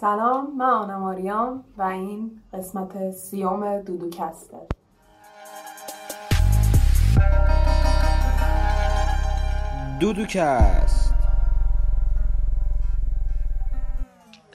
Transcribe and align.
سلام 0.00 0.56
من 0.56 0.66
آنا 0.66 0.98
ماریام 0.98 1.64
و 1.78 1.82
این 1.82 2.42
قسمت 2.52 3.10
سیوم 3.10 3.80
دودوکسته 3.82 4.56
دودوکست 10.00 11.14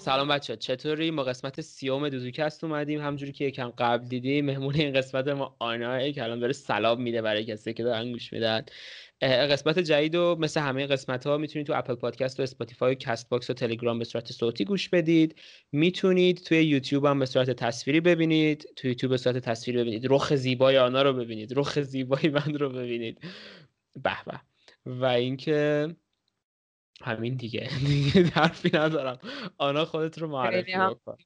سلام 0.05 0.27
بچه 0.27 0.55
چطوری؟ 0.55 1.11
ما 1.11 1.23
قسمت 1.23 1.61
سیوم 1.61 2.09
دودوکست 2.09 2.63
اومدیم. 2.63 3.01
همجوری 3.01 3.31
که 3.31 3.45
یکم 3.45 3.73
قبل 3.77 4.07
دیدیم 4.07 4.45
مهمون 4.45 4.75
این 4.75 4.93
قسمت 4.93 5.27
ما 5.27 5.55
آنا 5.59 6.11
که 6.11 6.23
الان 6.23 6.39
داره 6.39 6.53
سلام 6.53 7.01
میده 7.01 7.21
برای 7.21 7.45
کسی 7.45 7.73
که 7.73 7.83
دارن 7.83 8.11
گوش 8.11 8.33
میدن. 8.33 8.65
قسمت 9.21 9.79
جدید 9.79 10.15
و 10.15 10.35
مثل 10.39 10.61
همه 10.61 10.87
قسمت 10.87 11.27
ها 11.27 11.37
می‌تونید 11.37 11.67
تو 11.67 11.73
Apple 11.75 11.95
Podcast 11.95 12.39
و 12.39 12.43
Spotify 12.43 12.91
و 12.91 12.95
Castbox 12.95 13.49
و 13.49 13.53
تلگرام 13.53 13.99
به 13.99 14.05
صورت 14.05 14.31
صوتی 14.31 14.65
گوش 14.65 14.89
بدید. 14.89 15.39
می‌تونید 15.71 16.37
توی 16.37 16.63
یوتیوب 16.63 17.05
هم 17.05 17.19
به 17.19 17.25
صورت 17.25 17.51
تصویری 17.51 18.01
ببینید. 18.01 18.73
توی 18.75 18.89
یوتیوب 18.89 19.11
به 19.11 19.17
صورت 19.17 19.37
تصویری 19.37 19.81
ببینید. 19.81 20.07
رخ 20.09 20.35
زیبای 20.35 20.77
آنا 20.77 21.01
رو 21.01 21.13
ببینید. 21.13 21.59
رخ 21.59 21.81
زیبای 21.81 22.29
من 22.29 22.53
رو 22.53 22.69
ببینید. 22.69 23.21
به 24.03 24.17
به. 24.25 24.41
و 24.85 25.05
اینکه 25.05 25.87
همین 27.01 27.35
دیگه. 27.35 27.69
دیگه 27.87 28.23
حرفی 28.23 28.69
ندارم. 28.73 29.19
آنا 29.57 29.85
خودت 29.85 30.17
رو 30.17 30.27
معرفی 30.27 30.77
بکن. 30.77 31.17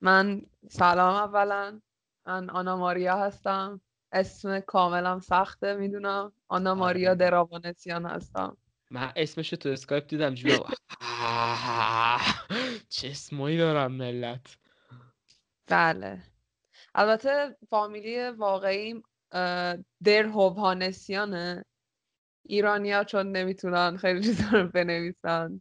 من 0.00 0.42
سلام 0.68 1.14
اولا. 1.14 1.80
من 2.26 2.50
آنا 2.50 2.76
ماریا 2.76 3.16
هستم. 3.18 3.80
اسم 4.12 4.60
کاملم 4.60 5.20
سخته 5.20 5.74
می‌دونم. 5.74 6.32
آنا 6.48 6.70
آره. 6.70 6.78
ماریا 6.78 7.14
دراوانسیان 7.14 8.06
هستم. 8.06 8.56
من 8.90 9.12
اسمشو 9.16 9.56
تو 9.56 9.68
اسکایپ 9.68 10.06
دیدم 10.06 10.34
جو 10.34 10.48
چه 12.88 13.08
اسمایی 13.08 13.58
دارم 13.58 13.92
ملت. 13.92 14.58
بله. 15.66 16.22
البته 16.94 17.56
فامیلی 17.70 18.28
واقعی 18.28 19.02
در 20.04 20.22
هوهانسیانه 20.22 21.64
ایرانیا 22.42 23.04
چون 23.04 23.32
نمی‌تونن 23.32 23.96
خیلی 23.96 24.22
چیزا 24.22 24.48
رو 24.52 24.68
بنویسن 24.68 25.60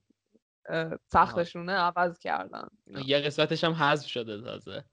سختشونه 1.11 1.71
عوض 1.71 2.19
کردن. 2.19 2.67
یه 3.05 3.19
قسمتش 3.19 3.63
هم 3.63 3.73
حذف 3.73 4.07
شده 4.07 4.41
تازه. 4.41 4.85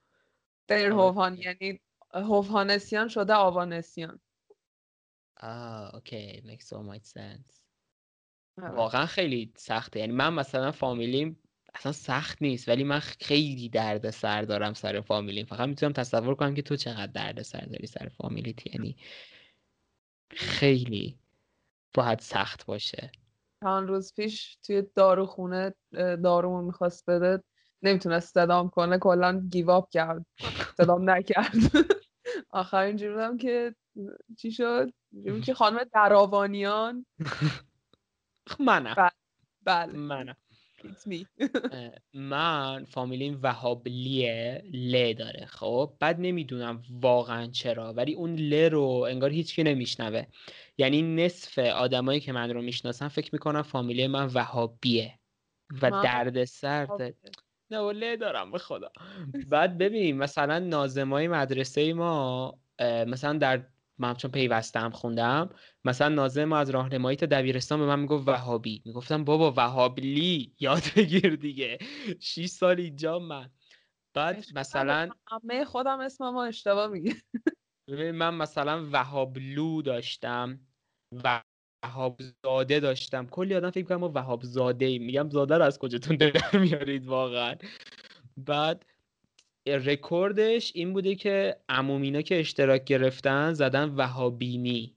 در 0.68 0.86
هوهان 0.86 1.36
یعنی 1.36 1.80
هوهانسیان 2.14 3.08
شده 3.08 3.34
آوانسیان 3.34 4.20
آه 5.44 5.94
اوکی 5.94 6.42
makes 6.46 6.64
so 6.64 6.76
much 6.76 7.04
sense. 7.04 7.60
واقعا 8.58 9.06
خیلی 9.06 9.52
سخته. 9.56 10.00
یعنی 10.00 10.12
من 10.12 10.32
مثلا 10.34 10.72
فامیلیم 10.72 11.38
اصلا 11.74 11.92
سخت 11.92 12.42
نیست 12.42 12.68
ولی 12.68 12.84
من 12.84 12.98
خیلی 12.98 13.68
درد 13.68 14.10
سر 14.10 14.42
دارم 14.42 14.72
سر 14.74 15.00
فامیلیم. 15.00 15.46
فقط 15.46 15.68
می‌تونم 15.68 15.92
تصور 15.92 16.34
کنم 16.34 16.54
که 16.54 16.62
تو 16.62 16.76
چقدر 16.76 17.06
درد 17.12 17.42
سر 17.42 17.60
داری 17.60 17.86
سر 17.86 18.08
فامیلیت. 18.08 18.66
یعنی 18.66 18.96
خیلی 20.30 21.18
باید 21.94 22.18
سخت 22.18 22.66
باشه. 22.66 23.12
چند 23.64 23.88
روز 23.88 24.14
پیش 24.14 24.56
توی 24.56 24.82
داروخونه 24.96 25.74
دارومو 26.24 26.62
می‌خواست 26.62 27.10
بده. 27.10 27.42
نمی‌تونست 27.82 28.34
صدام 28.34 28.70
کنه 28.70 28.98
کلا 28.98 29.40
گیواب 29.50 29.88
کرد. 29.90 30.26
صدام 30.78 31.10
نکرد. 31.10 31.54
آخر 32.50 32.78
اینجوری 32.78 33.12
بودم 33.12 33.36
که 33.36 33.74
چی 34.38 34.52
شد؟ 34.52 34.90
که 35.44 35.54
خانم 35.60 35.84
دراوانیان؟ 35.94 37.06
منم. 38.60 39.10
بله 39.62 39.92
منم. 39.92 40.36
Me. 40.84 41.26
من 42.14 42.84
فامیلیم 42.84 43.38
وهابلیه 43.42 44.64
ل 44.72 45.12
داره 45.12 45.46
خب؟ 45.46 45.96
بعد 46.00 46.16
نمی‌دونم 46.20 46.82
واقعا 46.90 47.46
چرا 47.46 47.92
ولی 47.92 48.14
اون 48.14 48.34
ل 48.34 48.70
رو 48.70 49.06
انگار 49.08 49.30
هیچکی 49.30 49.62
نمیشنوه. 49.62 50.24
یعنی 50.78 51.02
نصف 51.02 51.58
آدمایی 51.58 52.20
که 52.20 52.32
من 52.32 52.50
رو 52.50 52.62
می‌شناسن 52.62 53.08
فکر 53.08 53.30
می‌کنن 53.32 53.62
فامیلی 53.62 54.06
من 54.06 54.26
وهابیه 54.26 55.18
و 55.82 55.90
درد 55.90 56.44
سر 56.44 57.12
نه 57.70 57.92
ل 57.92 58.16
دارم 58.16 58.50
به 58.50 58.58
خدا. 58.58 58.92
بعد 59.48 59.78
ببین 59.78 60.16
مثلا 60.16 60.58
نازمای 60.58 61.28
مدرسه 61.28 61.92
ما 61.92 62.58
مثلا 62.80 63.38
در 63.38 63.66
من 63.98 64.14
چون 64.14 64.30
پیوستم 64.30 64.90
خوندم. 64.90 65.50
مثلا 65.84 66.08
نازم 66.08 66.52
از 66.52 66.70
راهنمایی 66.70 67.16
تا 67.16 67.26
دبیرستان 67.26 67.78
به 67.78 67.86
من 67.86 68.00
می‌گفت 68.00 68.28
وهابی. 68.28 68.82
می‌گفتم 68.84 69.24
بابا 69.24 69.52
وهابلی 69.56 70.54
یاد 70.60 70.82
بگیر 70.96 71.36
دیگه. 71.36 71.78
6 72.20 72.46
سال 72.46 72.80
اینجا 72.80 73.18
من. 73.18 73.50
بعد 74.14 74.44
مثلا 74.54 75.10
همه 75.26 75.64
خودم 75.64 76.00
اسم 76.00 76.30
ما 76.30 76.44
اشتباه 76.44 76.86
میگه. 76.86 77.14
من 78.12 78.34
مثلا 78.34 78.88
وهابلو 78.92 79.82
داشتم. 79.82 80.60
وهاب 81.84 82.20
زاده 82.44 82.80
داشتم. 82.80 83.26
کلی 83.26 83.54
آدم 83.54 83.70
فکر 83.70 83.84
کنم 83.84 83.96
ما 83.96 84.12
وهاب 84.14 84.42
زاده 84.42 84.86
ایم 84.86 85.04
میگم 85.04 85.30
زاده 85.30 85.58
رو 85.58 85.64
از 85.64 85.78
کجاتون 85.78 86.16
در 86.16 86.58
میارید 86.58 87.06
واقعا. 87.06 87.54
بعد 88.36 88.86
رکوردش 89.66 90.72
این 90.74 90.92
بوده 90.92 91.14
که 91.14 91.56
عمومینا 91.68 92.22
که 92.22 92.40
اشتراک 92.40 92.84
گرفتن 92.84 93.52
زدن 93.52 93.88
وهابینی 93.88 94.96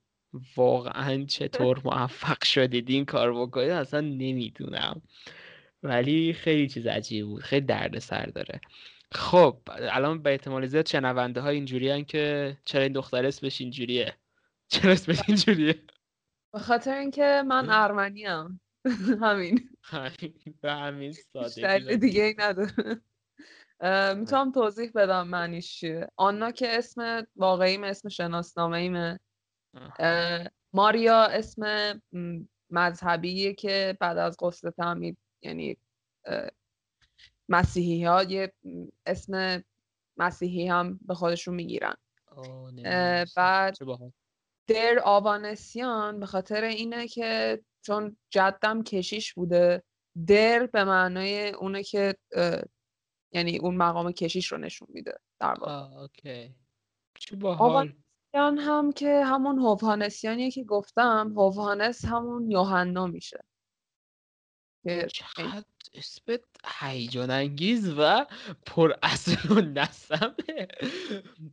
واقعا 0.55 1.25
چطور 1.25 1.81
موفق 1.85 2.43
شدید 2.43 2.89
این 2.89 3.05
کار 3.05 3.33
بکنید؟ 3.33 3.69
اصلا 3.69 4.01
نمی‌دونم. 4.01 5.01
ولی 5.83 6.33
خیلی 6.33 6.67
چیز 6.67 6.87
عجیب 6.87 7.25
بود. 7.25 7.41
خیلی 7.41 7.65
درد 7.65 7.99
سر 7.99 8.25
داره. 8.25 8.61
خب 9.11 9.57
الان 9.67 10.21
به 10.21 10.29
احتمال 10.29 10.65
زیاد 10.65 10.87
شنونده 10.87 11.41
ها 11.41 11.49
اینجوری 11.49 12.05
که 12.05 12.57
چرا 12.65 12.83
این 12.83 12.93
دختر 12.93 13.25
اسمش 13.25 13.61
اینجوریه؟ 13.61 14.13
چرا 14.71 14.91
اسمش 14.91 15.19
اینجوریه؟ 15.27 15.75
به 16.53 16.59
خاطر 16.59 16.97
اینکه 16.97 17.43
من 17.47 17.67
ارمنی 17.83 18.25
هم 18.25 18.59
همین 19.21 19.69
به 20.61 20.73
همین 20.73 21.11
ساده 21.11 21.95
دیگه 21.95 22.23
ای 22.23 22.35
نداره. 22.37 23.01
می‌تونم 24.15 24.51
توضیح 24.51 24.91
بدم 24.95 25.27
معنیش 25.27 25.79
چیه؟ 25.79 26.07
آنا 26.15 26.51
که 26.51 26.77
اسم 26.77 27.27
واقعیم 27.35 27.83
اسم 27.83 28.09
شناسنامه 28.09 28.77
ایمه 28.77 29.19
ماریا 30.73 31.23
اسم 31.23 31.93
مذهبیه 32.69 33.53
که 33.53 33.97
بعد 33.99 34.17
از 34.17 34.37
غسل 34.39 34.69
تعمید 34.69 35.17
یعنی 35.41 35.77
مسیحی 37.49 38.03
ها 38.03 38.23
یه 38.23 38.53
اسم 39.05 39.63
مسیحی 40.17 40.67
هم 40.67 40.99
به 41.07 41.13
خودشون 41.13 41.55
می‌گیرن. 41.55 41.95
بعد 43.35 43.77
در 44.67 44.99
آوانسیان 45.03 46.19
به 46.19 46.25
خاطر 46.25 46.63
اینه 46.63 47.07
که 47.07 47.61
چون 47.81 48.17
جدم 48.29 48.83
کشیش 48.83 49.33
بوده 49.33 49.83
در 50.27 50.65
به 50.65 50.83
معنای 50.83 51.49
اونه 51.49 51.83
که 51.83 52.15
یعنی 53.31 53.57
اون 53.57 53.77
مقام 53.77 54.11
کشیش 54.11 54.51
رو 54.51 54.57
نشون 54.57 54.87
میده 54.91 55.19
در 55.39 55.53
واقع. 55.59 55.99
اوکی. 56.01 56.55
باحال. 57.39 57.93
هم 58.33 58.91
که 58.91 59.23
همون 59.25 59.59
هووانسیانیه 59.59 60.51
که 60.51 60.63
گفتم 60.63 61.33
هووانس 61.35 62.05
همون 62.05 62.51
یوحنا 62.51 63.07
میشه. 63.07 63.43
چقدر 65.07 65.63
هیجان 66.79 67.29
انگیز 67.29 67.93
و 67.97 68.25
پر 68.65 68.93
اصل 69.03 69.53
و 69.53 69.61
نسمه 69.61 70.67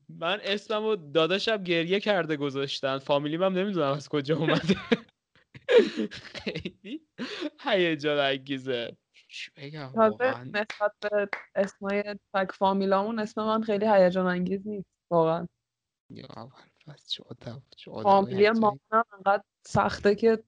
من 0.08 0.40
اسممو 0.42 0.96
داداشم 0.96 1.56
گریه 1.56 2.00
کرده 2.00 2.36
گذاشتن. 2.36 2.98
فامیلیم 2.98 3.42
هم 3.42 3.58
نمی‌دونم 3.58 3.92
از 3.92 4.08
کجا 4.08 4.36
اومده. 4.36 4.76
خیلی 6.34 7.06
هیجان 7.60 8.18
انگیزه 8.18 8.96
بگم؟ 9.56 9.92
نسبت 10.46 10.92
به 11.00 11.28
اسمای 11.54 12.02
تک 12.34 12.52
فامیلامون 12.52 13.18
اسم 13.18 13.44
من 13.44 13.62
خیلی 13.62 13.86
هیجان 13.86 14.26
انگیز 14.26 14.66
نیست 14.66 14.86
واقعا. 15.10 15.46
فامیلی 18.02 18.50
ما 18.50 18.78
انقدر 18.92 19.42
سخته 19.66 20.14
که 20.14 20.44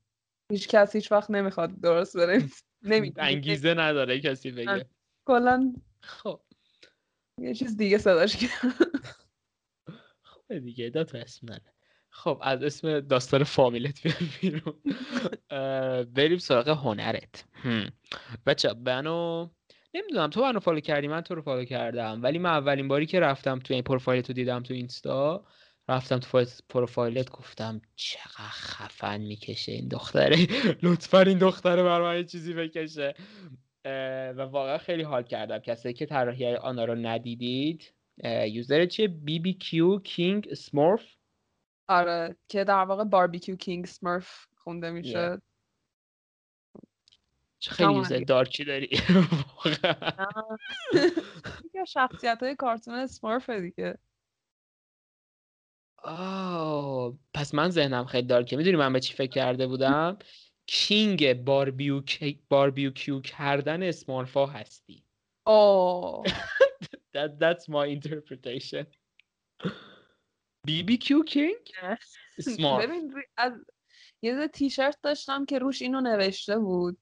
هیچ 0.52 0.69
کس 0.69 0.96
هیچ 0.96 1.12
وقت 1.12 1.31
نمی‌خواد 1.31 1.81
درست 1.81 2.16
بره. 2.16 2.43
انگیزه 3.16 3.75
نداره 3.75 4.20
کسی 4.20 4.50
بگه. 4.50 4.87
کلا 5.28 5.75
خب. 6.00 6.40
یه 7.40 7.55
چیز 7.55 7.76
دیگه 7.76 7.99
صداش 7.99 8.37
کرد. 8.37 8.50
خب 10.22 10.58
دیگه 10.58 10.90
تا 10.90 11.19
اسم 11.19 11.46
نداره 11.46 11.75
خب 12.16 12.38
از 12.42 12.62
اسم 12.62 13.00
داستان 13.00 13.44
فامیلت 13.44 14.00
بیرون. 14.40 14.74
بریم 16.14 16.38
سراغ 16.38 16.68
هنرت. 16.68 17.44
بچه 18.46 18.74
منو 18.86 19.48
نمی‌دونم 19.94 20.30
تو 20.30 20.40
منو 20.40 20.60
follow 20.60 20.81
کردی 20.80 21.08
من 21.08 21.20
تو 21.20 21.34
رو 21.34 21.42
follow 21.43 21.64
کردم. 21.64 22.22
ولی 22.22 22.38
من 22.38 22.50
اولین 22.50 22.88
باری 22.88 23.06
که 23.06 23.20
رفتم 23.20 23.58
تو 23.58 23.74
این 23.74 23.82
پروفایلت 23.82 24.28
رو 24.28 24.34
دیدم 24.34 24.62
تو 24.62 24.74
اینستا 24.74 25.44
رفتم 25.88 26.18
تو 26.18 26.44
پروفایلت 26.68 27.30
گفتم 27.30 27.80
چقدر 27.96 28.48
خفن 28.50 29.20
می‌کشه 29.20 29.72
این 29.72 29.88
دختره. 29.88 30.36
لطفا 30.82 31.20
این 31.20 31.38
دختره 31.38 31.82
برای 31.82 32.24
چیزی 32.24 32.54
بکشه. 32.54 33.14
و 34.36 34.40
واقعا 34.40 34.78
خیلی 34.78 35.02
حال 35.02 35.22
کردم. 35.22 35.58
کسایی 35.58 35.94
که 35.94 36.06
طراحی 36.06 36.54
آنا 36.54 36.84
رو 36.84 36.94
ندیدید 36.94 37.94
user 38.25 38.87
چیه؟ 38.86 39.08
BBQ 39.08 39.98
King 39.98 40.54
Smurf 40.54 41.15
آره 41.88 42.36
که 42.48 42.64
در 42.64 42.84
واقع 42.84 43.04
Barbecue 43.04 43.56
King 43.56 43.87
Smurf 43.87 44.46
خونده 44.56 44.90
میشه. 44.90 45.42
چه 47.58 47.70
خیلی 47.70 47.94
user 47.94 48.19
dark 48.19 48.55
ی 48.55 48.64
داری. 48.64 48.86
دیگه 51.62 51.84
شخصیت 51.86 52.42
های 52.42 52.56
کارتون 52.56 53.06
Smurf 53.06 53.50
دیگه. 53.50 53.98
آه 55.98 57.18
پس 57.34 57.54
من 57.54 57.70
ذهنم 57.70 58.04
خیلی 58.04 58.26
دارکه. 58.26 58.56
می‌دونی 58.56 58.76
من 58.76 58.92
به 58.92 59.00
چی 59.00 59.14
فکر 59.14 59.30
کرده 59.30 59.66
بودم؟ 59.66 60.18
کینگ 60.66 61.44
باربیوکیو 62.48 63.20
کردن 63.20 63.82
اسمارفا 63.82 64.46
هستی. 64.46 65.06
Oh. 65.46 66.24
that, 67.14 67.38
that's 67.38 67.68
my 67.68 67.86
interpretation. 67.86 68.86
BBQ 70.66 71.24
King? 71.30 71.56
Smart. 72.56 72.82
ببین 72.82 73.14
از 73.36 73.52
یه 74.22 74.48
تیشرت 74.48 74.98
داشتم 75.02 75.44
که 75.44 75.58
روش 75.58 75.82
اینو 75.82 76.00
نوشته 76.00 76.58
بود. 76.58 76.98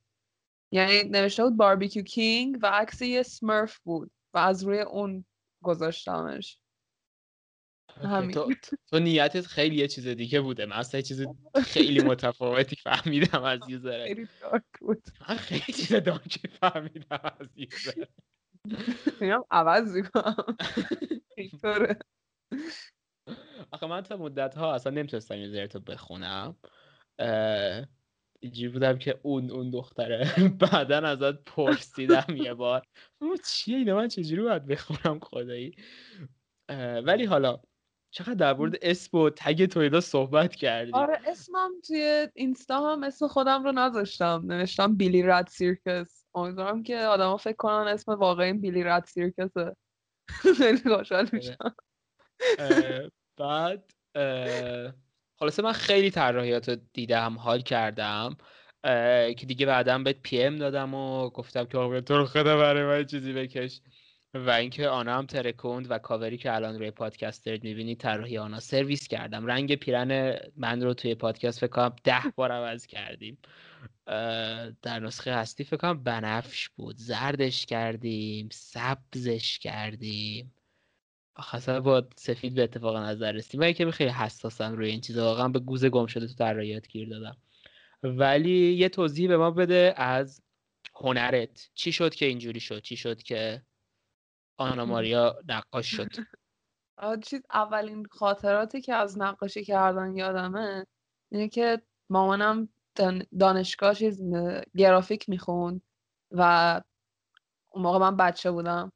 یعنی 0.73 1.03
نوشته 1.03 1.45
بود 1.45 1.57
باربیکیو 1.57 2.03
کینگ 2.03 2.59
و 2.63 2.67
عکس 2.67 3.03
یه 3.03 3.23
سمرف 3.23 3.79
بود 3.79 4.11
و 4.35 4.39
از 4.39 4.65
روی 4.65 4.81
اون 4.81 5.25
گذاشتمش. 5.63 6.59
تو, 8.33 8.53
تو 8.91 8.99
نیتت 8.99 9.47
خیلی 9.47 9.77
یه 9.77 9.89
چیز 9.89 10.07
دیگه 10.07 10.41
بوده. 10.41 10.67
من 10.67 10.77
اصلا 10.77 11.01
چیز 11.01 11.27
خیلی 11.65 12.03
متفاوتی 12.03 12.77
فهمیدم 12.77 13.43
از 13.43 13.61
یوزر 13.69 14.05
خیلی 14.07 14.29
دارک 14.41 14.65
بود. 14.81 15.03
من 15.29 15.37
خیلی 15.37 15.73
چیز 15.73 15.93
دارکی 15.93 16.49
فهمیدم 16.49 17.21
از 17.41 17.49
یوزر 17.57 18.05
میگم 19.21 19.45
عوض 19.51 19.97
اینطوره. 21.37 21.99
آخه 23.75 23.87
من 23.87 24.01
تا 24.01 24.17
مدت 24.17 24.55
ها 24.55 24.75
اصلا 24.75 24.93
نمی‌تونستم 24.93 25.35
یوزر 25.35 25.67
تو 25.67 25.81
بخونم. 25.81 26.57
اینجوری 28.41 28.69
بودم 28.73 28.99
که 28.99 29.21
اون 29.23 29.51
اون 29.51 29.71
دختره 29.71 30.31
بعدا 30.73 30.99
ازت 30.99 31.45
پرسیدم 31.45 32.37
یه 32.37 32.55
بار. 32.55 32.83
چیه 33.47 33.77
اینه 33.77 33.95
من 33.95 34.09
چجوری 34.09 34.43
باید 34.43 34.67
بخونم 34.67 35.21
خدایی؟ 35.21 35.77
ولی 37.05 37.25
حالا 37.25 37.61
چقدر 38.11 38.35
در 38.35 38.55
مورد 38.55 38.77
اسم 38.83 39.19
و 39.19 39.31
تگ 39.31 39.67
تویدا 39.67 40.01
صحبت 40.01 40.55
کردی؟ 40.55 40.93
آره 40.93 41.21
اسمم 41.27 41.71
توی 41.87 42.29
اینستا 42.35 42.93
هم 42.93 43.03
اسم 43.03 43.29
خودم 43.29 43.65
رو 43.65 43.73
نذاشتم. 43.73 44.43
نوشتم 44.47 44.97
بیلی 44.97 45.23
رد 45.23 45.47
سیرکس. 45.47 46.25
امیدوارم 46.35 46.83
که 46.83 46.99
آدما 46.99 47.37
فکر 47.37 47.57
کنن 47.57 47.89
اسم 47.89 48.13
واقعی 48.13 48.53
بیلی 48.53 48.83
رد 48.83 49.05
سیرکسه. 49.05 49.77
خیلی 50.59 50.97
خوشحال 50.97 51.27
آره. 51.27 51.31
میشم. 51.33 51.75
بعد 53.37 53.93
خلاصه 55.39 55.63
من 55.63 55.73
خیلی 55.73 56.11
طراحیات 56.11 56.69
رو 56.69 56.77
دیدم 56.93 57.39
حال 57.39 57.61
کردم 57.61 58.37
که 59.37 59.45
دیگه 59.47 59.67
بعدا 59.67 59.99
بهت 59.99 60.17
PM 60.23 60.57
دادم 60.57 60.95
و 60.95 61.31
گفتم 61.31 61.65
که 61.65 61.79
آقا 61.79 62.01
تو 62.01 62.17
رو 62.17 62.25
خدا 62.25 62.57
برای 62.57 62.83
من 62.83 63.07
چیزی 63.07 63.33
بکش. 63.33 63.81
و 64.35 64.51
اینکه 64.51 64.89
آنا 64.89 65.19
هم 65.19 65.27
ترکوند 65.27 65.87
و 65.91 65.99
کاوری 65.99 66.39
که 66.39 66.55
الان 66.55 66.79
روی 66.79 66.91
پادکست 66.91 67.47
دارید 67.47 67.65
می‌بینید 67.65 68.01
طراحی 68.01 68.39
آنا 68.39 68.61
سرویس 68.61 69.09
کردم. 69.09 69.47
رنگ 69.47 69.75
پیرن 69.75 70.39
من 70.57 70.83
رو 70.83 70.95
توی 70.95 71.15
پادکست 71.15 71.61
فکر 71.61 71.71
کنم 71.71 71.97
ده 72.05 72.23
بار 72.37 72.53
عوض 72.53 72.87
کردیم. 72.87 73.39
در 74.83 75.01
نسخه 75.01 75.35
هستی 75.35 75.65
فکر 75.65 75.77
کنم 75.77 76.03
بنفش 76.03 76.69
بود. 76.69 76.97
زردش 76.97 77.67
کردیم 77.67 78.49
سبزش 78.53 79.59
کردیم. 79.59 80.55
خلاصه 81.37 81.81
با 81.81 82.05
سفید 82.17 82.55
به 82.55 82.63
اتفاق 82.63 82.97
نظر 82.97 83.33
رسیم 83.33 83.61
و 83.61 83.73
که 83.73 83.91
خیلی 83.91 84.11
حساسم 84.11 84.73
روی 84.73 84.91
این 84.91 85.01
چیزا. 85.01 85.25
واقعا 85.25 85.49
به 85.49 85.59
گوز 85.59 85.85
گم 85.85 86.07
شده 86.07 86.27
تو 86.27 86.35
طراحیات 86.35 86.89
گیر 86.89 87.09
دادم. 87.09 87.37
ولی 88.03 88.73
یه 88.73 88.89
توضیح 88.89 89.29
به 89.29 89.37
ما 89.37 89.51
بده 89.51 89.95
از 89.97 90.43
هنرت. 90.95 91.71
چی 91.75 91.93
شد 91.93 92.15
که 92.15 92.27
اینجوری 92.27 92.61
شد؟ 92.61 92.83
چی 92.83 92.97
شد 92.97 93.23
که 93.23 93.63
آنا 94.57 94.85
ماریا 94.85 95.39
نقاش 95.49 95.97
شد؟ 95.97 96.09
چیز 97.27 97.43
اولین 97.55 98.07
خاطراتی 98.11 98.81
که 98.81 98.95
از 98.95 99.19
نقاشی 99.19 99.65
کردن 99.65 100.17
یادمه 100.17 100.87
اینه 101.33 101.49
که 101.49 101.83
مامانم 102.11 102.69
دانشگاه 103.39 103.95
چیز 103.95 104.21
گرافیک 104.77 105.29
می‌خوند 105.29 105.83
و 106.31 106.81
اون 107.71 107.83
موقع 107.83 107.99
من 107.99 108.17
بچه 108.17 108.51
بودم. 108.51 108.93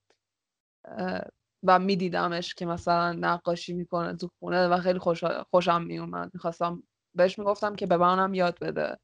و 1.62 1.78
میدیدمش 1.78 2.54
که 2.54 2.66
مثلا 2.66 3.12
نقاشی 3.12 3.72
می‌کنه 3.74 4.16
تو 4.16 4.30
خونه 4.38 4.68
و 4.68 4.78
خیلی 4.80 4.98
خوش 4.98 5.24
خوشم 5.24 5.82
میومد 5.82 6.30
می‌خواستم 6.34 6.82
بهش 7.14 7.38
می‌گفتم 7.38 7.76
که 7.76 7.86
به 7.86 7.96
منم 7.96 8.34
یاد 8.34 8.58
بده. 8.60 8.98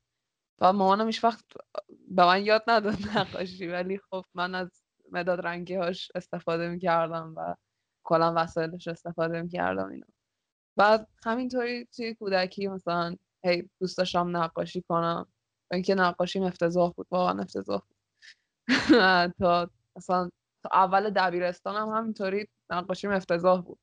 و 0.60 0.72
مامانم 0.72 1.06
هیچ 1.06 1.24
وقت 1.24 1.44
به 2.08 2.26
من 2.26 2.44
یاد 2.46 2.64
نداد 2.68 2.94
نقاشی 3.16 3.66
ولی 3.68 3.98
خب 4.10 4.24
من 4.34 4.54
از 4.54 4.82
مداد 5.12 5.46
رنگی 5.46 5.74
هاش 5.74 6.12
استفاده 6.14 6.68
می‌کردم 6.70 7.34
و 7.36 7.54
کلا 8.04 8.34
وسایلش 8.36 8.88
استفاده 8.88 9.42
می‌کردم 9.42 9.88
اینا. 9.90 10.06
بعد 10.78 11.08
همینطوری 11.24 11.86
توی 11.86 12.14
کودکی 12.14 12.68
مثلا 12.68 13.16
هی 13.44 13.70
دوست 13.80 13.98
داشتم 13.98 14.36
نقاشی 14.36 14.82
کنم. 14.88 15.26
اینکه 15.72 15.94
نقاشی 15.94 16.40
افتضاح 16.40 16.92
بود 16.92 17.06
واقعا 17.10 17.42
افتضاح 17.42 17.82
بود. 17.88 17.96
تا 19.40 19.70
مثلا 19.96 20.30
اول 20.72 21.10
دبیرستانم 21.10 21.88
هم 21.88 21.98
همینطوری 21.98 22.48
نقاشیم 22.70 23.10
افتضاح 23.10 23.62
بود. 23.62 23.78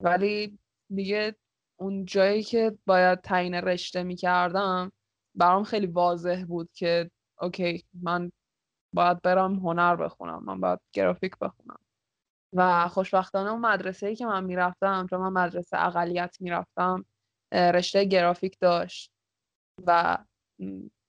ولی 0.00 0.58
دیگه 0.94 1.36
اون 1.80 2.04
جایی 2.04 2.42
که 2.42 2.78
باید 2.86 3.20
تعیین 3.20 3.54
رشته 3.54 4.02
می‌کردم 4.02 4.92
برام 5.34 5.64
خیلی 5.64 5.86
واضح 5.86 6.44
بود 6.48 6.70
که 6.72 7.10
اوکی 7.40 7.84
من 8.02 8.32
باید 8.94 9.22
برم 9.22 9.54
هنر 9.54 9.96
بخونم 9.96 10.44
من 10.44 10.60
باید 10.60 10.80
گرافیک 10.92 11.38
بخونم. 11.38 11.78
و 12.52 12.88
خوشبختانه 12.88 13.50
اون 13.50 13.60
مدرسه 13.60 14.06
ای 14.06 14.16
که 14.16 14.26
من 14.26 14.44
می‌رفتم 14.44 15.06
چون 15.10 15.20
من 15.20 15.42
مدرسه 15.44 15.86
اقلیت 15.86 16.36
می‌رفتم 16.40 17.04
رشته 17.52 18.04
گرافیک 18.04 18.58
داشت 18.60 19.10
و 19.86 20.18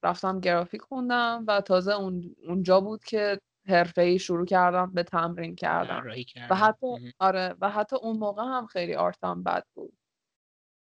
رفتم 0.04 0.40
گرافیک 0.40 0.81
خوندم 0.81 1.45
و 1.48 1.62
تازه 1.62 1.94
اون 1.94 2.36
اونجا 2.48 2.81
بود 2.81 3.04
که 3.04 3.40
حرفه 3.68 4.02
ای 4.02 4.19
شروع 4.19 4.46
کردم 4.46 4.92
به 4.94 5.04
تمرین 5.04 5.56
کردم 5.56 6.04
و 6.50 6.56
حتی 6.56 6.88
آره 7.19 7.56
و 7.62 7.69
حتی 7.69 7.95
اون 7.95 8.18
موقع 8.18 8.44
هم 8.44 8.66
خیلی 8.66 8.95
آرتم 8.95 9.44
بد 9.44 9.64
بود. 9.74 9.94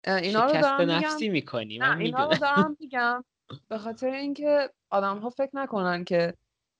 اینا 0.07 0.45
رو 0.45 0.61
دارم 0.61 0.91
نفسی 0.91 1.29
می‌کنی 1.29 1.79
من 1.79 1.97
اینا 2.01 2.29
رو 2.29 2.37
دارم 2.37 2.77
میگم 2.79 3.23
به 3.67 3.77
خاطر 3.77 4.07
اینکه 4.07 4.69
آدم 4.89 5.17
ها 5.17 5.29
فکر 5.29 5.51
نکنن 5.53 6.03
که 6.03 6.33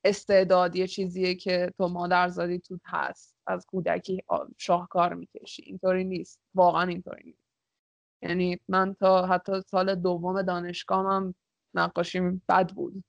استعداد 0.05 0.75
یه 0.75 0.87
چیزیه 0.87 1.35
که 1.35 1.71
تو 1.77 1.87
مادرزادی 1.87 2.59
تو 2.59 2.79
هست 2.85 3.35
از 3.47 3.65
کودکی 3.65 4.23
شاهکار 4.57 5.13
می‌کشی. 5.13 5.63
اینطوری 5.65 6.03
نیست. 6.03 6.39
واقعا 6.55 6.83
اینطوری 6.83 7.23
نیست. 7.25 7.47
یعنی 8.23 8.59
من 8.67 8.93
تا 8.93 9.25
حتی 9.25 9.61
سال 9.61 9.95
دوم 9.95 10.41
دانشگاهم 10.41 11.35
نقاشیم 11.73 12.43
بد 12.49 12.69
بود. 12.69 13.03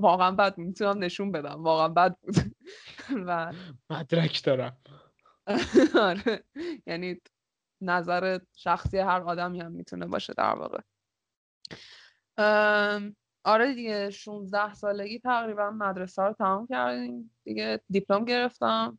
واقعا 0.00 0.30
بد 0.30 0.58
می‌تونم 0.58 1.04
نشون 1.04 1.32
بدم. 1.32 1.62
واقعا 1.62 1.88
بد 1.88 2.16
بود 2.16 2.36
و 3.26 3.52
مدرک 3.90 4.44
دارم. 4.44 4.76
آره. 6.10 6.44
یعنی 6.86 7.20
نظر 7.80 8.38
شخصی 8.56 8.98
هر 8.98 9.22
آدمی 9.22 9.60
هم 9.60 9.72
می‌تونه 9.72 10.06
باشه 10.06 10.34
در 10.34 10.54
واقع. 10.54 10.80
آره 13.44 13.74
دیگه 13.74 14.10
16 14.10 14.74
سالگی 14.74 15.18
تقریبا 15.18 15.70
مدرسه 15.70 16.22
رو 16.22 16.32
تمام 16.32 16.66
کردیم. 16.66 17.34
دیگه 17.44 17.80
دیپلم 17.90 18.24
گرفتم. 18.24 18.98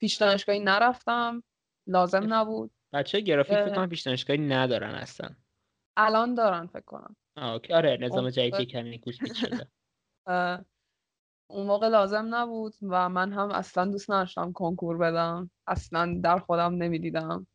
پیش 0.00 0.16
دانشگاهی 0.16 0.60
نرفتم. 0.60 1.42
لازم 1.86 2.34
نبود. 2.34 2.70
بچه 2.92 3.20
گرافیک 3.20 3.58
فکر 3.58 3.74
کنم 3.74 3.88
پیش 3.88 4.02
دانشگاهی 4.02 4.38
ندارن 4.38 4.94
اصلا. 4.94 5.28
الان 5.96 6.34
دارن 6.34 6.66
فکر 6.66 6.84
کنم. 6.86 7.16
آره 7.70 7.98
نظام 8.00 8.30
جدیدی 8.30 8.66
کمی 8.66 9.00
شده 9.34 9.68
اون 11.50 11.66
موقع 11.66 11.88
لازم 11.88 12.34
نبود 12.34 12.74
و 12.82 13.08
من 13.08 13.32
هم 13.32 13.50
اصلا 13.50 13.84
دوست 13.84 14.10
نداشتم 14.10 14.52
کنکور 14.52 14.98
بدم. 14.98 15.50
اصلا 15.66 16.20
در 16.22 16.38
خودم 16.38 16.74
نمی‌دیدم 16.74 17.46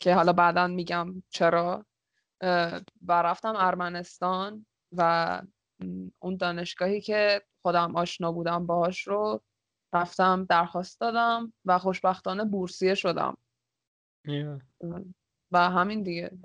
که 0.00 0.14
حالا 0.14 0.32
بعدا 0.32 0.66
میگم 0.66 1.22
چرا. 1.28 1.86
و 3.06 3.22
رفتم 3.22 3.54
ارمنستان 3.56 4.66
و 4.92 5.42
اون 6.18 6.36
دانشگاهی 6.36 7.00
که 7.00 7.42
خودم 7.62 7.96
آشنا 7.96 8.32
بودم 8.32 8.66
باهاش 8.66 9.06
رو 9.08 9.42
رفتم 9.92 10.46
درخواست 10.48 11.00
دادم 11.00 11.52
و 11.64 11.78
خوشبختانه 11.78 12.44
بورسیه 12.44 12.94
شدم. 12.94 13.36
و 15.52 15.70
همین 15.70 16.02
دیگه. 16.02 16.38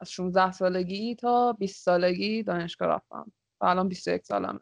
از 0.00 0.12
16 0.12 0.52
سالگی 0.52 1.14
تا 1.14 1.52
20 1.52 1.84
سالگی 1.84 2.42
دانشگاه 2.42 2.88
رفتم. 2.88 3.32
و 3.60 3.64
الان 3.66 3.88
21 3.88 4.24
سالمه. 4.24 4.60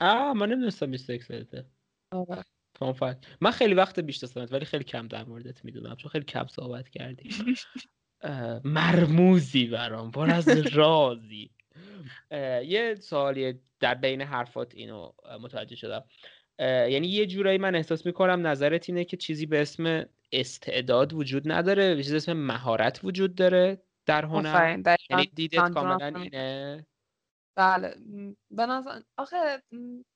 آه 0.00 0.32
من 0.32 0.48
نمی‌دونستم 0.48 0.90
21 0.90 1.24
سالته. 1.24 1.66
آره. 2.12 2.44
من 3.40 3.50
خیلی 3.50 3.74
وقت 3.74 4.00
بیشتر 4.00 4.26
سنت 4.26 4.52
ولی 4.52 4.64
خیلی 4.64 4.84
کم 4.84 5.08
در 5.08 5.24
موردت 5.24 5.64
می‌دونم 5.64 5.96
چون 5.96 6.10
خیلی 6.10 6.24
کم 6.24 6.46
صحبت 6.46 6.88
کردی. 6.88 7.28
مرموزی 8.64 9.66
برام 9.66 10.10
پر 10.10 10.30
از 10.30 10.48
رازی. 10.48 11.50
یه 12.64 12.94
سوالی 13.00 13.54
در 13.80 13.94
بین 13.94 14.20
حرفات 14.20 14.74
اینو 14.74 15.12
متوجه 15.40 15.76
شدم. 15.76 16.04
یعنی 16.60 17.08
یه 17.08 17.26
جورایی 17.26 17.58
من 17.58 17.74
احساس 17.74 18.06
می‌کنم 18.06 18.46
نظرت 18.46 18.88
اینه 18.88 19.04
که 19.04 19.16
چیزی 19.16 19.46
به 19.46 19.62
اسم 19.62 20.04
استعداد 20.32 21.12
وجود 21.12 21.52
نداره 21.52 21.96
چیزی 21.96 22.10
به 22.10 22.16
اسم 22.16 22.32
مهارت 22.32 23.00
وجود 23.04 23.34
داره 23.34 23.82
در 24.06 24.24
هنر. 24.24 24.78
یعنی 25.10 25.26
دیدت 25.34 25.68
کاملا 25.68 26.06
اینه؟ 26.20 26.86
بله. 27.56 27.96
به 28.50 28.66
نظر 28.66 29.00
آخه 29.16 29.62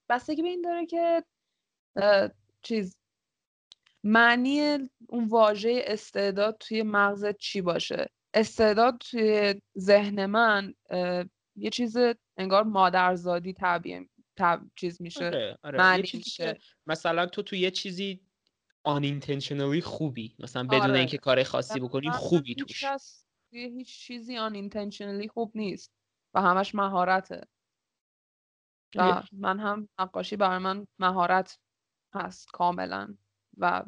بستگی 0.09 0.42
به 0.42 0.49
این 0.49 0.62
داره 0.62 0.87
که 0.87 1.25
چیز 2.62 2.97
معنی 4.04 4.78
اون 5.09 5.25
واژه 5.28 5.83
استعداد 5.87 6.57
توی 6.61 6.83
مغزت 6.83 7.37
چی 7.37 7.61
باشه؟ 7.61 8.11
استعداد 8.35 8.99
توی 8.99 9.54
ذهن 9.78 10.26
من 10.26 10.75
یه 11.57 11.71
چیز 11.71 11.97
انگار 12.37 12.64
مادرزادی 12.64 13.52
تعبیه 13.52 14.09
تب... 14.37 14.61
چیز 14.76 15.02
میشه. 15.02 15.26
آره، 15.26 15.59
آره. 15.62 16.02
میشه. 16.14 16.59
مثلا 16.87 17.26
تو 17.26 17.42
تو 17.42 17.57
یه 17.57 17.71
چیزی 17.71 18.21
آن 18.85 19.02
خوبی. 19.80 20.37
مثلا 20.38 20.64
بدون 20.64 20.80
آره. 20.80 20.99
اینکه 20.99 21.18
کار 21.18 21.42
خاصی 21.42 21.80
بکنی 21.80 22.11
خوبی 22.11 22.54
توش. 22.54 22.85
هیچ 23.52 23.99
چیزی 23.99 24.37
آن 24.37 24.54
خوب 25.28 25.52
نیست. 25.54 25.98
و 26.35 26.41
همش 26.43 26.75
مهارته. 26.75 27.41
من 29.33 29.59
هم 29.61 29.89
نقاشی 29.99 30.37
برای 30.37 30.59
من 30.59 30.87
مهارت 30.99 31.59
هست 32.15 32.51
کاملا 32.51 33.17
و 33.59 33.85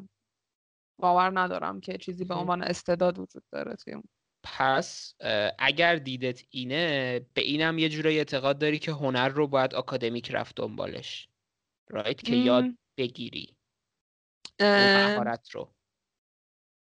باور 0.99 1.39
ندارم 1.39 1.79
که 1.79 1.97
چیزی 1.97 2.25
به. 2.25 2.35
عنوان 2.35 2.63
استعداد 2.63 3.19
وجود 3.19 3.43
داره 3.51 3.75
توی 3.75 3.93
اون. 3.93 4.03
پس 4.43 5.15
اگر 5.59 5.95
دیدت 5.95 6.41
اینه 6.49 7.19
به 7.33 7.41
اینم 7.41 7.77
یه 7.77 7.89
جورایی 7.89 8.17
اعتقاد 8.17 8.59
داری 8.59 8.79
که 8.79 8.91
هنر 8.91 9.27
رو 9.27 9.47
باید 9.47 9.75
آکادمیک 9.75 10.31
رفت 10.31 10.55
دنبالش 10.55 11.27
رایت 11.87 12.23
که 12.23 12.35
یاد 12.35 12.65
بگیری. 12.97 13.55
مهارت 14.59 15.49
رو. 15.49 15.73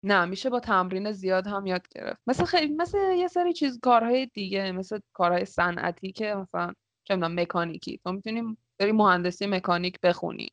نه 0.03 0.25
میشه 0.25 0.50
با 0.50 0.60
تمرین 0.60 1.12
زیاد 1.12 1.48
هم 1.48 1.65
یاد 1.65 1.88
گرفت. 1.96 2.22
مثل 2.27 2.46
خیلی 2.46 2.74
مثل 2.74 2.98
یه 3.17 3.27
سری 3.27 3.53
چیز 3.53 3.79
کارهای 3.79 4.25
دیگه 4.25 4.72
مثل 4.72 5.00
کارهای 5.13 5.46
صنعتی 5.46 6.12
که 6.12 6.36
مثلا 6.36 6.74
چه 7.08 7.15
می‌دونم 7.15 7.39
مکانیکی. 7.39 7.98
تو 8.03 8.12
می‌تونی 8.12 8.58
بری 8.79 8.91
مهندسی 8.91 9.46
مکانیک 9.48 10.00
بخونی. 10.03 10.50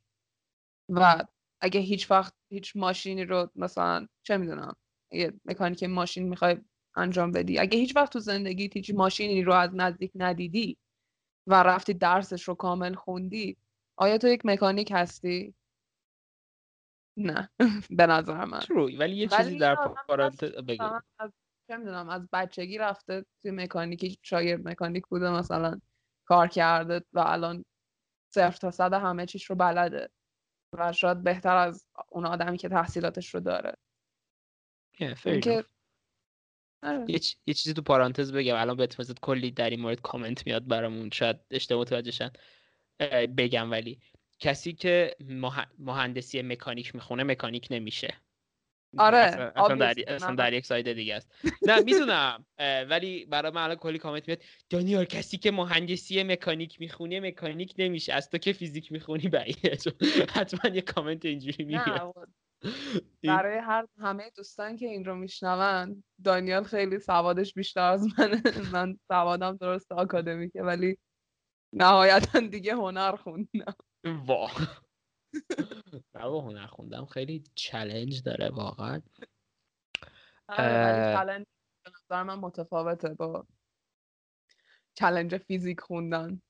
و 0.91 1.25
اگه 1.63 1.81
هیچ 1.81 2.11
وقت 2.11 2.35
هیچ 2.51 2.77
ماشینی 2.77 3.25
رو 3.25 3.51
مثلا 3.57 4.09
چه 4.23 4.37
می‌دونم 4.37 4.77
یه 5.13 5.33
مکانیک 5.45 5.85
ماشین 5.85 6.29
می‌خوای 6.29 6.57
انجام 6.97 7.33
بدی. 7.33 7.59
اگه 7.59 7.79
هیچ 7.79 7.97
وقت 7.97 8.13
تو 8.13 8.19
زندگی 8.21 8.71
هیچ 8.75 8.91
ماشینی 8.95 9.43
رو 9.43 9.53
از 9.55 9.71
نزدیک 9.75 10.13
ندیدی 10.15 10.79
و 11.49 11.65
رفتی 11.65 11.95
درسش 11.95 12.43
رو 12.45 12.55
کامل 12.55 12.95
خوندی 12.95 13.57
آیا 13.99 14.19
تو 14.19 14.29
یک 14.29 14.47
مکانیک 14.47 14.93
هستی؟ 14.95 15.55
نه. 17.19 17.51
به 17.99 18.07
نظر 18.07 18.45
من. 18.45 18.61
ولی 18.99 19.17
یه 19.17 19.27
چیزی 19.27 19.59
در 19.59 19.75
پارانت 20.09 20.45
بگو. 20.45 20.85
از 21.19 21.33
چه 21.71 21.77
می‌دونم 21.77 22.09
از 22.09 22.29
بچگی 22.33 22.79
رفته 22.79 23.25
توی 23.43 23.51
مکانیکی 23.51 24.19
شاگرد 24.23 24.69
مکانیک 24.69 25.07
بوده 25.07 25.31
مثلا 25.31 25.81
کار 26.25 26.49
کرده 26.49 27.05
و 27.13 27.21
الان 27.21 27.65
صفر 28.35 28.57
تا 28.57 28.71
صد 28.71 28.93
همه 28.93 29.27
چیش 29.27 29.45
رو 29.45 29.57
بلده 29.57 30.11
و 30.73 30.93
شاید 30.93 31.23
بهتر 31.23 31.57
از 31.57 31.87
اون 32.09 32.27
آدمی 32.27 32.59
که 32.59 32.69
تحصیلاتش 32.69 33.35
رو 33.35 33.41
داره. 33.41 33.75
Yeah, 34.95 35.65
آره. 36.83 37.05
یه, 37.09 37.21
یه 37.47 37.55
چیزی 37.55 37.75
تو 37.75 37.83
پارانتز 37.83 38.33
بگم. 38.33 38.57
الان 38.57 38.77
به 38.77 38.89
کلی 39.23 39.51
در 39.51 39.71
این 39.71 39.81
مورد 39.81 40.01
کامنت 40.01 40.47
میاد 40.47 40.67
برامون. 40.67 41.11
شاید 41.13 41.37
اشتباه 41.51 41.81
متوجه 41.81 42.11
شن. 42.11 42.31
بگم 43.37 43.71
ولی. 43.71 44.01
کسی 44.39 44.73
که 44.73 45.17
مهندسی 45.79 46.43
مکانیک 46.43 46.95
می‌خونه 46.95 47.25
مکانیک 47.25 47.69
نمیشه. 47.71 48.15
آره 48.99 49.19
اصلا, 49.57 49.75
در... 49.75 49.95
اصلا 50.09 50.35
در 50.35 50.53
یک 50.53 50.67
side 50.67 50.93
دیگه 50.93 51.15
است. 51.15 51.33
نه 51.67 51.81
می‌دونم 51.81 52.47
ولی 52.91 53.25
برای 53.25 53.53
من 53.53 53.63
الان 53.63 53.77
کلی 53.77 53.99
کامنت 53.99 54.29
میاد. 54.29 54.43
دانیال 54.71 55.05
کسی 55.05 55.39
که 55.39 55.51
مهندسی 55.51 56.23
مکانیک 56.23 56.81
می‌خونه 56.81 57.21
مکانیک 57.21 57.75
نمیشه. 57.79 58.13
از 58.13 58.31
تو 58.31 58.39
که 58.39 58.53
فیزیک 58.53 58.93
می‌خونی 58.93 59.29
بعیده 59.29 59.79
حتما 60.31 60.71
یه 60.71 60.81
کامنت 60.81 61.25
اینجوری 61.25 61.65
میاد. 61.65 62.15
برای 63.23 63.59
هر 63.59 63.87
همه 63.99 64.31
دوستان 64.37 64.77
که 64.77 64.87
این 64.87 65.05
رو 65.05 65.15
میشنون 65.15 66.05
دانیال 66.25 66.65
خیلی 66.65 66.99
سوادش 66.99 67.55
بیشتر 67.55 67.93
از 67.93 68.07
منه. 68.19 68.43
من 68.73 68.99
سوادم 69.09 69.57
درست 69.57 69.93
آکادمیکه 69.93 70.63
ولی 70.63 70.99
نهایتا 71.73 72.41
دیگه 72.41 72.75
هنر 72.75 73.17
خوندم. 73.17 73.75
وا. 74.05 74.51
نه 76.15 76.21
هنر 76.23 76.67
خوندم 76.67 77.07
خیلی 77.07 77.45
challenge 77.55 78.23
داره 78.23 78.49
واقعا. 78.49 79.03
آره، 80.49 81.17
challenge 81.17 81.47
به 82.09 82.23
من 82.23 82.35
متفاوته 82.35 83.09
با 83.09 83.47
challenge 84.95 85.37
فیزیک 85.37 85.81
خوندن. 85.81 86.43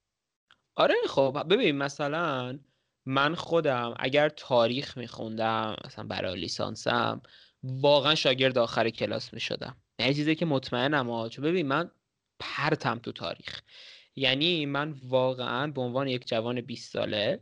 آره 0.76 0.94
خب. 1.08 1.46
ببین 1.50 1.78
مثلا 1.78 2.58
من 3.06 3.34
خودم 3.34 3.94
اگر 3.98 4.28
تاریخ 4.28 4.98
میخوندم 4.98 5.76
مثلا 5.84 6.06
برای 6.06 6.40
لیسانسم 6.40 7.22
واقعا 7.62 8.14
شاگرد 8.14 8.58
آخر 8.58 8.90
کلاس 8.90 9.34
می‌شدم. 9.34 9.76
نه 10.00 10.14
چیزی 10.14 10.34
که 10.34 10.46
مطمئنم 10.46 11.10
ها 11.10 11.28
چون 11.28 11.44
ببین 11.44 11.68
من 11.68 11.90
پرتم 12.38 12.98
تو 12.98 13.12
تاریخ. 13.12 13.60
یعنی 14.18 14.66
من 14.66 14.94
واقعا 15.08 15.66
به 15.66 15.80
عنوان 15.80 16.08
یک 16.08 16.28
جوان 16.28 16.60
20 16.60 16.92
ساله 16.92 17.40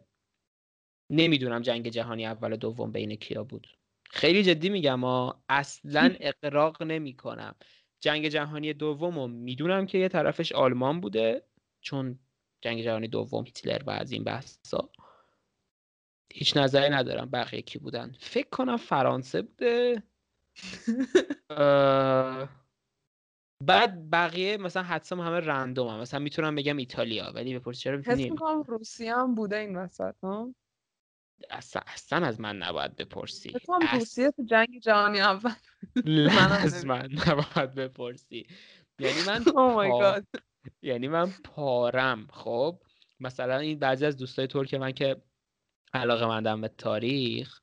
نمی‌دونم 1.11 1.63
جنگ 1.63 1.89
جهانی 1.89 2.27
اول 2.27 2.53
و 2.53 2.57
دوم 2.57 2.93
بین 2.93 3.15
کیا 3.15 3.45
بود. 3.45 3.67
خیلی 4.11 4.43
جدی 4.43 4.69
میگم 4.69 5.05
ها 5.05 5.43
اصلا 5.49 6.15
اقراق 6.21 6.83
نمی 6.83 7.17
کنم 7.17 7.55
جنگ 8.01 8.29
جهانی 8.29 8.73
دوم 8.73 9.19
رو 9.19 9.29
می‌دونم 9.29 9.87
که 9.87 9.99
یه 9.99 10.09
طرفش 10.09 10.53
آلمان 10.53 11.01
بوده 11.01 11.43
چون 11.81 12.19
جنگ 12.61 12.83
جهانی 12.83 13.09
دوم 13.09 13.45
هیتلر 13.45 13.83
و 13.87 13.91
از 13.91 14.13
این 14.13 14.25
بحثا 14.25 14.91
هیچ 16.33 16.57
نظری 16.57 16.91
ندارم 16.91 17.31
بقیه 17.31 17.63
کی 17.63 17.79
بودن. 17.79 18.17
فکر 18.21 18.49
کنم 18.49 18.77
فرانسه 18.77 19.43
بوده. 19.43 20.03
بعد 23.65 24.11
بقیه 24.11 24.57
مثلا 24.57 24.83
حدسم 24.83 25.21
همه 25.21 25.41
رندوم 25.41 25.89
هم. 25.89 26.01
مثلا 26.01 26.21
می‌تونم 26.21 26.55
بگم 26.55 26.77
ایتالیا 26.77 27.33
ولی 27.35 27.59
بپرسی 27.59 27.81
چرا 27.81 27.97
می‌تونی 27.97 28.31
می‌کنم 28.31 28.63
روسیه 28.63 29.15
هم 29.15 29.35
بوده 29.35 29.57
این 29.57 29.77
وسط 29.77 30.15
ها 30.23 30.55
اصلا, 31.51 31.83
اصلا 31.87 32.27
از 32.27 32.41
من 32.41 32.57
نباید 32.57 32.97
بپرسی. 32.97 33.53
روسیه 33.93 34.31
تو 34.31 34.43
جنگ 34.43 34.81
جهانی 34.81 35.21
اول. 35.21 35.51
از 36.63 36.87
من 36.87 37.09
نباید 37.27 37.75
بپرسی. 37.75 38.47
یعنی 38.99 39.23
من 39.27 39.45
oh 39.45 40.23
یعنی 40.83 41.09
من 41.09 41.31
پارم 41.45 42.27
خب؟ 42.31 42.83
مثلا 43.21 43.59
این 43.59 43.79
بعضی 43.79 44.07
از 44.07 44.17
دوستای 44.17 44.47
ترک 44.47 44.75
من 44.75 44.93
که 44.93 45.23
علاقه 45.95 46.27
مندم 46.27 46.61
به 46.61 46.69
تاریخ 46.69 47.61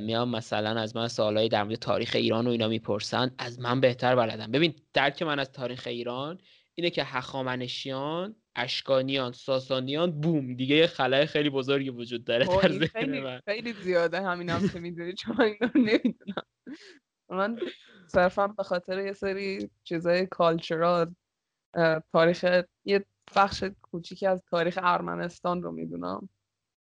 میام 0.00 0.30
مثلا 0.30 0.80
از 0.80 0.96
من 0.96 1.08
سوالایی 1.08 1.48
در 1.48 1.64
مورد 1.64 1.76
تاریخ 1.78 2.10
ایران 2.14 2.46
و 2.46 2.50
اینا 2.50 2.68
می‌پرسن 2.68 3.34
از 3.38 3.60
من 3.60 3.80
بهتر 3.80 4.16
بلدم 4.16 4.50
ببین 4.50 4.74
درک 4.94 5.22
من 5.22 5.38
از 5.38 5.52
تاریخ 5.52 5.86
ایران 5.86 6.38
اینه 6.74 6.90
که 6.90 7.04
هخامنشیان 7.04 8.36
اشکانیان 8.56 9.32
ساسانیان 9.32 10.20
بوم. 10.20 10.54
دیگه 10.54 10.76
یه 10.76 10.86
خلای 10.86 11.26
خیلی 11.26 11.50
بزرگی 11.50 11.90
وجود 11.90 12.24
داره 12.24 12.46
در 12.46 12.86
خیلی, 12.86 13.20
من. 13.20 13.40
خیلی 13.44 13.72
زیاده 13.72 14.22
همین 14.22 14.50
هم 14.50 14.68
که 14.68 14.80
می‌دونی 14.80 15.12
چون 15.12 15.40
اینو 15.40 15.70
نمی‌دونم. 15.74 16.42
من 17.30 17.58
صرفا 18.06 18.48
به 18.48 18.62
خاطر 18.62 18.98
یه 19.06 19.12
سری 19.12 19.70
چیزای 19.84 20.26
کالچرال 20.26 21.14
تاریخ 22.12 22.64
یه 22.84 23.04
بخش 23.36 23.64
کوچیکی 23.82 24.26
از 24.26 24.42
تاریخ 24.50 24.78
ارمنستان 24.82 25.62
رو 25.62 25.72
می‌دونم. 25.72 26.28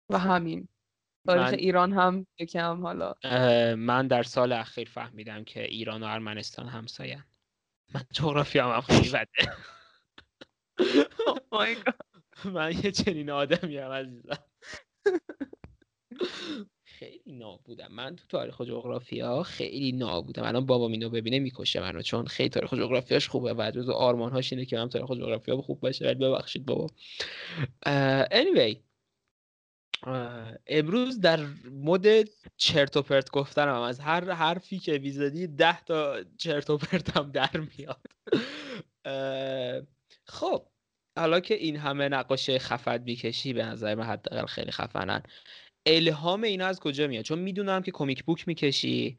و 0.09 0.19
همین. 0.19 0.67
تاریخ 1.25 1.47
من... 1.47 1.53
ایران 1.53 1.93
هم 1.93 2.27
یکم 2.39 2.81
حالا. 2.81 3.13
من 3.75 4.07
در 4.07 4.23
سال 4.23 4.51
اخیر 4.51 4.89
فهمیدم 4.89 5.43
که 5.43 5.63
ایران 5.63 6.03
و 6.03 6.05
ارمنستان 6.05 6.67
همساین 6.67 7.23
من 7.95 8.01
جغرافی 8.11 8.59
هم, 8.59 8.71
هم 8.71 8.81
خیلی 8.81 9.09
بده. 9.09 9.53
من 12.45 12.71
یه 12.83 12.91
چنین 12.91 13.29
آدمی 13.29 13.77
هم 13.77 13.91
عزیزم. 13.91 14.37
خیلی 16.83 17.33
نابودم. 17.37 17.87
من 17.91 18.15
تو 18.15 18.27
تاریخ 18.29 18.61
جغرافیا 18.61 19.43
خیلی 19.43 19.91
نابودم. 19.91 20.43
الان 20.43 20.65
بابام 20.65 20.91
اینو 20.91 21.09
ببینه 21.09 21.39
می‌کشه 21.39 21.79
منو 21.79 22.01
چون 22.01 22.25
خیلی 22.25 22.49
تاریخ 22.49 22.73
جغرافیاش 22.73 23.27
خوبه 23.27 23.53
و 23.53 23.71
جزو 23.71 23.91
آرمانهاش 23.91 24.53
اینه 24.53 24.65
که 24.65 24.77
من 24.77 24.89
تاریخ 24.89 25.11
جغرافیا 25.11 25.57
خوب 25.61 25.79
باشه. 25.79 26.05
ولی 26.05 26.15
ببخشید 26.15 26.65
بابا. 26.65 26.87
anyway 28.25 28.88
امروز 30.67 31.19
در 31.19 31.39
مد 31.71 32.29
چرت 32.57 32.97
و 32.97 33.01
پرت 33.01 33.31
گفتنم 33.31 33.81
از 33.81 33.99
هر 33.99 34.31
حرفی 34.31 34.79
که 34.79 34.99
بیزدی 34.99 35.47
ده 35.47 35.81
تا 35.81 36.23
چرت 36.37 36.69
و 36.69 36.77
پرت 36.77 37.17
هم 37.17 37.31
در 37.31 37.61
میاد. 37.77 38.01
خب 40.25 40.67
حالا 41.17 41.39
که 41.39 41.53
این 41.53 41.77
همه 41.77 42.09
نقاش 42.09 42.49
خفت 42.49 43.01
می‌کشی 43.01 43.53
به 43.53 43.65
نظر 43.65 43.95
من 43.95 44.03
حداقل 44.03 44.45
خیلی 44.45 44.71
خفنن. 44.71 45.23
الهام 45.85 46.43
اینا 46.43 46.65
از 46.65 46.79
کجا 46.79 47.07
میاد؟ 47.07 47.23
چون 47.23 47.39
می‌دونم 47.39 47.81
که 47.81 47.91
comic 47.91 48.23
book 48.23 48.47
می‌کشی. 48.47 49.17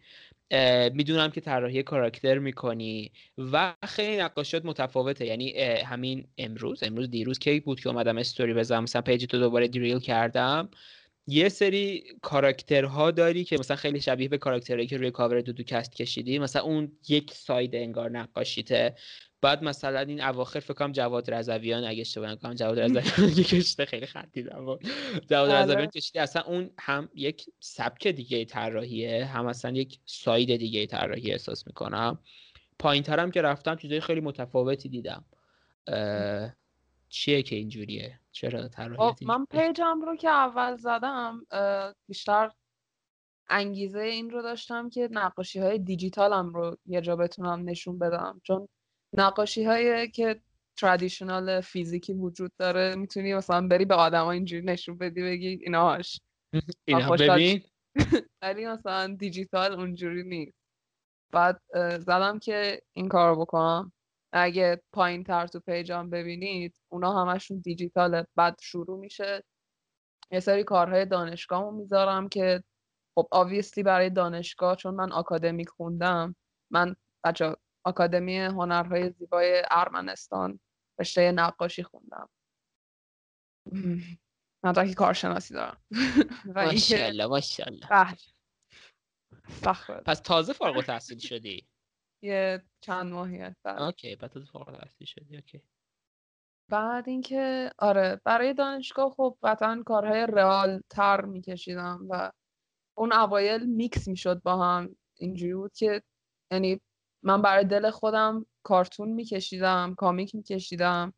می‌دونم 0.94 1.30
که 1.30 1.40
طراحی 1.40 1.82
کاراکتر 1.82 2.38
می‌کنی 2.38 3.12
و 3.38 3.74
خیلی 3.84 4.16
نقاشات 4.16 4.64
متفاوته. 4.64 5.26
یعنی 5.26 5.60
همین 5.62 6.26
امروز 6.38 6.82
امروز 6.82 7.10
دیروز 7.10 7.38
کی 7.38 7.60
بود 7.60 7.80
که 7.80 7.88
اومدم 7.88 8.18
استوری 8.18 8.54
بزنم؟ 8.54 8.82
مثلا 8.82 9.02
page 9.02 9.24
تو 9.24 9.38
دوباره 9.38 9.68
دریل 9.68 9.98
کردم. 9.98 10.70
یه 11.26 11.48
سری 11.48 12.04
کاراکترها 12.22 13.10
داری 13.10 13.44
که 13.44 13.58
مثلا 13.58 13.76
خیلی 13.76 14.00
شبیه 14.00 14.28
به 14.28 14.38
کاراکترهایی 14.38 14.86
که 14.86 14.96
روی 14.96 15.10
کاور 15.10 15.40
دودو 15.40 15.62
کست 15.62 15.96
کشیدی. 15.96 16.38
مثلا 16.38 16.62
اون 16.62 16.92
یک 17.08 17.32
side 17.34 17.74
انگار 17.74 18.10
نقاشیته. 18.10 18.94
بعد 19.42 19.64
مثلا 19.64 20.00
این 20.00 20.22
اواخر 20.22 20.60
فکر 20.60 20.74
کنم 20.74 20.92
جواد 20.92 21.30
رضویان 21.30 21.84
اگه 21.84 22.00
اشتباه 22.00 22.30
نکنم 22.30 22.54
جواد 22.54 22.80
رضویان 22.80 23.34
کشیده 23.50 23.84
خیلی 23.84 24.06
خندیدم. 24.06 24.78
جواد 25.30 25.50
آره. 25.50 25.62
رضویان 25.62 25.86
کشیده 25.86 26.22
اصلا 26.22 26.42
اون 26.42 26.70
هم 26.78 27.08
یک 27.14 27.46
سبک 27.60 28.06
دیگه 28.06 28.44
طراحیه 28.44 29.24
هم 29.24 29.46
اصلا 29.46 29.70
یک 29.70 29.98
ساید 30.04 30.56
دیگه 30.56 30.86
طراحی 30.86 31.32
احساس 31.32 31.66
می‌کنم. 31.66 32.18
پایین 32.78 33.02
ترم 33.02 33.30
که 33.30 33.42
رفتم 33.42 33.76
چیزای 33.76 34.00
خیلی 34.00 34.20
متفاوتی 34.20 34.88
دیدم. 34.88 35.24
چیه 37.08 37.42
که 37.42 37.56
اینجوریه؟ 37.56 38.20
چرا 38.32 38.68
طراحی 38.68 39.26
من 39.26 39.44
پیجم 39.44 40.00
رو 40.06 40.16
که 40.16 40.28
اول 40.28 40.76
زدم 40.76 41.46
بیشتر 42.06 42.50
انگیزه 43.48 44.00
این 44.00 44.30
رو 44.30 44.42
داشتم 44.42 44.90
که 44.90 45.08
نقاشی 45.10 45.58
های 45.58 45.78
دیجیتالم 45.78 46.54
رو 46.54 46.76
یه 46.86 47.00
جا 47.00 47.16
بتونم 47.16 47.68
نشون 47.68 47.98
بدم. 47.98 48.40
چون 48.44 48.68
نقاشی 49.12 49.64
هایی 49.64 50.10
که 50.10 50.40
ترادیشنال 50.76 51.60
فیزیکی 51.60 52.12
وجود 52.12 52.52
داره 52.58 52.94
می‌تونی 52.94 53.34
مثلا 53.34 53.68
بری 53.68 53.84
به 53.84 53.94
آدما 53.94 54.32
اینجوری 54.32 54.62
نشون 54.62 54.98
بدی 54.98 55.22
بگی 55.22 55.48
ایناش. 55.48 56.20
اینا 56.88 57.10
ببین. 57.10 57.62
ولی 58.42 58.66
مثلا 58.66 59.16
دیجیتال 59.18 59.72
اونجوری 59.72 60.22
نیست. 60.22 60.58
بعد 61.32 61.60
زدم 61.98 62.38
که 62.38 62.82
این 62.92 63.08
کار 63.08 63.34
بکنم. 63.34 63.92
اگه 64.32 64.82
پایین 64.92 65.24
تر 65.24 65.46
تو 65.46 65.60
پیجام 65.60 66.10
ببینید 66.10 66.76
اونا 66.88 67.24
همشون 67.24 67.58
دیجیتاله. 67.58 68.26
بعد 68.36 68.58
شروع 68.60 68.98
میشه. 69.00 69.44
یه 70.30 70.40
سری 70.40 70.64
کارهای 70.64 71.06
دانشگاه 71.06 71.70
می‌ذارم 71.70 72.28
که 72.28 72.62
خب 73.14 73.28
آویسلی 73.30 73.82
برای 73.82 74.10
دانشگاه 74.10 74.76
چون 74.76 74.94
من 74.94 75.12
آکادمیک 75.12 75.68
خوندم 75.68 76.36
من 76.70 76.96
بچه 77.24 77.56
آکادمی 77.84 78.38
هنرهای 78.38 79.10
زیبای 79.10 79.62
ارمنستان 79.70 80.60
رشته 81.00 81.32
نقاشی 81.32 81.82
خوندم. 81.82 82.28
مدرک 84.64 84.92
کارشناسی 84.92 85.54
دارم. 85.54 85.84
ماشاءالله 86.56 87.26
ماشاءالله. 87.26 87.88
بله. 87.88 88.16
پس 90.06 90.20
تازه 90.20 90.52
فارغ 90.52 90.84
تحصیل 90.84 91.18
شدی؟ 91.18 91.66
یه 92.24 92.64
چند 92.80 93.12
ماهیه 93.12 93.56
بله. 93.64 93.82
اوکی 93.82 94.16
بعد 94.16 94.30
تازه 94.30 94.46
فارغ 94.46 94.80
تحصیل 94.80 95.06
شدی 95.06 95.36
اوکی. 95.36 95.62
بعد 96.70 97.08
اینکه 97.08 97.70
آره 97.78 98.20
برای 98.24 98.54
دانشگاه 98.54 99.10
خب 99.10 99.38
قطعا 99.42 99.82
کارهای 99.86 100.26
رئال 100.26 100.82
تر 100.90 101.24
میکشیدم 101.24 102.06
و 102.10 102.32
اون 102.98 103.12
اوایل 103.12 103.66
میکس 103.66 104.08
می‌شد 104.08 104.42
با 104.42 104.56
هم. 104.56 104.96
اینجوری 105.18 105.54
بود 105.54 105.72
که 105.72 106.02
یعنی 106.52 106.80
من 107.22 107.42
برای 107.42 107.64
دل 107.64 107.90
خودم 107.90 108.46
کارتون 108.62 109.08
میکشیدم 109.08 109.94
کامیک 109.94 110.34
میکشیدم. 110.34 111.14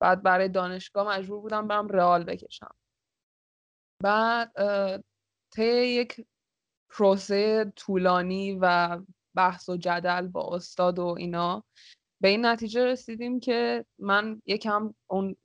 بعد 0.00 0.22
برای 0.22 0.48
دانشگاه 0.48 1.08
مجبور 1.08 1.40
بودم 1.40 1.68
برم 1.68 1.88
رئال 1.88 2.24
بکشم. 2.24 2.74
بعد 4.02 4.52
طی 5.50 5.86
یک 5.86 6.26
پروسه 6.90 7.72
طولانی 7.76 8.58
و 8.60 8.98
بحث 9.36 9.68
و 9.68 9.76
جدل 9.76 10.28
با 10.28 10.56
استاد 10.56 10.98
و 10.98 11.06
اینا 11.18 11.64
به 12.20 12.28
این 12.28 12.46
نتیجه 12.46 12.84
رسیدیم 12.84 13.40
که 13.40 13.86
من 13.98 14.42
یکم 14.46 14.94
اون 15.06 15.36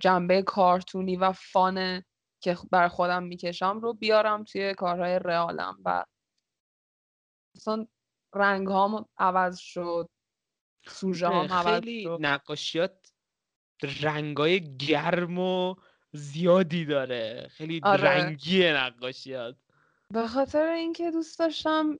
جنبه 0.00 0.42
کارتونی 0.42 1.16
و 1.16 1.32
فان 1.32 2.02
که 2.42 2.56
بر 2.72 2.88
خودم 2.88 3.22
می‌کشم 3.22 3.80
رو 3.80 3.94
بیارم 3.94 4.44
توی 4.44 4.74
کارهای 4.74 5.18
رئالم. 5.18 5.78
و 5.84 6.04
مثلا 7.56 7.86
رنگ 8.34 8.68
هم 8.68 9.04
عوض 9.18 9.58
شد 9.58 10.08
سوژه 10.86 11.28
هم 11.28 11.52
عوض 11.52 11.80
خیلی 11.80 12.08
نقاشیات 12.20 13.12
رنگای 14.02 14.76
گرم 14.76 15.38
و 15.38 15.74
زیادی 16.12 16.84
داره. 16.84 17.48
خیلی 17.50 17.80
آره. 17.84 18.02
رنگی 18.02 18.72
نقاشیات. 18.72 19.56
به 20.12 20.28
خاطر 20.28 20.66
اینکه 20.66 21.10
دوست 21.10 21.38
داشتم 21.38 21.98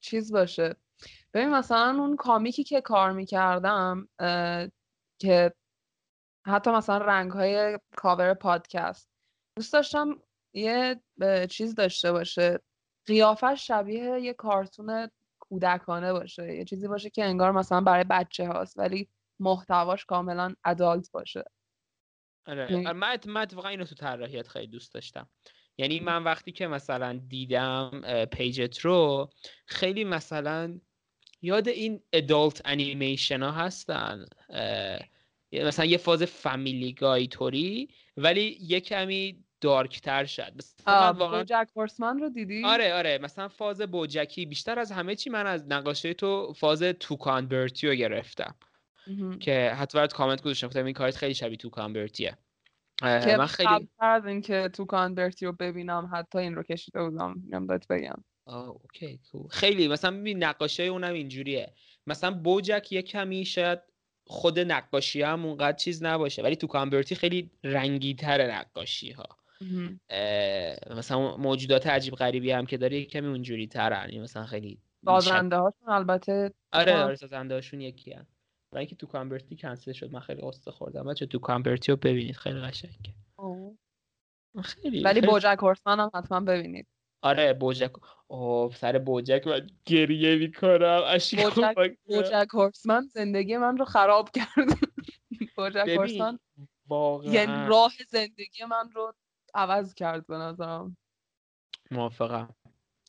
چیز 0.00 0.32
باشه. 0.32 0.76
ببین 1.34 1.50
مثلا 1.50 1.90
اون 1.98 2.16
کامیکی 2.16 2.64
که 2.64 2.80
کار 2.80 3.12
می‌کردم 3.12 4.08
که 5.20 5.54
حتی 6.46 6.70
مثلا 6.70 6.98
رنگ 6.98 7.30
های 7.30 7.78
کاور 7.96 8.34
پادکست 8.34 9.10
دوست 9.56 9.72
داشتم 9.72 10.22
یه 10.54 11.02
چیز 11.50 11.74
داشته 11.74 12.12
باشه. 12.12 12.60
قیافش 13.06 13.66
شبیه 13.66 14.20
یه 14.20 14.32
کارتون 14.32 15.08
کودکانه 15.38 16.12
باشه. 16.12 16.54
یه 16.54 16.64
چیزی 16.64 16.88
باشه 16.88 17.10
که 17.10 17.24
انگار 17.24 17.52
مثلا 17.52 17.80
برای 17.80 18.04
بچه 18.04 18.46
هاست 18.46 18.78
ولی 18.78 19.08
محتواش 19.40 20.04
کاملا 20.04 20.54
ادالت 20.64 21.10
باشه. 21.12 21.44
آره, 22.46 22.64
آره، 22.64 22.92
من 22.92 23.20
من 23.26 23.40
اتفاقا 23.40 23.68
اینو 23.68 23.84
تو 23.84 23.94
طراحیت 23.94 24.48
خیلی 24.48 24.66
دوست 24.66 24.94
داشتم. 24.94 25.28
یعنی 25.78 26.00
من 26.00 26.24
وقتی 26.24 26.52
که 26.52 26.66
مثلا 26.66 27.20
دیدم 27.28 28.02
پیجت 28.32 28.78
رو 28.78 29.30
خیلی 29.66 30.04
مثلا 30.04 30.80
یاد 31.42 31.68
این 31.68 32.02
ادالت 32.12 32.62
انیمیشن 32.64 33.42
ها 33.42 33.50
هستن 33.50 34.26
مثلا 35.52 35.84
یه 35.84 35.98
فاز 35.98 36.22
فامیلی 36.22 36.92
گای 36.92 37.26
توری 37.26 37.88
ولی 38.16 38.58
یه 38.60 38.80
کمی 38.80 39.44
دارکتر 39.64 40.24
شد. 40.24 40.60
واقعا 40.86 41.38
بوجک 41.38 41.68
هورسمن 41.76 42.18
رو 42.18 42.28
دیدی؟ 42.28 42.64
آره 42.64 42.94
آره. 42.94 43.18
مثلا 43.18 43.48
فاز 43.48 43.80
بوجکی 43.80 44.46
بیشتر 44.46 44.78
از 44.78 44.92
همه 44.92 45.14
چی 45.14 45.30
من 45.30 45.46
از 45.46 45.64
نقاشه 45.68 46.14
تو 46.14 46.52
فاز 46.56 46.82
توکان 46.82 47.48
برتی 47.48 47.88
رو 47.88 47.94
گرفتم. 47.94 48.54
که 49.40 49.70
حتی 49.78 49.98
برات 49.98 50.12
کامنت 50.12 50.42
گذاشتم. 50.42 50.66
گفتم 50.66 50.84
این 50.84 50.94
کارت 50.94 51.16
خیلی 51.16 51.34
شبیه 51.34 51.56
توکان 51.56 51.92
برتیه. 51.92 52.38
من 53.02 53.46
خیلی 53.46 53.88
از 53.98 54.26
اینکه 54.26 54.70
توکان 54.72 55.14
برتی 55.14 55.46
رو 55.46 55.52
ببینم 55.52 56.10
حتی 56.12 56.38
این 56.38 56.54
رو 56.54 56.62
کشیده 56.62 57.02
بودم. 57.02 57.34
نمی‌دونم 57.50 57.80
بگم. 57.90 58.24
okay 58.46 59.20
خیلی 59.50 59.88
مثلا 59.88 60.10
ببین 60.10 60.44
نقاشه 60.44 60.82
اونم 60.82 61.12
اینجوریه. 61.12 61.72
مثلا 62.06 62.30
بوجک 62.30 62.92
یه 62.92 63.02
کمی 63.02 63.44
شاید 63.44 63.78
خود 64.26 64.58
نقاشی 64.58 65.22
هم 65.22 65.46
اونقدر 65.46 65.76
چیز 65.76 66.02
نباشه 66.02 66.42
ولی 66.42 66.56
Tuca 66.56 66.66
and 66.66 66.82
Bertie 66.82 67.14
خیلی 67.14 67.50
رنگی 67.64 68.14
تر 68.14 68.50
نقاشی 68.52 69.12
ها 69.12 69.28
مثلا 70.96 71.36
موجودات 71.36 71.86
عجیب 71.86 72.14
غریبی 72.14 72.50
هم 72.50 72.66
که 72.66 72.76
داره 72.76 73.04
کمی 73.04 73.28
اونجوری 73.28 73.66
ترن 73.66 74.18
مثلا 74.18 74.46
خیلی 74.46 74.78
سازنده 75.04 75.56
هاشون 75.56 75.88
البته 75.88 76.54
آره 76.72 76.96
آره 76.96 77.16
سازنده 77.16 77.54
هاشون 77.54 77.80
یکی 77.80 78.12
هم 78.12 78.26
و 78.72 78.78
اینکه 78.78 78.96
Tuca 78.96 79.06
and 79.06 79.23
Bertie 79.23 79.56
کنسل 79.56 79.92
شد. 79.92 80.12
من 80.12 80.20
خیلی 80.20 80.42
غصه 80.42 80.70
خوردم. 80.70 81.04
بچه‌ها 81.04 81.26
Tuca 81.26 81.38
and 81.38 81.56
Bertie 81.56 81.92
رو 81.92 81.98
ببینید. 81.98 82.36
خیلی 82.36 82.60
قشنگه. 82.60 83.14
خیلی 84.64 85.02
ولی 85.02 85.20
بوجک 85.20 85.58
هورسمن 85.62 86.00
هم 86.00 86.10
حتما 86.14 86.40
ببینید. 86.40 86.86
آره 87.22 87.52
بوجک 87.52 87.92
اوه 88.26 88.74
سر 88.74 88.98
بوجک 88.98 89.46
من 89.46 89.66
گریه 89.84 90.36
می‌کنم. 90.36 91.00
بوجک, 91.32 91.96
بوجک 92.04 92.48
هورسمن 92.52 93.06
زندگی 93.06 93.56
من 93.56 93.76
رو 93.76 93.84
خراب 93.84 94.30
کرد. 94.30 94.46
بوجک 95.56 95.88
هورسمن 95.88 96.38
یعنی 97.24 97.68
راه 97.68 97.92
زندگی 98.08 98.64
من 98.70 98.90
رو 98.94 99.14
عوض 99.54 99.94
کرد 99.94 100.26
به 100.26 100.36
نظرم. 100.36 100.96
موافقم. 101.90 102.54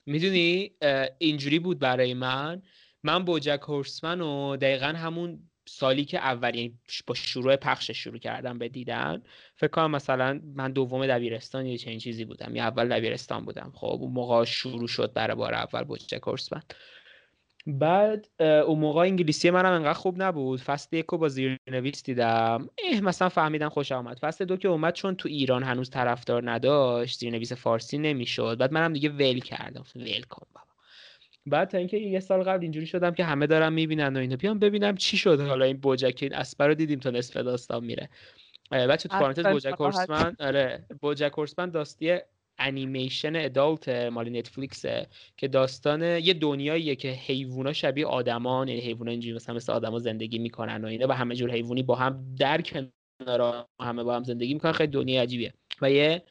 می‌دونی 0.06 0.72
اینجوری 1.18 1.60
بود 1.60 1.80
برای 1.80 2.14
من. 2.14 2.62
من 3.04 3.26
بوجک 3.26 3.60
هورسمن 3.62 4.22
و 4.22 4.58
دقیقا 4.58 4.86
همون 4.86 5.50
سالی 5.68 6.06
که 6.06 6.20
اولین 6.20 6.64
یعنی 6.64 6.80
با 7.08 7.16
شروع 7.16 7.56
پخش 7.56 7.92
شروع 7.92 8.18
کردم 8.18 8.58
به 8.58 8.70
دیدن 8.70 9.24
فکر 9.56 9.68
کنم 9.68 9.92
مثلا 9.92 10.42
من 10.56 10.72
دوم 10.72 11.08
دبیرستان 11.08 11.66
یا 11.66 11.78
چنین 11.78 12.00
چیزی 12.00 12.26
بودم 12.26 12.56
یا 12.56 12.64
اول 12.64 12.90
دبیرستان 12.90 13.46
بودم. 13.46 13.72
خب 13.76 13.98
اون 14.02 14.12
موقع 14.12 14.46
شروع 14.46 14.88
شد 14.88 15.14
برای 15.14 15.36
بار 15.36 15.54
اول 15.54 15.84
بوجک 15.84 16.22
هورسمن. 16.28 16.62
بعد 17.67 18.28
اون 18.39 18.80
موقع 18.80 19.01
انگلیسی 19.01 19.49
منم 19.49 19.71
انقدر 19.71 19.93
خوب 19.93 20.21
نبود. 20.21 20.62
فصل 20.62 20.95
یک 20.95 21.06
رو 21.06 21.17
با 21.17 21.30
زیرنویس 21.30 22.04
دیدم. 22.04 22.69
اه 22.91 23.01
مثلا 23.01 23.30
فهمیدم 23.30 23.69
خوش 23.69 23.91
آمد 23.91 24.19
فصل 24.19 24.45
دو 24.45 24.58
که 24.58 24.67
اومد 24.67 24.93
چون 24.93 25.15
تو 25.15 25.30
ایران 25.30 25.63
هنوز 25.63 25.89
طرفدار 25.89 26.51
نداشت 26.51 27.19
زیرنویس 27.19 27.54
فارسی 27.54 27.97
نمی‌شد. 27.97 28.58
بعد 28.60 28.73
منم 28.73 28.93
دیگه 28.93 29.10
ول 29.10 29.39
کردم. 29.39 29.84
ول 29.95 30.21
کن 30.21 30.47
بابا. 30.54 30.67
بعد 31.45 31.69
تا 31.69 31.78
اینکه 31.78 31.97
یه 31.97 32.19
سال 32.19 32.43
قبل 32.43 32.62
اینجوری 32.62 32.86
شدم 32.86 33.12
که 33.12 33.23
همه 33.23 33.47
دارن 33.47 33.73
می‌بینن 33.73 34.17
و 34.17 34.19
اینو 34.19 34.38
بیام 34.38 34.60
ببینم 34.60 34.95
چی 34.95 35.17
شد. 35.17 35.41
حالا 35.41 35.65
این 35.65 35.78
بوجک 35.78 36.19
این 36.21 36.34
رو 36.60 36.73
دیدیم 36.73 36.99
تا 36.99 37.10
نصف 37.10 37.38
داستان 37.38 37.86
میره. 37.86 38.10
بچه 38.71 39.10
تو 39.10 39.17
پارانتز 39.17 39.45
بوجک 39.45 39.75
هورسمن 39.80 40.36
آره 40.39 40.86
بوجک 41.01 41.32
هورسمن 41.38 41.69
داستیه 41.69 42.25
انیمیشن 42.58 43.36
ادالت 43.36 43.89
مال 43.89 44.30
نتفلیکسه 44.30 45.08
که 45.38 45.48
داستان 45.48 46.02
یه 46.02 46.34
دنیاییه 46.34 46.96
که 46.96 47.12
حیوونا 47.12 47.74
شبیه 47.74 48.06
آدمان 48.06 48.68
یعنی 48.68 48.82
حیوونا 48.82 49.12
اینجوری 49.12 49.36
مثلا 49.36 49.56
مثل 49.56 49.72
آدما 49.74 50.00
زندگی 50.00 50.39
می‌کنن 50.39 50.86
و 50.86 50.88
اینا 50.88 51.08
و 51.08 51.12
همه 51.12 51.36
جور 51.36 51.52
حیوانی 51.52 51.84
با 51.84 51.96
هم 51.96 52.36
در 52.39 52.62
کنار 52.62 53.65
همه 53.82 54.04
با 54.04 54.15
هم 54.15 54.24
زندگی 54.24 54.54
می‌کنن 54.54 54.72
خیلی 54.72 54.91
دنیای 54.91 55.18
عجیبیه. 55.18 55.54
و 55.82 55.91
یه 55.91 56.24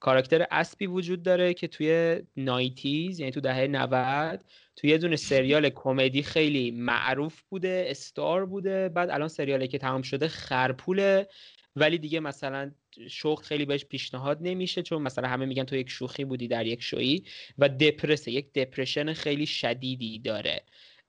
کاراکتر 0.00 0.46
اسبی 0.50 0.86
وجود 0.86 1.22
داره 1.22 1.54
که 1.54 1.68
توی 1.68 2.20
نایتیز 2.36 3.20
یعنی 3.20 3.32
تو 3.32 3.40
دهه 3.40 3.66
90 3.66 4.44
توی 4.76 4.90
یه 4.90 4.98
دونه 4.98 5.16
سریال 5.16 5.68
کمدی 5.70 6.22
خیلی 6.22 6.70
معروف 6.70 7.42
بوده 7.42 7.84
استار 7.88 8.46
بوده 8.46 8.88
بعد 8.88 9.10
الان 9.10 9.28
سریالی 9.28 9.68
که 9.68 9.78
تمام 9.78 10.02
شده 10.02 10.28
خرپوله 10.28 11.28
ولی 11.76 11.98
دیگه 11.98 12.20
مثلا 12.20 12.72
شوخ 13.10 13.42
خیلی 13.42 13.64
بهش 13.64 13.84
پیشنهاد 13.84 14.38
نمیشه 14.40 14.82
چون 14.82 15.02
مثلا 15.02 15.28
همه 15.28 15.46
میگن 15.46 15.64
تو 15.64 15.76
یک 15.76 15.88
شوخی 15.88 16.24
بودی 16.24 16.48
در 16.48 16.66
یک 16.66 16.82
شویی 16.82 17.24
و 17.58 17.68
دپرسه 17.68 18.30
یک 18.30 18.52
دپرشن 18.52 19.12
خیلی 19.12 19.46
شدیدی 19.46 20.18
داره 20.18 20.62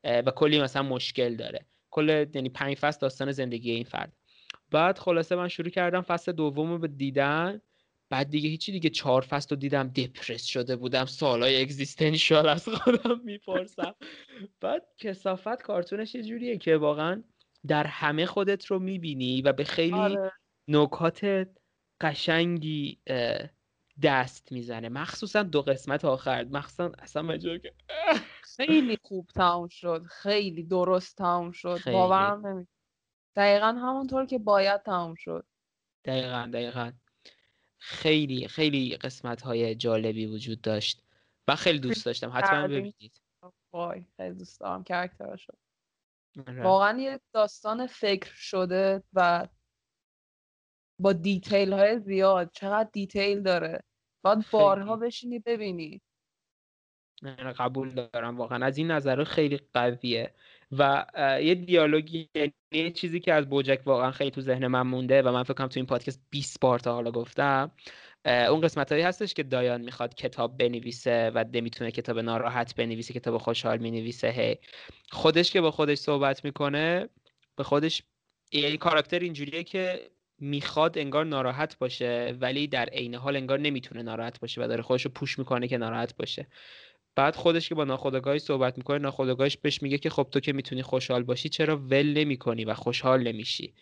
و 0.03 0.31
کلی 0.31 0.61
مثلا 0.61 0.83
مشکل 0.83 1.35
داره. 1.35 1.65
کل 1.89 2.25
یعنی 2.33 2.49
پنج 2.49 2.77
فصل 2.77 2.99
داستان 2.99 3.31
زندگی 3.31 3.71
این 3.71 3.83
فرد. 3.83 4.13
بعد 4.71 4.99
خلاصه 4.99 5.35
من 5.35 5.47
شروع 5.47 5.69
کردم 5.69 6.01
فصل 6.01 6.31
دوم 6.31 6.71
رو 6.71 6.87
دیدن. 6.87 7.61
بعد 8.09 8.29
دیگه 8.29 8.49
هیچی 8.49 8.71
دیگه. 8.71 8.89
چهار 8.89 9.21
فصل 9.21 9.47
رو 9.49 9.55
دیدم 9.55 9.87
دپرس 9.87 10.43
شده 10.43 10.75
بودم. 10.75 11.05
سالای 11.05 11.61
اگزیستنشال 11.61 12.49
از 12.49 12.69
خودم 12.69 13.21
می‌پرسم. 13.23 13.95
بعد 14.61 14.83
کسافت 14.97 15.61
کارتونش 15.61 16.15
یه 16.15 16.23
جوریه 16.23 16.57
که 16.57 16.77
واقعا 16.77 17.23
در 17.67 17.87
همه 17.87 18.25
خودت 18.25 18.65
رو 18.65 18.79
می‌بینی 18.79 19.41
و 19.41 19.53
به 19.53 19.63
خیلی 19.63 19.93
آره. 19.93 20.31
نکات 20.67 21.47
قشنگی 22.01 22.99
دست 24.03 24.51
می‌زنه. 24.51 24.89
مخصوصا 24.89 25.43
دو 25.43 25.61
قسمت 25.61 26.05
آخر. 26.05 26.43
مخصوصا 26.43 26.91
اصلا 26.99 27.21
مجور 27.21 27.57
که 27.57 27.73
خیلی 28.57 28.97
خوب 29.03 29.27
تموم 29.35 29.67
شد. 29.67 30.03
خیلی 30.03 30.63
درست 30.63 31.17
تموم 31.17 31.51
شد. 31.51 31.79
باورم 31.85 32.47
نمی 32.47 32.67
دقیقا 33.35 33.67
همونطور 33.67 34.25
که 34.25 34.37
باید 34.37 34.83
تموم 34.83 35.15
شد. 35.15 35.45
دقیقا 36.05 36.49
دقیقا. 36.53 36.91
خیلی 37.77 38.47
خیلی 38.47 38.95
قسمت 38.95 39.41
های 39.41 39.75
جالبی 39.75 40.25
وجود 40.25 40.61
داشت. 40.61 41.03
و 41.47 41.55
خیلی 41.55 41.79
دوست 41.79 42.05
داشتم. 42.05 42.31
حتما 42.33 42.67
ببینید. 42.67 43.21
وای 43.73 44.05
خیلی 44.17 44.35
دوست 44.35 44.59
دارم 44.59 44.83
character 44.84 45.36
شو 45.36 45.53
آره. 46.47 46.63
واقعا 46.63 46.99
یه 46.99 47.19
داستان 47.33 47.87
فکر 47.87 48.33
شده 48.35 49.03
و 49.13 49.47
با 51.01 51.13
detail 51.13 51.73
های 51.73 51.99
زیاد 51.99 52.51
چقدر 52.53 52.89
detail 52.93 53.41
داره. 53.41 53.83
باید 54.23 54.45
بارها 54.51 54.95
بشینی 54.95 55.39
ببینی. 55.39 56.01
قبول 57.57 57.89
دارم 57.89 58.37
واقعا. 58.37 58.65
از 58.65 58.77
این 58.77 58.91
نظر 58.91 59.23
خیلی 59.23 59.59
قویه. 59.73 60.33
و 60.71 61.05
یه 61.41 61.55
دیالوگی 61.55 62.29
یعنی 62.71 62.91
چیزی 62.91 63.19
که 63.19 63.33
از 63.33 63.49
بوجک 63.49 63.81
واقعا 63.85 64.11
خیلی 64.11 64.31
تو 64.31 64.41
ذهن 64.41 64.67
من 64.67 64.81
مونده 64.81 65.21
و 65.21 65.31
من 65.31 65.43
فکر 65.43 65.53
کنم 65.53 65.67
تو 65.67 65.79
این 65.79 65.85
پادکست 65.85 66.21
20 66.29 66.59
بار 66.59 66.79
تا 66.79 66.93
حالا 66.93 67.11
گفتم 67.11 67.71
اون 68.25 68.61
قسمت 68.61 68.91
هایی 68.91 69.03
هستش 69.03 69.33
که 69.33 69.43
دایان 69.43 69.81
می‌خواد 69.81 70.15
کتاب 70.15 70.57
بنویسه 70.57 71.31
و 71.35 71.45
نمی‌تونه 71.53 71.91
کتاب 71.91 72.19
ناراحت 72.19 72.75
بنویسه 72.75 73.13
کتاب 73.13 73.37
خوشحال 73.37 73.77
می‌نویسه. 73.77 74.29
هی. 74.29 74.57
خودش 75.11 75.51
که 75.51 75.61
با 75.61 75.71
خودش 75.71 75.97
صحبت 75.97 76.45
می‌کنه 76.45 77.09
به 77.55 77.63
خودش 77.63 78.03
یه 78.51 78.77
کاراکتر 78.77 79.19
اینجوریه 79.19 79.63
که 79.63 80.11
می‌خواد 80.41 80.97
انگار 80.97 81.25
ناراحت 81.25 81.77
باشه 81.77 82.38
ولی 82.41 82.67
در 82.67 82.86
عین 82.86 83.15
حال 83.15 83.36
انگار 83.36 83.60
نمی‌تونه 83.60 84.01
ناراحت 84.01 84.39
باشه 84.39 84.63
و 84.63 84.67
داره 84.67 84.82
خودش 84.82 85.06
رو 85.06 85.12
پوش 85.12 85.39
می‌کنه 85.39 85.67
که 85.67 85.77
ناراحت 85.77 86.15
باشه. 86.17 86.47
بعد 87.15 87.36
خودش 87.36 87.69
که 87.69 87.75
با 87.75 87.84
ناخودآگاهش 87.84 88.41
صحبت 88.41 88.77
می‌کنه 88.77 88.97
ناخودآگاهش 88.97 89.58
بهش 89.58 89.82
میگه 89.84 89.97
که 89.97 90.10
خب 90.10 90.27
تو 90.32 90.39
که 90.39 90.54
می‌تونی 90.54 90.82
خوشحال 90.84 91.23
باشی 91.23 91.49
چرا 91.49 91.77
ول 91.77 92.13
نمی‌کنی 92.17 92.65
و 92.65 92.73
خوشحال 92.73 93.23
نمیشی؟ 93.27 93.73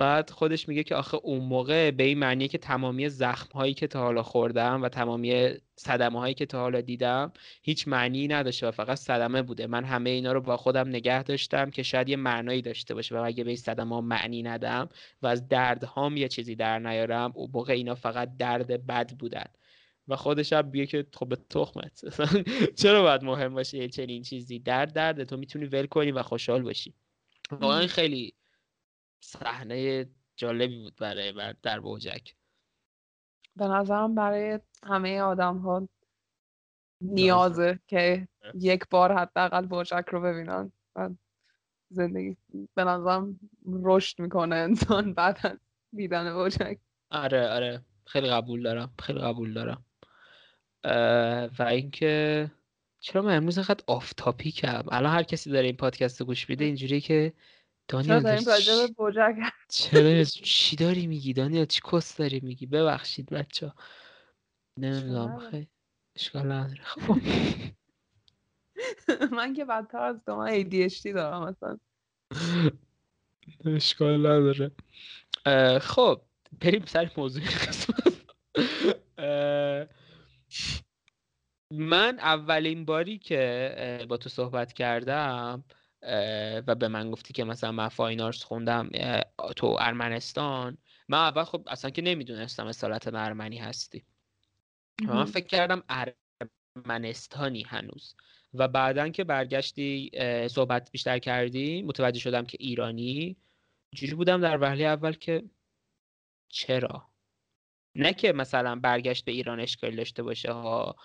بعد 0.00 0.30
خودش 0.30 0.68
میگه 0.68 0.82
که 0.82 0.94
آخه 0.94 1.16
اون 1.22 1.38
موقع 1.38 1.90
به 1.90 2.02
این 2.02 2.18
معنیه 2.18 2.48
که 2.48 2.58
تمامی 2.58 3.08
زخم 3.08 3.48
هایی 3.52 3.74
که 3.74 3.86
تا 3.86 4.00
حالا 4.00 4.22
خوردم 4.22 4.82
و 4.82 4.88
تمامی 4.88 5.50
صدمه 5.76 6.18
هایی 6.18 6.34
که 6.34 6.46
تا 6.46 6.60
حالا 6.60 6.80
دیدم 6.80 7.32
هیچ 7.62 7.88
معنی 7.88 8.28
نداشته 8.28 8.68
و 8.68 8.70
فقط 8.70 8.98
صدمه 8.98 9.42
بوده. 9.42 9.66
من 9.66 9.84
همه 9.84 10.10
اینا 10.10 10.32
رو 10.32 10.40
با 10.40 10.56
خودم 10.56 10.88
نگه 10.88 11.22
داشتم 11.22 11.70
که 11.70 11.82
شاید 11.82 12.08
یه 12.08 12.16
معنایی 12.16 12.62
داشته 12.62 12.94
باشه 12.94 13.18
و 13.18 13.22
اگه 13.24 13.44
به 13.44 13.50
این 13.50 13.56
صدمه 13.56 13.94
ها 13.94 14.00
معنی 14.00 14.42
ندم 14.42 14.88
و 15.22 15.26
از 15.26 15.48
دردهام 15.48 16.16
یه 16.16 16.28
چیزی 16.28 16.54
در 16.54 16.78
نیارم 16.78 17.32
اون 17.34 17.50
موقع 17.54 17.72
اینا 17.72 17.94
فقط 17.94 18.36
درد 18.36 18.86
بد 18.86 19.12
بودن. 19.18 19.46
و 20.08 20.16
خودش 20.16 20.52
هم 20.52 20.62
بیه 20.62 20.86
که 20.86 21.06
خب 21.12 21.28
به 21.28 21.36
تخمت. 21.50 22.04
چرا 22.82 23.02
باید 23.02 23.24
مهم 23.24 23.54
باشه 23.54 23.78
یه 23.78 23.88
چنین 23.88 24.22
چیزی؟ 24.22 24.58
درد 24.58 24.92
درد 24.92 25.24
تو 25.24 25.36
می‌تونی 25.36 25.64
ول 25.64 25.86
کنی 25.86 26.12
و 26.12 26.22
خوشحال 26.22 26.62
باشی. 26.62 26.94
واقعا 27.50 27.86
خیلی 27.86 28.34
صحنه 29.20 30.06
جالبی 30.36 30.82
بود 30.82 30.96
برای 30.96 31.32
من 31.32 31.54
در 31.62 31.80
بوجک 31.80 32.34
به 33.56 33.68
نظرم 33.68 34.14
برای 34.14 34.60
همه 34.84 35.20
آدم 35.20 35.58
ها 35.58 35.88
نیازه 37.00 37.80
که 37.86 38.28
یک 38.54 38.88
بار 38.90 39.12
حداقل 39.12 39.66
بوجک 39.66 40.04
رو 40.10 40.20
ببینن. 40.20 40.72
و 40.96 41.10
زندگی 41.90 42.36
به 42.74 42.84
نظرم 42.84 43.40
رشد 43.66 44.20
می‌کنه 44.20 44.56
انسان 44.56 45.14
بعد 45.14 45.38
از 45.42 45.58
دیدن 45.96 46.34
بوجک 46.34 46.78
آره 47.10 47.48
آره. 47.48 47.84
خیلی 48.06 48.28
قبول 48.28 48.62
دارم 48.62 48.94
خیلی 48.98 49.18
قبول 49.18 49.54
دارم. 49.54 49.84
و 51.58 51.62
اینکه 51.62 52.50
چرا 53.00 53.22
من 53.22 53.36
امروز 53.36 53.58
اینقدر 53.58 53.84
آف 53.86 54.12
تاپیکم 54.16 54.82
الان 54.90 55.12
هر 55.12 55.22
کسی 55.22 55.50
داره 55.50 55.66
این 55.66 55.76
پادکست 55.76 56.20
رو 56.20 56.26
گوش 56.26 56.50
میده 56.50 56.64
اینجوری 56.64 57.00
که 57.00 57.32
دانیال 57.90 58.38
چرا 58.60 58.88
چی 60.24 60.76
داری 60.76 61.06
میگی؟ 61.06 61.32
دانیال 61.32 61.64
چی 61.64 61.80
کس 61.92 62.16
داری 62.16 62.40
میگی؟ 62.40 62.66
ببخشید 62.66 63.30
بچه 63.30 63.66
ها 63.66 63.74
نمی‌دونم 64.78 65.38
خیلی 65.50 65.68
اشکال 66.16 66.52
نداره. 66.52 66.82
خب. 66.82 67.18
من 69.36 69.54
که 69.54 69.64
بدتر 69.64 69.98
از 69.98 70.16
تو 70.26 70.36
من 70.36 70.62
ADHD 70.62 71.02
دارم 71.14 71.48
مثلا 71.48 71.78
اشکال 73.64 74.26
نداره. 74.26 74.70
خب. 75.78 76.22
بریم 76.60 76.84
سر 76.84 77.10
موضوع 77.16 77.42
قسمت. 77.42 78.20
من 81.72 82.18
اولین 82.18 82.84
باری 82.84 83.18
که 83.18 84.06
با 84.08 84.16
تو 84.16 84.28
صحبت 84.28 84.72
کردم 84.72 85.64
و 86.66 86.74
به 86.74 86.88
من 86.88 87.10
گفتی 87.10 87.32
که 87.32 87.44
مثلا 87.44 87.72
من 87.72 87.88
فاینارس 87.88 88.44
خوندم 88.44 88.90
تو 89.56 89.76
ارمنستان. 89.80 90.78
من 91.08 91.18
اول 91.18 91.44
خب 91.44 91.64
اصلا 91.66 91.90
که 91.90 92.02
نمی‌دونستم 92.02 92.66
اصالت 92.66 93.14
ارمنی 93.14 93.58
هستی. 93.58 94.04
و 95.08 95.14
من 95.14 95.24
فکر 95.24 95.46
کردم 95.46 95.82
ارمنستانی 96.76 97.62
هنوز. 97.62 98.14
و 98.54 98.68
بعدا 98.68 99.08
که 99.08 99.24
برگشتی 99.24 100.10
صحبت 100.50 100.90
بیشتر 100.90 101.18
کردی 101.18 101.82
متوجه 101.82 102.20
شدم 102.20 102.46
که 102.46 102.58
ایرانی. 102.60 103.36
جوری 103.94 104.14
بودم 104.14 104.40
در 104.40 104.62
وهله 104.62 104.84
اول 104.84 105.12
که 105.12 105.44
چرا؟ 106.48 107.06
نه 107.94 108.12
که 108.12 108.32
مثلا 108.32 108.76
برگشت 108.76 109.24
به 109.24 109.32
ایران 109.32 109.60
اشکال 109.60 109.96
داشته 109.96 110.22
باشه 110.22 110.52
ها. 110.52 110.96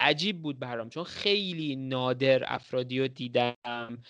عجیب 0.00 0.42
بود 0.42 0.58
برام 0.58 0.88
چون 0.88 1.04
خیلی 1.04 1.76
نادر 1.76 2.42
افرادی 2.46 3.00
رو 3.00 3.08
دیدم 3.08 4.02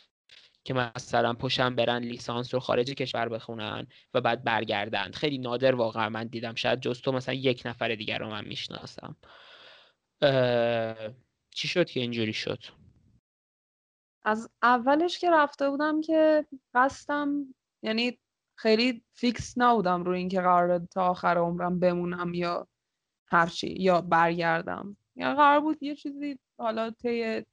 که 0.65 0.75
مثلا 0.75 1.33
پشم 1.33 1.75
برن 1.75 2.03
لیسانس 2.03 2.55
رو 2.55 2.61
خارج 2.61 2.91
کشور 2.91 3.29
بخونن 3.29 3.87
و 4.15 4.21
بعد 4.21 4.45
برگردند 4.45 5.15
خیلی 5.15 5.39
نادر 5.39 5.75
واقعا 5.75 6.09
من 6.09 6.27
دیدم. 6.27 6.55
شاید 6.55 6.81
جز 6.81 7.01
تو 7.01 7.13
مثلا 7.13 7.35
یک 7.35 7.63
نفر 7.65 7.95
دیگر 7.95 8.19
رو 8.19 8.31
من 8.31 8.45
می‌شناسم. 8.45 9.17
چی 11.51 11.69
شد 11.69 11.91
که 11.91 12.01
اینجوری 12.01 12.33
شد؟ 12.33 12.59
از 14.23 14.51
اولش 14.63 15.19
که 15.19 15.31
رفته 15.31 15.71
بودم 15.71 16.01
که 16.01 16.47
قصدم 16.75 17.55
یعنی 17.83 18.19
خیلی 18.55 19.05
فیکس 19.13 19.55
نبودم 19.57 20.05
روی 20.05 20.19
اینکه 20.19 20.41
قرار 20.41 20.79
تا 20.79 21.09
آخر 21.09 21.39
عمرم 21.39 21.81
بمونم 21.81 22.35
یا 22.35 22.69
هرچی 23.27 23.75
یا 23.79 24.01
برگردم. 24.01 24.97
یا 25.21 25.35
قرار 25.35 25.61
بود 25.61 25.83
یه 25.83 25.95
چیزی 25.95 26.39
حالا 26.59 26.91
طی 26.91 27.45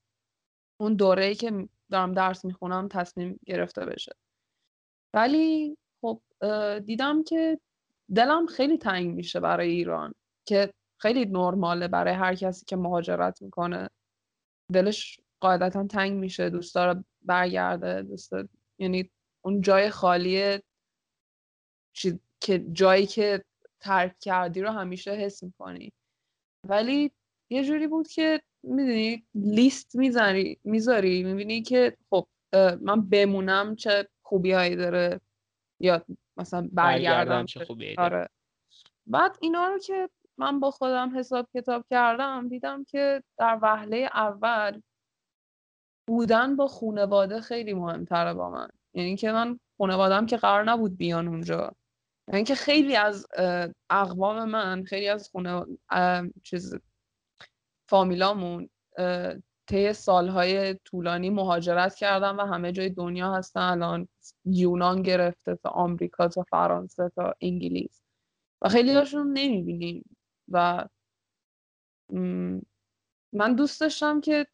اون 0.80 0.94
دوره 0.94 1.26
ای 1.26 1.36
که 1.36 1.70
دارم 1.92 2.14
درس 2.14 2.46
می‌خونم 2.46 2.88
تصمیم 2.88 3.40
گرفته 3.46 3.86
بشه. 3.86 4.12
ولی 5.14 5.78
خب 6.02 6.22
دیدم 6.86 7.24
که 7.24 7.60
دلم 8.16 8.46
خیلی 8.46 8.78
تنگ 8.78 9.16
میشه 9.16 9.40
برای 9.40 9.70
ایران 9.70 10.14
که 10.46 10.74
خیلی 11.02 11.26
نرماله 11.26 11.88
برای 11.88 12.14
هر 12.14 12.36
کسی 12.36 12.66
که 12.66 12.76
مهاجرت 12.76 13.42
می‌کنه. 13.42 13.90
دلش 14.74 15.20
قاعدتا 15.40 15.88
تنگ 15.88 16.14
میشه 16.14 16.50
دوست 16.50 16.76
داره 16.76 17.04
برگرده 17.22 18.02
دوست 18.02 18.32
یعنی 18.80 19.12
اون 19.46 19.62
جای 19.62 19.90
خالی 19.90 20.60
که 22.40 22.60
جایی 22.72 23.06
که 23.06 23.44
ترک 23.80 24.20
کردی 24.20 24.62
رو 24.62 24.70
همیشه 24.70 25.12
حس 25.12 25.44
می‌کنی. 25.44 25.94
ولی 26.64 27.12
یه 27.50 27.64
جوری 27.64 27.88
بود 27.88 28.08
که 28.08 28.42
می‌دونی 28.64 29.26
لیست 29.36 29.96
می‌ذاری 29.96 30.60
می‌ذاری 30.64 31.24
می‌بینی 31.24 31.62
که 31.62 31.98
خب 32.10 32.28
من 32.82 33.10
بمونم 33.10 33.76
چه 33.76 34.08
خوبی 34.22 34.76
داره 34.76 35.22
یا 35.80 36.06
مثلا 36.38 36.70
برگردم 36.72 37.46
چه 37.46 37.66
خوبی 37.66 37.96
داره. 37.96 38.16
آره. 38.16 38.30
بعد 39.08 39.38
اینا 39.42 39.68
رو 39.68 39.80
که 39.80 40.10
من 40.38 40.60
با 40.60 40.72
خودم 40.72 41.18
حساب 41.18 41.48
کتاب 41.54 41.86
کردم 41.90 42.48
دیدم 42.48 42.84
که 42.84 43.24
در 43.38 43.60
وهله 43.62 43.98
اول 44.14 44.82
بودن 46.08 46.56
با 46.56 46.68
خونواده 46.68 47.42
خیلی 47.42 47.74
مهمتره 47.74 48.34
با 48.34 48.50
من. 48.50 48.68
یعنی 48.94 49.16
که 49.16 49.32
من 49.32 49.60
خونوادم 49.78 50.26
که 50.26 50.38
قرار 50.38 50.64
نبود 50.64 50.98
بیان 50.98 51.28
اونجا. 51.28 51.76
یعنی 52.34 52.44
که 52.44 52.56
خیلی 52.56 52.96
از 52.96 53.28
اقوام 53.90 54.50
من 54.50 54.84
خیلی 54.84 55.08
از 55.08 55.30
خونه 55.30 55.66
چیز 56.44 56.76
فامیلامون 57.90 58.70
طی 59.68 59.94
سالهای 59.94 60.74
طولانی 60.74 61.30
مهاجرت 61.30 61.96
کردن 61.96 62.36
و 62.36 62.46
همه 62.46 62.72
جای 62.72 62.90
دنیا 62.90 63.34
هستن. 63.34 63.62
الان 63.62 64.08
یونان 64.46 65.02
گرفته 65.02 65.56
تا 65.56 65.70
آمریکا 65.70 66.28
تا 66.28 66.44
فرانسه 66.44 67.12
تا 67.16 67.36
انگلیس. 67.42 68.02
و 68.62 68.70
خیلی 68.70 68.94
هاشون 68.94 69.34
نمی‌بینیم. 69.34 70.18
و 70.52 70.88
من 73.34 73.56
دوست 73.56 73.82
داشتم 73.82 74.22
که 74.22 74.48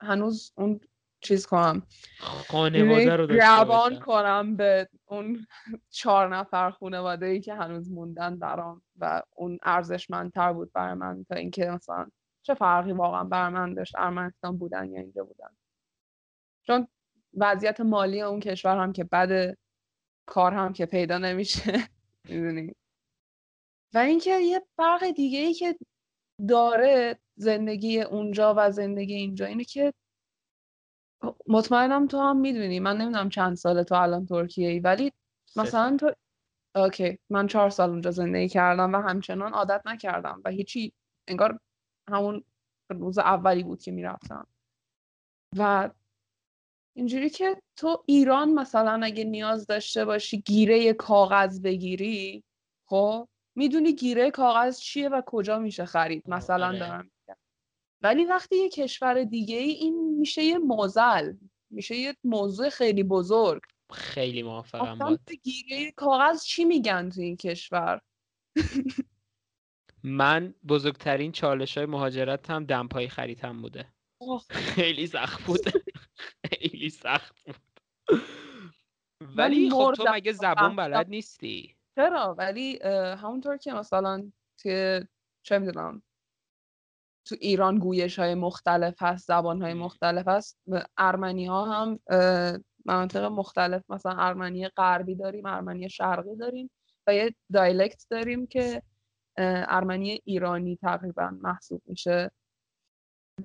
هنوز 0.00 0.52
اون 0.56 0.80
چیز 1.20 1.46
کنم. 1.46 1.86
خانواده 2.20 3.16
رو 3.16 3.26
داشته 3.26 4.00
کنم 4.00 4.56
به 4.56 4.88
اون 5.14 5.46
چهار 5.90 6.36
نفر 6.36 6.70
خانواده 6.70 7.26
ای 7.26 7.40
که 7.40 7.54
هنوز 7.54 7.92
موندن 7.92 8.38
برام 8.38 8.82
و 8.98 9.22
اون 9.36 9.58
ارزشمندتر 9.62 10.52
بود 10.52 10.72
برای 10.72 10.94
من 10.94 11.24
تا 11.24 11.34
اینکه 11.34 11.66
مثلا 11.66 12.10
چه 12.42 12.54
فرقی 12.54 12.92
واقعا 12.92 13.24
بر 13.24 13.48
من 13.48 13.74
داشت 13.74 13.94
ارمنستان 13.98 14.58
بودن 14.58 14.90
یا 14.90 15.00
اینجا 15.00 15.24
بودن. 15.24 15.48
چون 16.62 16.88
وضعیت 17.34 17.80
مالی 17.80 18.22
اون 18.22 18.40
کشور 18.40 18.76
هم 18.78 18.92
که 18.92 19.04
بد 19.04 19.56
کار 20.26 20.54
هم 20.54 20.72
که 20.72 20.86
پیدا 20.86 21.18
نمیشه 21.18 21.72
می‌دونی. 22.28 22.74
و 23.94 23.98
اینکه 23.98 24.38
یه 24.38 24.62
فرق 24.76 25.10
دیگه 25.10 25.38
ای 25.38 25.54
که 25.54 25.78
داره 26.48 27.18
زندگی 27.36 28.00
اونجا 28.00 28.54
و 28.56 28.70
زندگی 28.70 29.14
اینجا 29.14 29.46
اینه 29.46 29.64
که 29.64 29.92
مطمئنم 31.46 32.06
تو 32.06 32.20
هم 32.20 32.36
می‌دونی. 32.36 32.80
من 32.80 32.96
نمی‌دونم 32.96 33.28
چند 33.28 33.56
ساله 33.56 33.84
تو 33.84 33.94
الان 33.94 34.26
ترکیه 34.26 34.68
ای 34.68 34.80
ولی 34.80 35.12
مثلا 35.56 35.96
تو 36.00 36.12
اوکی. 36.76 37.18
من 37.30 37.46
چهار 37.46 37.70
سال 37.70 37.90
اونجا 37.90 38.10
زندگی 38.10 38.48
کردم 38.48 38.94
و 38.94 38.96
همچنان 38.96 39.52
عادت 39.52 39.82
نکردم 39.84 40.42
و 40.44 40.50
هیچی 40.50 40.92
انگار 41.28 41.58
همون 42.10 42.44
روز 42.90 43.18
اولی 43.18 43.62
بود 43.62 43.82
که 43.82 43.90
می‌رفتم. 43.92 44.46
و 45.58 45.90
اینجوری 46.96 47.30
که 47.30 47.62
تو 47.76 48.02
ایران 48.06 48.52
مثلا 48.52 49.00
اگه 49.04 49.24
نیاز 49.24 49.66
داشته 49.66 50.04
باشی 50.04 50.40
گیره 50.40 50.92
کاغذ 50.92 51.60
بگیری 51.60 52.44
خب 52.88 53.28
می‌دونی 53.56 53.94
گیره 53.94 54.30
کاغذ 54.30 54.78
چیه 54.78 55.08
و 55.08 55.22
کجا 55.26 55.58
میشه 55.58 55.84
خرید. 55.84 56.30
مثلا 56.30 56.66
آره. 56.66 56.78
دارم 56.78 57.10
ولی 58.02 58.24
وقتی 58.24 58.56
یه 58.56 58.68
کشور 58.68 59.24
دیگه 59.24 59.56
ای 59.56 59.70
این 59.70 60.18
میشه 60.18 60.42
یه 60.42 60.58
موزل 60.58 61.32
میشه 61.70 61.96
یه 61.96 62.16
موضوع 62.24 62.68
خیلی 62.68 63.02
بزرگ. 63.02 63.62
خیلی 63.92 64.42
موافقم 64.42 64.98
با 64.98 65.18
گیره 65.42 65.92
کاغذ 65.92 66.44
چی 66.44 66.64
میگن 66.64 67.10
تو 67.10 67.20
این 67.20 67.36
کشور؟ 67.36 68.00
من 70.02 70.54
بزرگترین 70.68 71.32
چالش 71.32 71.78
های 71.78 71.86
مهاجرت 71.86 72.50
هم 72.50 72.64
دمپایی 72.64 73.08
خریدم 73.08 73.62
بوده. 73.62 73.92
خیلی 74.50 75.06
سخت 75.06 75.42
بود. 75.46 75.60
خیلی 76.50 76.90
سخت 76.90 77.44
بود. 77.44 77.56
ولی 79.20 79.70
خب 79.70 79.92
تو 79.96 80.06
مگه 80.12 80.32
زبون 80.32 80.76
بلد 80.76 81.08
نیستی؟ 81.08 81.76
چرا؟ 81.96 82.34
ولی 82.38 82.78
همونطور 83.18 83.56
که 83.56 83.72
مثلا 83.72 84.32
که 84.58 85.08
چه 85.42 85.58
می‌دونم 85.58 86.02
تو 87.24 87.36
ایران 87.40 87.78
گویش 87.78 88.18
های 88.18 88.34
مختلف 88.34 89.02
هست 89.02 89.26
زبان 89.26 89.62
های 89.62 89.74
مختلف 89.74 90.28
هست. 90.28 90.58
ارمنی 90.96 91.46
ها 91.46 91.64
هم 91.64 92.00
مناطق 92.84 93.24
مختلف 93.24 93.90
مثلا 93.90 94.12
ارمنی 94.18 94.68
غربی 94.68 95.14
داریم 95.14 95.46
ارمنی 95.46 95.88
شرقی 95.88 96.36
داریم 96.36 96.70
و 97.06 97.14
یه 97.14 97.34
دایلکت 97.52 98.06
داریم 98.10 98.46
که 98.46 98.82
ارمنی 99.36 100.20
ایرانی 100.24 100.76
تقریبا 100.76 101.30
محسوب 101.40 101.82
میشه. 101.86 102.30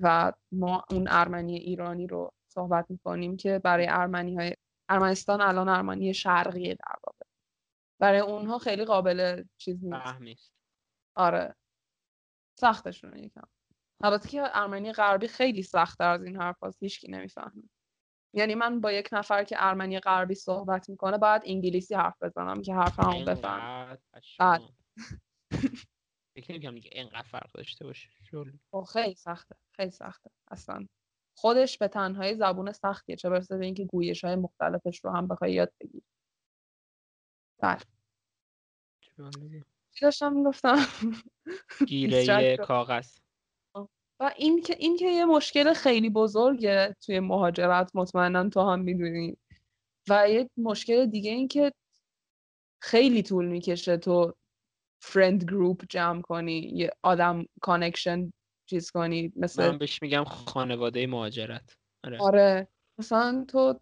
و 0.01 0.33
ما 0.51 0.83
اون 0.91 1.07
ارمنی 1.09 1.55
ایرانی 1.55 2.07
رو 2.07 2.33
صحبت 2.47 2.85
می‌کنیم 2.89 3.37
که 3.37 3.59
برای 3.59 3.87
ارمنی 3.89 4.35
های 4.35 4.55
ارمنستان 4.89 5.41
الان 5.41 5.69
ارمنی 5.69 6.13
شرقیه 6.13 6.75
در 6.75 6.95
واقع. 7.07 7.25
برای 7.99 8.19
اونها 8.19 8.57
خیلی 8.57 8.85
قابل 8.85 9.43
چیز 9.57 9.83
نیست. 9.83 9.93
آره. 11.15 11.55
سختشونه 12.59 13.21
یکم. 13.21 13.47
البته 14.03 14.29
که 14.29 14.41
ارمنی 14.53 14.93
غربی 14.93 15.27
خیلی 15.27 15.63
سخت 15.63 16.01
از 16.01 16.23
این 16.23 16.41
حرف 16.41 16.63
هست 16.63 16.83
هیچکی 16.83 17.11
نمی‌فهمه. 17.11 17.63
یعنی 18.33 18.55
من 18.55 18.81
با 18.81 18.91
یک 18.91 19.09
نفر 19.11 19.43
که 19.43 19.55
ارمنی 19.59 19.99
غربی 19.99 20.35
صحبت 20.35 20.89
می‌کنه 20.89 21.17
باید 21.17 21.41
انگلیسی 21.45 21.95
حرف 21.95 22.23
بزنم 22.23 22.61
که 22.61 22.73
حرف 22.73 22.99
همون 22.99 23.25
بفهم 23.25 23.97
بعد. 24.39 24.61
فکر 26.35 26.51
نمی‌کنم 26.51 26.75
دیگه 26.75 26.89
اینقدر 26.93 27.21
فرق 27.21 27.51
داشته 27.53 27.85
باشه. 27.85 28.09
خب، 28.71 28.83
خیلی 28.93 29.15
سخته 29.15 29.55
خیلی 29.71 29.91
سخته. 29.91 30.29
اصلا 30.51 30.87
خودش 31.37 31.77
به 31.77 31.87
تنهایی 31.87 32.35
زبون 32.35 32.71
سختیه. 32.71 33.15
چه 33.15 33.29
برسه 33.29 33.57
به 33.57 33.65
اینکه 33.65 33.85
گویش 33.85 34.23
های 34.23 34.35
مختلفش 34.35 35.05
رو 35.05 35.11
هم 35.11 35.27
بخوای 35.27 35.53
یاد 35.53 35.73
بگیری. 35.81 36.05
بله. 37.59 37.79
چی 39.91 40.01
داشتم 40.01 40.33
می‌گفتم؟ 40.33 40.77
گیره 41.87 42.57
کاغذ. 42.67 43.17
و 44.19 44.31
این 44.37 44.61
که 44.61 44.75
این 44.79 44.97
که 44.97 45.05
یه 45.05 45.25
مشکل 45.25 45.73
خیلی 45.73 46.09
بزرگه 46.09 46.95
توی 47.05 47.19
مهاجرت 47.19 47.91
مطمئنا 47.95 48.49
تو 48.49 48.61
هم 48.61 48.79
می‌دونی. 48.79 49.37
و 50.09 50.29
یه 50.29 50.49
مشکل 50.57 51.05
دیگه 51.05 51.31
این 51.31 51.47
که 51.47 51.71
خیلی 52.81 53.23
طول 53.23 53.45
می‌کشه 53.45 53.97
تو 53.97 54.33
friend 55.01 55.43
group 55.43 55.85
جمع 55.89 56.21
کنی 56.21 56.59
یه 56.59 56.91
آدم 57.03 57.45
connection 57.61 58.31
چیز 58.69 58.91
کنی 58.91 59.33
مثل 59.35 59.67
من 59.67 59.77
بهش 59.77 60.01
میگم 60.01 60.23
خانواده 60.23 61.07
مهاجرت. 61.07 61.75
آره, 62.03 62.17
آره. 62.21 62.67
مثلا 62.99 63.45
تو 63.47 63.79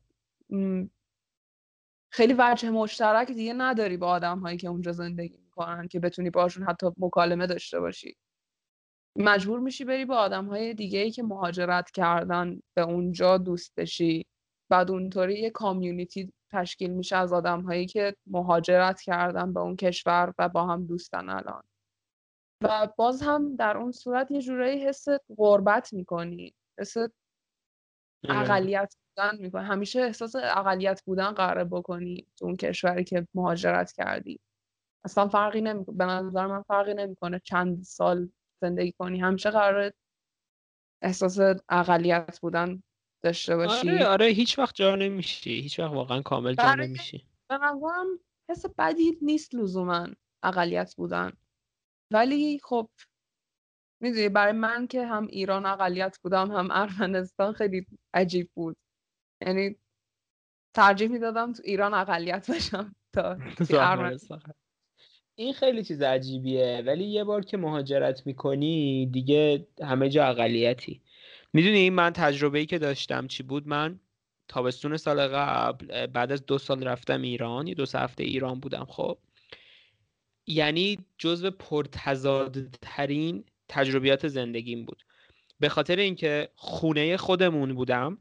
خیلی 2.12 2.36
وجه 2.38 2.70
مشترک 2.70 3.32
دیگه 3.32 3.54
نداری 3.54 3.98
با 3.98 4.08
آدم 4.08 4.40
هایی 4.40 4.58
که 4.58 4.68
اونجا 4.68 4.92
زندگی 4.92 5.38
می‌کنن 5.38 5.88
که 5.88 6.00
بتونی 6.00 6.30
باشون 6.30 6.64
حتی 6.64 6.88
مکالمه 6.98 7.48
داشته 7.48 7.80
باشی. 7.80 8.18
مجبور 9.18 9.60
میشی 9.60 9.86
بری 9.86 10.06
با 10.06 10.16
آدم 10.16 10.46
های 10.46 10.74
دیگه 10.74 11.00
ای 11.00 11.12
که 11.12 11.24
مهاجرت 11.24 11.92
کردن 11.92 12.62
به 12.74 12.82
اونجا 12.82 13.38
دوست 13.38 13.76
بشی. 13.78 14.26
بعد 14.70 14.92
اونطوری 14.92 15.40
یه 15.40 15.50
کامیونیتی 15.50 16.34
تشکیل 16.52 16.92
میشه 16.92 17.16
از 17.16 17.34
آدم 17.34 17.62
هایی 17.62 17.86
که 17.86 18.16
مهاجرت 18.28 19.02
کردن 19.02 19.54
به 19.54 19.60
اون 19.60 19.76
کشور 19.76 20.34
و 20.40 20.50
با 20.50 20.66
هم 20.66 20.86
دوستن 20.86 21.30
الان. 21.30 21.64
و 22.64 22.88
باز 22.98 23.22
هم 23.22 23.56
در 23.56 23.78
اون 23.78 23.92
صورت 23.92 24.32
یه 24.32 24.42
جورایی 24.42 24.86
حس 24.86 25.06
غربت 25.38 25.94
می‌کنی. 25.94 26.54
حس 26.80 26.98
آره. 26.98 27.10
اقلیت 28.30 28.96
بودن 28.96 29.38
می‌کنی. 29.42 29.66
همیشه 29.66 30.02
احساس 30.02 30.36
اقلیت 30.36 31.02
بودن 31.06 31.32
قراره 31.32 31.64
بکنی 31.64 32.28
تو 32.38 32.46
اون 32.46 32.56
کشوری 32.56 33.04
که 33.04 33.28
مهاجرت 33.34 33.92
کردی. 33.92 34.40
اصلا 35.06 35.28
فرقی 35.28 35.62
نمی‌کنه. 35.62 35.98
به 35.98 36.06
نظر 36.06 36.48
من 36.48 36.62
فرقی 36.62 36.94
نمی‌کنه 36.94 37.42
چند 37.44 37.84
سال 37.84 38.30
زندگی 38.62 38.92
کنی. 38.92 39.20
همیشه 39.20 39.50
قرار 39.50 39.92
احساس 41.04 41.40
اقلیت 41.70 42.40
بودن 42.42 42.84
داشته 43.24 43.56
باشی. 43.56 43.90
آره 43.90 44.06
آره 44.06 44.26
هیچ 44.26 44.60
وقت 44.60 44.76
جا 44.76 44.96
نمیشی. 44.96 45.62
هیچ 45.62 45.80
وقت 45.80 45.92
واقعا 45.92 46.22
کامل 46.22 46.56
جا 46.56 46.76
نمیشی. 46.76 47.28
به 47.50 47.58
نظرم 47.58 48.20
حس 48.50 48.66
بدی 48.78 49.18
نیست 49.22 49.56
لزوما 49.56 50.08
اقلیت 50.44 50.96
بودن. 50.96 51.32
ولی 52.14 52.60
خب 52.64 52.90
می‌دونی 54.04 54.30
برای 54.30 54.54
من 54.54 54.88
که 54.88 55.06
هم 55.06 55.28
ایران 55.28 55.66
اقلیت 55.66 56.20
بودم 56.24 56.52
هم 56.52 56.68
ارمنستان 56.72 57.54
خیلی 57.54 57.86
عجیب 58.14 58.52
بود. 58.54 58.78
یعنی 59.42 59.76
ترجیح 60.76 61.08
می‌دادم 61.08 61.54
تو 61.54 61.62
ایران 61.66 61.94
اقلیت 61.94 62.52
باشم 62.52 62.96
تا 63.16 63.38
ارمنستان. 63.72 64.42
این 65.40 65.54
خیلی 65.54 65.84
چیز 65.84 66.02
عجیبیه. 66.02 66.84
ولی 66.86 67.04
یه 67.04 67.24
بار 67.24 67.46
که 67.46 67.58
مهاجرت 67.58 68.28
می‌کنی 68.28 69.06
دیگه 69.06 69.68
همه 69.84 70.10
جا 70.10 70.26
اقلیتی. 70.26 71.02
می‌دونی 71.54 71.90
من 71.90 72.14
تجربه 72.14 72.60
ای 72.60 72.66
که 72.66 72.80
داشتم 72.80 73.28
چی 73.28 73.44
بود؟ 73.44 73.68
من 73.68 74.00
تابستون 74.48 74.98
سال 74.98 75.28
قبل 75.28 76.08
بعد 76.08 76.32
از 76.32 76.46
دو 76.46 76.58
سال 76.58 76.84
رفتم 76.84 77.22
ایران 77.22 77.68
یه 77.68 77.74
دو 77.74 77.86
هفته 77.94 78.24
ایران 78.24 78.60
بودم 78.60 78.86
خب. 78.90 79.18
یعنی 80.48 80.98
جزو 81.18 81.52
پرتضادترین 81.52 83.44
تجربیات 83.68 84.28
زندگیم 84.28 84.86
بود. 84.86 85.04
به 85.60 85.70
خاطر 85.70 85.96
اینکه 85.96 86.50
خونه 86.56 87.18
خودمون 87.18 87.74
بودم 87.74 88.18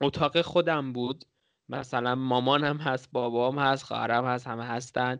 اتاق 0.00 0.40
خودم 0.40 0.92
بود. 0.92 1.24
مثلا 1.70 2.14
مامانم 2.14 2.76
هست 2.76 3.08
بابام 3.12 3.58
هست 3.58 3.84
خواهرم 3.84 4.24
هست 4.24 4.46
همه 4.46 4.64
هستن. 4.64 5.18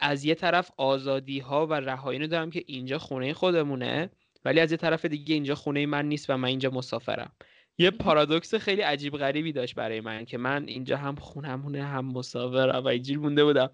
از 0.00 0.24
یه 0.24 0.34
طرف 0.34 0.70
آزادی 0.76 1.38
ها 1.38 1.66
و 1.66 1.74
رهایی 1.74 2.28
دارم 2.28 2.50
که 2.50 2.64
اینجا 2.66 2.98
خونه 2.98 3.32
خودمونه 3.32 4.10
ولی 4.44 4.60
از 4.60 4.70
یه 4.70 4.76
طرف 4.76 5.04
دیگه 5.04 5.34
اینجا 5.34 5.54
خونه 5.54 5.86
من 5.86 6.08
نیست 6.08 6.30
و 6.30 6.36
من 6.36 6.48
اینجا 6.48 6.70
مسافرم. 6.70 7.32
یه 7.78 7.90
پارادوکس 7.90 8.54
خیلی 8.54 8.82
عجیب 8.82 9.16
غریبی 9.16 9.52
داشت 9.52 9.74
برای 9.74 10.00
من 10.00 10.24
که 10.24 10.38
من 10.38 10.64
اینجا 10.68 10.96
هم 10.96 11.14
خونمونه 11.14 11.84
هم 11.84 12.04
مسافرم 12.04 12.84
و 12.84 12.88
اینجوری 12.88 13.20
مونده 13.20 13.44
بودم. 13.44 13.70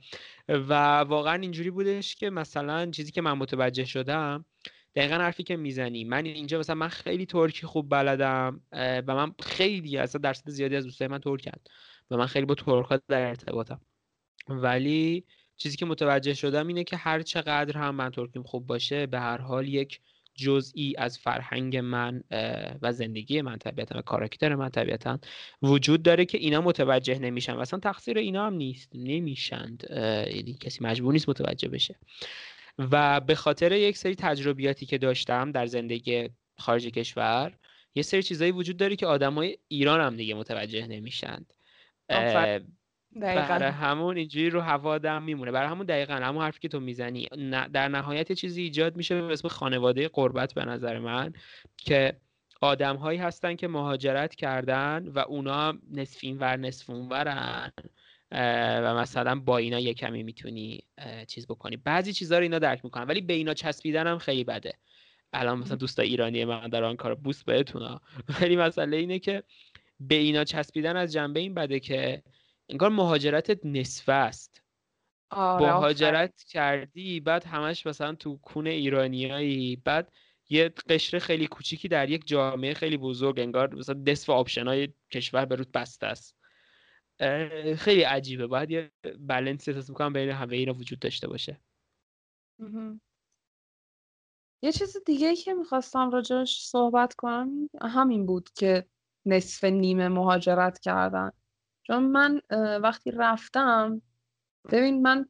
و 0.48 0.98
واقعا 0.98 1.34
اینجوری 1.34 1.70
بودش 1.70 2.16
که 2.16 2.30
مثلا 2.30 2.90
چیزی 2.90 3.12
که 3.12 3.20
من 3.20 3.32
متوجه 3.32 3.84
شدم 3.84 4.44
دقیقا 4.96 5.14
حرفی 5.14 5.42
که 5.42 5.56
می‌زنی. 5.56 6.04
من 6.04 6.24
اینجا 6.24 6.58
مثلا 6.58 6.74
من 6.74 6.88
خیلی 6.88 7.26
ترکی 7.26 7.66
خوب 7.66 7.90
بلدم 7.90 8.60
و 8.72 9.14
من 9.14 9.34
خیلی 9.42 9.98
اصلا 9.98 10.20
درصد 10.20 10.50
زیادی 10.50 10.76
از 10.76 10.84
دوستای 10.84 11.08
من 11.08 11.18
ترکن 11.18 11.60
و 12.10 12.16
من 12.16 12.26
خیلی 12.26 12.46
با 12.46 12.54
ترک 12.54 13.00
در 13.08 13.28
ارتباطم. 13.28 13.80
ولی 14.48 15.24
چیزی 15.56 15.76
که 15.76 15.86
متوجه 15.86 16.34
شدم 16.34 16.66
اینه 16.66 16.84
که 16.84 16.96
هر 16.96 17.22
چقدر 17.22 17.78
هم 17.78 17.94
من 17.94 18.10
ترکیم 18.10 18.42
خوب 18.42 18.66
باشه 18.66 19.06
به 19.06 19.20
هر 19.20 19.40
حال 19.40 19.68
یک 19.68 20.00
جزئی 20.34 20.94
از 20.98 21.18
فرهنگ 21.18 21.76
من 21.76 22.22
و 22.82 22.92
زندگی 22.92 23.42
من 23.42 23.58
طبیعتا 23.58 23.98
و 23.98 24.02
کاراکتر 24.02 24.54
من 24.54 24.68
طبیعتا 24.68 25.18
وجود 25.62 26.02
داره 26.02 26.24
که 26.24 26.38
اینا 26.38 26.60
متوجه 26.60 27.18
نمیشن. 27.18 27.52
و 27.52 27.60
اصلا 27.60 27.78
تقصیر 27.80 28.18
اینا 28.18 28.46
هم 28.46 28.54
نیست. 28.54 28.90
نمیشند. 28.94 29.84
یعنی 29.90 30.56
کسی 30.60 30.84
مجبور 30.84 31.12
نیست 31.12 31.28
متوجه 31.28 31.68
بشه. 31.68 31.96
و 32.78 33.20
به 33.20 33.34
خاطر 33.34 33.72
یک 33.72 33.96
سری 33.96 34.14
تجربیاتی 34.14 34.86
که 34.86 34.98
داشتم 34.98 35.52
در 35.52 35.66
زندگی 35.66 36.30
خارج 36.58 36.86
کشور 36.86 37.52
یه 37.94 38.02
سری 38.02 38.22
چیزایی 38.22 38.52
وجود 38.52 38.76
داره 38.76 38.96
که 38.96 39.06
آدمای 39.06 39.58
ایران 39.68 40.00
هم 40.00 40.16
دیگه 40.16 40.34
متوجه 40.34 40.86
نمیشند 40.86 41.52
برای 42.08 43.70
همون 43.70 44.16
اینجوری 44.16 44.50
رو 44.50 44.60
هوا 44.60 44.90
آدم 44.90 45.22
میمونه. 45.22 45.50
برای 45.50 45.68
همون 45.68 45.86
دقیقا 45.86 46.14
همون 46.14 46.42
حرفی 46.42 46.60
که 46.60 46.68
تو 46.68 46.80
می‌زنی. 46.80 47.28
در 47.72 47.88
نهایت 47.88 48.32
چیزی 48.32 48.62
ایجاد 48.62 48.96
میشه 48.96 49.22
به 49.22 49.32
اسم 49.32 49.48
خانواده 49.48 50.08
قربت 50.08 50.54
به 50.54 50.64
نظر 50.64 50.98
من 50.98 51.32
که 51.76 52.16
آدم 52.60 52.96
هایی 52.96 53.18
هستن 53.18 53.56
که 53.56 53.68
مهاجرت 53.68 54.34
کردن 54.34 55.08
و 55.08 55.18
اونا 55.18 55.78
نصفین 55.90 56.38
ور 56.38 56.56
نصفون 56.56 57.08
ورن. 57.08 57.72
و 58.82 58.94
مثلا 58.94 59.34
با 59.34 59.58
اینا 59.58 59.80
یه 59.80 59.94
کمی 59.94 60.22
می‌تونی 60.22 60.80
چیز 61.28 61.46
بکنی. 61.46 61.76
بعضی 61.76 62.12
چیزها 62.12 62.38
رو 62.38 62.42
اینا 62.42 62.58
درک 62.58 62.84
می‌کنن 62.84 63.04
ولی 63.04 63.20
به 63.20 63.32
اینا 63.32 63.54
چسبیدن 63.54 64.06
هم 64.06 64.18
خیلی 64.18 64.44
بده. 64.44 64.72
الان 65.32 65.58
مثلا 65.58 65.76
دوستا 65.76 66.02
ایرانی 66.02 66.44
من 66.44 66.68
در 66.68 66.84
آن 66.84 66.96
کار 66.96 67.14
بوس 67.14 67.44
بهتون 67.44 68.00
ولی 68.40 68.56
مسئله 68.56 68.96
اینه 68.96 69.18
که 69.18 69.42
به 70.00 70.14
اینا 70.14 70.44
چسبیدن 70.44 70.96
از 70.96 71.12
جنبه 71.12 71.40
این 71.40 71.54
بده 71.54 71.80
که 71.80 72.22
انگار 72.68 72.90
مهاجرت 72.90 73.64
نصفه 73.64 74.12
است. 74.12 74.62
آره 75.30 75.66
مهاجرت 75.66 76.42
کردی 76.42 77.20
بعد 77.20 77.44
همش 77.44 77.86
مثلا 77.86 78.14
تو 78.14 78.36
کون 78.36 78.66
ایرانیایی 78.66 79.76
بعد 79.76 80.12
یه 80.48 80.68
قشر 80.88 81.18
خیلی 81.18 81.46
کوچیکی 81.46 81.88
در 81.88 82.10
یک 82.10 82.26
جامعه 82.26 82.74
خیلی 82.74 82.96
بزرگ 82.96 83.40
انگار 83.40 83.74
مثلا 83.74 84.02
نصف 84.06 84.30
option 84.30 84.66
های 84.66 84.88
کشور 85.10 85.44
به 85.44 85.56
بسته 85.56 86.06
است. 86.06 86.43
خیلی 87.76 88.02
عجیبه. 88.02 88.46
باید 88.46 88.70
یه 88.70 88.92
بلنس 89.18 89.68
احساس 89.68 89.88
می‌کنم 89.88 90.12
بین 90.12 90.30
همه 90.30 90.56
اینا 90.56 90.72
وجود 90.72 90.98
داشته 90.98 91.28
باشه. 91.28 91.60
یه 94.62 94.72
چیز 94.72 94.96
دیگه 95.06 95.36
که 95.36 95.54
می‌خواستم 95.54 96.10
راجعش 96.10 96.66
صحبت 96.66 97.14
کنم 97.14 97.70
همین 97.82 98.26
بود 98.26 98.50
که 98.50 98.86
نصف 99.26 99.64
نیمه 99.64 100.08
مهاجرت 100.08 100.78
کردن. 100.78 101.30
چون 101.82 102.02
من 102.02 102.40
وقتی 102.82 103.10
رفتم 103.10 104.02
ببین 104.72 105.02
من 105.02 105.28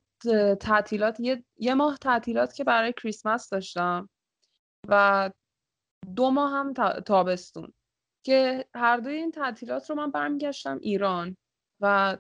تعطیلات 0.60 1.20
یه, 1.20 1.44
یه 1.56 1.74
ماه 1.74 1.96
تعطیلات 1.96 2.54
که 2.54 2.64
برای 2.64 2.92
کریسمس 2.92 3.50
داشتم 3.50 4.08
و 4.88 5.30
دو 6.16 6.30
ماه 6.30 6.52
هم 6.52 6.72
تابستون 7.00 7.72
که 8.24 8.68
هر 8.74 8.96
دوی 8.96 9.14
این 9.14 9.30
تعطیلات 9.30 9.90
رو 9.90 9.96
من 9.96 10.10
برمیگشتم 10.10 10.78
ایران. 10.82 11.36
و 11.80 12.16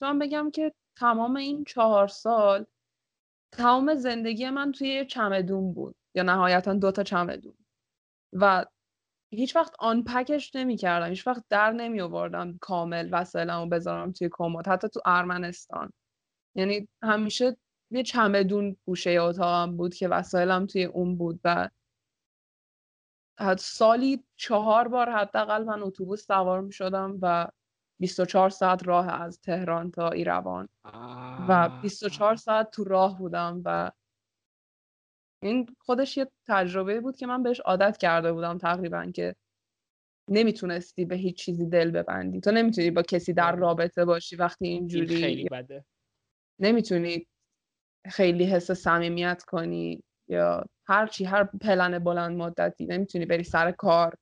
تو 0.00 0.18
بگم 0.18 0.50
که 0.50 0.72
تمام 0.98 1.36
این 1.36 1.64
چهار 1.64 2.08
سال 2.08 2.66
تمام 3.52 3.94
زندگی 3.94 4.50
من 4.50 4.72
توی 4.72 5.06
چمدون 5.06 5.74
بود. 5.74 5.96
یا 6.14 6.22
نهایتا 6.22 6.74
دو 6.74 6.92
تا 6.92 7.02
چمدون. 7.02 7.54
و 8.32 8.64
هیچ 9.30 9.56
وقت 9.56 9.74
آن 9.78 10.04
پکش 10.04 10.56
نمی 10.56 10.76
کردم 10.76 11.08
هیچ 11.08 11.26
وقت 11.26 11.44
در 11.48 11.72
نمی 11.72 12.00
آوردم 12.00 12.58
کامل 12.58 13.08
وسایلمو 13.12 13.66
بذارم 13.66 14.12
توی 14.12 14.28
کمد. 14.32 14.68
حتی 14.68 14.88
تو 14.88 15.00
ارمنستان. 15.06 15.92
یعنی 16.54 16.88
همیشه 17.02 17.56
یه 17.90 18.02
چمدون 18.02 18.76
گوشه 18.86 19.10
اتاقم 19.10 19.76
بود 19.76 19.94
که 19.94 20.08
وسایلم 20.08 20.66
توی 20.66 20.84
اون 20.84 21.16
بود 21.16 21.40
و 21.44 21.68
سالی 23.58 24.24
چهار 24.36 24.88
بار 24.88 25.10
حداقل 25.10 25.64
من 25.64 25.82
اتوبوس 25.82 26.26
سوار 26.26 26.60
می 26.60 26.72
شدم 26.72 27.18
و 27.22 27.48
24 28.02 28.50
ساعت 28.50 28.86
راه 28.86 29.22
از 29.22 29.40
تهران 29.40 29.90
تا 29.90 30.08
ایروان. 30.08 30.68
و 31.48 31.70
24 31.82 32.36
ساعت 32.36 32.70
تو 32.70 32.84
راه 32.84 33.18
بودم 33.18 33.62
و 33.64 33.90
این 35.42 35.66
خودش 35.80 36.16
یه 36.16 36.26
تجربه 36.48 37.00
بود 37.00 37.16
که 37.16 37.26
من 37.26 37.42
بهش 37.42 37.60
عادت 37.60 37.96
کرده 37.96 38.32
بودم 38.32 38.58
تقریبا 38.58 39.06
که 39.06 39.34
نمی‌تونستی 40.30 41.04
به 41.04 41.16
هیچ 41.16 41.36
چیزی 41.36 41.66
دل 41.66 41.90
ببندی. 41.90 42.40
تو 42.40 42.50
نمی‌تونی 42.50 42.90
با 42.90 43.02
کسی 43.02 43.32
در 43.32 43.46
آره. 43.52 43.60
رابطه 43.60 44.04
باشی 44.04 44.36
وقتی 44.36 44.66
اینجوری. 44.66 45.16
خیلی 45.16 45.48
بده. 45.48 45.84
نمی‌تونی 46.60 47.26
خیلی 48.10 48.44
حس 48.44 48.70
صمیمیت 48.70 49.42
کنی 49.46 50.02
یا 50.28 50.64
هر 50.88 51.06
چی 51.06 51.24
هر 51.24 51.44
پلن 51.44 51.98
بلند 51.98 52.36
مدتی. 52.36 52.86
نمی‌تونی 52.86 53.26
بری 53.26 53.44
سر 53.44 53.70
کار. 53.72 54.14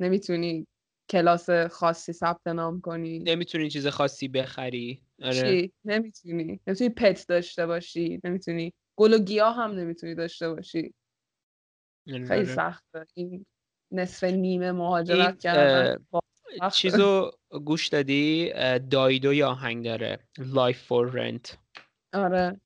نمی‌تونی 0.00 0.66
کلاس 1.10 1.50
خاصی 1.50 2.12
ثبت 2.12 2.46
نام 2.46 2.80
کنی. 2.80 3.18
نمی‌تونی 3.18 3.70
چیز 3.70 3.86
خاصی 3.86 4.28
بخری. 4.28 5.02
آره. 5.22 5.40
چی؟ 5.40 5.72
نمی‌تونی. 5.84 6.60
نمی‌تونی 6.66 6.90
پت 6.90 7.28
داشته 7.28 7.66
باشی. 7.66 8.20
نمی‌تونی. 8.24 8.72
گل 8.98 9.14
و 9.14 9.18
گیاه 9.18 9.56
هم 9.56 9.70
نمی‌تونی 9.70 10.14
داشته 10.14 10.48
باشی. 10.54 10.94
خیلی 12.06 12.30
آره. 12.30 12.44
سخته. 12.44 13.06
این 13.14 13.46
نصف 13.92 14.24
نیمه 14.24 14.72
مهاجرت 14.72 15.38
کردن 15.38 16.06
چیزو 16.72 17.30
گوش 17.64 17.88
دادی؟ 17.88 18.52
دایدو 18.90 19.34
یا 19.34 19.48
آهنگ 19.48 19.84
داره. 19.84 20.18
Life 20.38 20.76
for 20.88 21.14
Rent. 21.14 21.56
آره. 22.12 22.60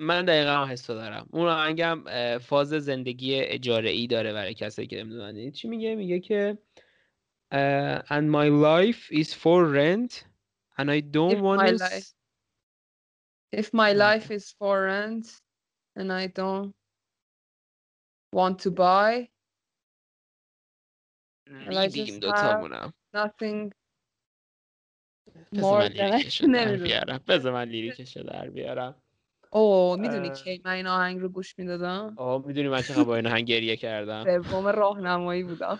من 0.00 0.24
دقیقا 0.24 0.66
حس 0.66 0.86
دارم. 0.86 1.26
اون 1.30 1.48
آهنگم 1.48 2.04
فاز 2.38 2.68
زندگی 2.68 3.34
اجاره 3.34 3.90
ای 3.90 4.06
داره 4.06 4.32
برای 4.32 4.54
کسایی 4.54 4.88
که 4.88 4.96
نمی‌دونن. 4.96 5.50
چی 5.50 5.68
میگه؟ 5.68 5.94
میگه 5.94 6.20
که 6.20 6.58
and 7.50 8.30
my 8.30 8.48
life 8.48 9.08
is 9.10 9.34
for 9.34 9.66
rent 9.66 10.24
and 10.76 10.90
I 10.90 11.00
don't 11.00 11.40
want 11.40 11.60
to 11.66 12.02
if 13.52 13.72
my 13.72 13.92
life 13.92 14.30
is 14.30 14.52
for 14.58 14.84
rent 14.84 15.40
and 15.96 16.12
I 16.12 16.26
don't 16.26 16.74
want 18.32 18.58
to 18.60 18.70
buy. 18.70 19.28
And 21.46 21.78
I 21.78 21.88
just 21.88 22.22
have 22.24 22.68
nothing 23.14 23.72
more 25.52 25.88
than 25.88 26.22
بیارم 26.84 27.20
بذار 27.28 27.52
من 27.52 27.68
لیریکش 27.68 28.16
در 28.16 28.50
بیارم 28.50 28.94
اوه 29.52 30.00
می‌دونی 30.00 30.30
که 30.30 30.60
من 30.64 30.72
این 30.72 30.86
آهنگ 30.86 31.20
رو 31.20 31.28
گوش 31.28 31.58
می‌دادم 31.58 32.14
آه 32.18 32.46
می‌دونی 32.46 32.68
من 32.68 32.82
چقدر 32.82 33.04
با 33.04 33.16
این 33.16 33.26
آهنگ 33.26 33.46
گریه 33.46 33.76
کردم 33.76 34.24
سوم 34.24 34.66
راهنمایی 34.66 35.42
بودم 35.42 35.78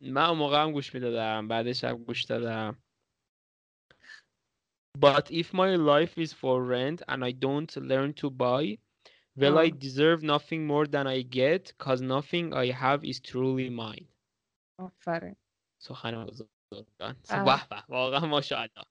من 0.00 0.24
اون 0.24 0.38
موقع 0.38 0.62
هم 0.62 0.72
گوش 0.72 0.94
می‌دادم 0.94 1.48
بعدش 1.48 1.84
هم 1.84 2.04
گوش 2.04 2.24
دادم. 2.24 2.82
But 4.98 5.24
if 5.30 5.48
my 5.52 5.76
life 5.76 6.14
is 6.24 6.32
for 6.32 6.56
rent 6.74 7.02
and 7.08 7.24
I 7.24 7.32
don't 7.32 7.72
learn 7.76 8.12
to 8.22 8.30
buy, 8.30 8.78
will 9.38 9.58
I 9.58 9.70
deserve 9.70 10.22
nothing 10.22 10.66
more 10.66 10.86
than 10.86 11.06
I 11.06 11.22
get? 11.22 11.72
Cause 11.78 12.00
nothing 12.00 12.54
I 12.54 12.70
have 12.70 13.00
is 13.04 13.20
truly 13.20 13.70
mine. 13.70 14.06
آفرین. 14.78 15.36
سخن 15.82 16.24
بزرگان. 16.24 17.16
به 17.28 17.82
واقعا 17.88 18.26
ماشاءالله. 18.26 18.84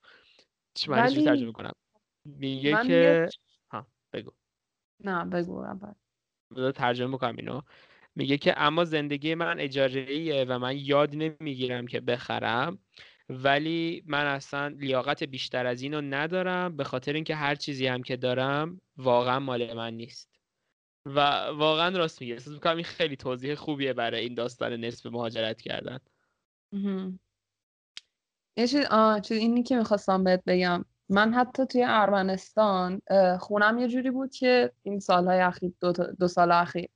چی 0.74 0.90
معنیش 0.92 1.14
ترجمه 1.14 1.52
کنم؟ 1.52 1.72
میگه 2.26 2.88
که 2.88 3.30
ها 3.72 3.88
بگو. 4.14 4.32
نه 5.00 5.26
بگو 5.26 5.60
اول. 5.60 5.94
ترجمه 6.72 7.18
بکنم 7.18 7.36
اینو. 7.36 7.62
میگه 8.16 8.38
که 8.38 8.54
اما 8.58 8.86
زندگی 8.86 9.36
من 9.36 9.60
اجاره 9.60 10.46
و 10.46 10.60
من 10.60 10.78
یاد 10.78 11.16
نمی‌گیرم 11.16 11.88
که 11.88 12.00
بخرم 12.00 12.80
ولی 13.30 14.04
من 14.06 14.26
اصلا 14.26 14.68
لیاقت 14.68 15.24
بیشتر 15.24 15.66
از 15.66 15.82
اینو 15.82 16.02
ندارم 16.02 16.78
به 16.78 16.84
خاطر 16.84 17.14
اینکه 17.14 17.36
هر 17.36 17.56
چیزی 17.56 17.88
هم 17.88 18.04
که 18.04 18.18
دارم 18.18 18.82
واقعا 18.98 19.40
مال 19.40 19.74
من 19.74 19.94
نیست. 19.94 20.30
و 21.06 21.20
واقعا 21.48 21.98
راست 21.98 22.22
میگه 22.22 22.34
احساس 22.34 22.54
می‌کنم 22.54 22.76
این 22.76 22.86
خیلی 22.86 23.16
توضیح 23.16 23.56
خوبیه 23.56 23.94
برای 23.94 24.22
این 24.22 24.34
داستان 24.34 24.74
نصف 24.74 25.06
مهاجرت 25.06 25.62
کردن. 25.62 26.00
یه 28.58 28.68
چیز 28.68 28.86
چیز 29.24 29.38
اینی 29.38 29.64
که 29.64 29.78
می‌خواستم 29.78 30.24
بهت 30.24 30.44
بگم. 30.48 30.86
من 31.10 31.34
حتی 31.34 31.66
توی 31.66 31.84
ارمنستان 31.88 33.02
خونم 33.40 33.78
یه 33.78 33.88
جوری 33.88 34.12
بود 34.12 34.32
که 34.32 34.72
این 34.84 35.00
سالهای 35.00 35.40
اخیر 35.40 35.74
دو, 35.82 35.92
دو 35.92 36.28
سال 36.28 36.52
اخیر 36.52 36.90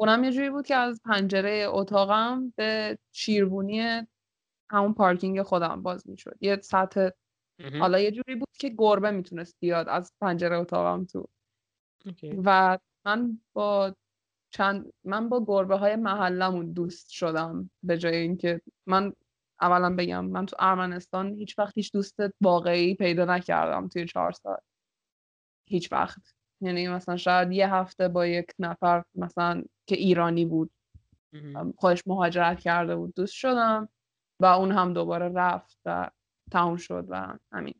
خونم 0.00 0.24
یه 0.24 0.32
جوری 0.32 0.50
بود 0.50 0.66
که 0.66 0.74
از 0.76 1.00
پنجره 1.04 1.66
اتاقم 1.68 2.52
به 2.56 2.98
شیربونی 3.12 4.06
همون 4.70 4.94
پارکینگ 4.94 5.42
خودم 5.42 5.82
باز 5.82 6.08
می‌شد. 6.08 6.36
یه 6.40 6.60
سطح 6.62 7.08
حالا 7.78 8.00
یه 8.00 8.10
جوری 8.10 8.34
بود 8.34 8.48
که 8.58 8.68
گربه 8.78 9.10
می‌تونست 9.10 9.56
بیاد 9.60 9.88
از 9.88 10.12
پنجره 10.20 10.56
اتاقم 10.56 11.04
تو. 11.04 11.28
و 12.44 12.78
من 13.04 13.40
با 13.52 13.94
چند 14.50 14.92
من 15.04 15.28
با 15.28 15.44
گربه 15.44 15.76
های 15.76 15.96
محلمون 15.96 16.72
دوست 16.72 17.10
شدم 17.10 17.70
به 17.82 17.98
جای 17.98 18.16
اینکه 18.16 18.60
من 18.86 19.12
اولا 19.60 19.96
بگم 19.96 20.24
من 20.24 20.46
تو 20.46 20.56
ارمنستان 20.58 21.34
هیچ 21.34 21.58
وقت 21.58 21.72
هیچ 21.76 21.92
دوست 21.92 22.16
واقعی 22.40 22.94
پیدا 22.94 23.24
نکردم 23.24 23.88
توی 23.88 24.06
چهار 24.06 24.32
سال. 24.32 24.58
هیچ 25.68 25.92
وقت. 25.92 26.39
یعنی 26.60 26.88
مثلا 26.88 27.16
شاید 27.16 27.52
یه 27.52 27.74
هفته 27.74 28.08
با 28.08 28.26
یک 28.26 28.46
نفر 28.58 29.04
مثلا 29.14 29.62
که 29.86 29.96
ایرانی 29.96 30.44
بود 30.44 30.70
خودش 31.76 32.02
مهاجرت 32.06 32.60
کرده 32.60 32.96
بود 32.96 33.14
دوست 33.14 33.32
شدم 33.32 33.88
و 34.40 34.44
اون 34.46 34.72
هم 34.72 34.92
دوباره 34.92 35.28
رفت 35.28 35.78
و 35.84 36.10
تموم 36.52 36.76
شد 36.76 37.06
و 37.08 37.38
همین. 37.52 37.74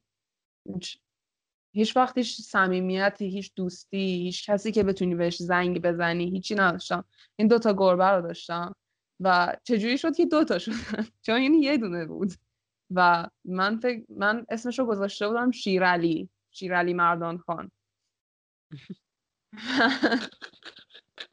هیچ 1.75 1.97
وقت 1.97 2.19
هیچ 2.19 2.41
صمیمیتی 2.41 3.29
هیچ 3.29 3.53
دوستی 3.57 4.23
هیچ 4.23 4.51
کسی 4.51 4.73
که 4.73 4.83
بتونی 4.83 5.15
بهش 5.15 5.37
زنگ 5.43 5.83
بزنی 5.83 6.31
هیچی 6.31 6.55
نداشتم. 6.55 7.05
این 7.37 7.49
دوتا 7.49 7.73
گربه 7.73 8.05
رو 8.05 8.23
داشتم 8.23 8.75
و 9.21 9.57
چجوری 9.65 9.99
شد 9.99 10.17
که 10.17 10.27
دوتا 10.27 10.59
شدن؟ 10.59 10.75
چون 11.27 11.35
این 11.35 11.55
یه 11.55 11.79
دونه 11.79 12.07
بود. 12.07 12.33
و 12.91 13.29
من 13.45 13.79
فکر 13.79 14.05
من 14.09 14.47
اسمش 14.49 14.79
رو 14.79 14.87
گذاشته 14.87 15.29
بودم 15.29 15.51
شیرالی 15.51 16.29
شیرالی 16.51 16.95
مردان 16.95 17.39
خان. 17.39 17.71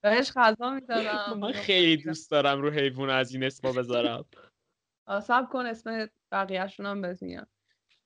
بهش 0.01 0.31
غذا 0.35 0.69
می‌دادم 0.69 1.39
من 1.39 1.51
خیلی 1.51 2.03
دوست 2.03 2.31
دارم 2.31 2.61
رو 2.61 2.71
حیوان 2.71 3.09
از 3.09 3.33
این 3.33 3.43
اسما 3.43 3.71
بذارم. 3.71 4.25
سب 5.27 5.49
کن 5.49 5.65
اسم 5.65 6.09
بقیهشون 6.31 6.85
هم 6.85 7.01
بهت 7.01 7.19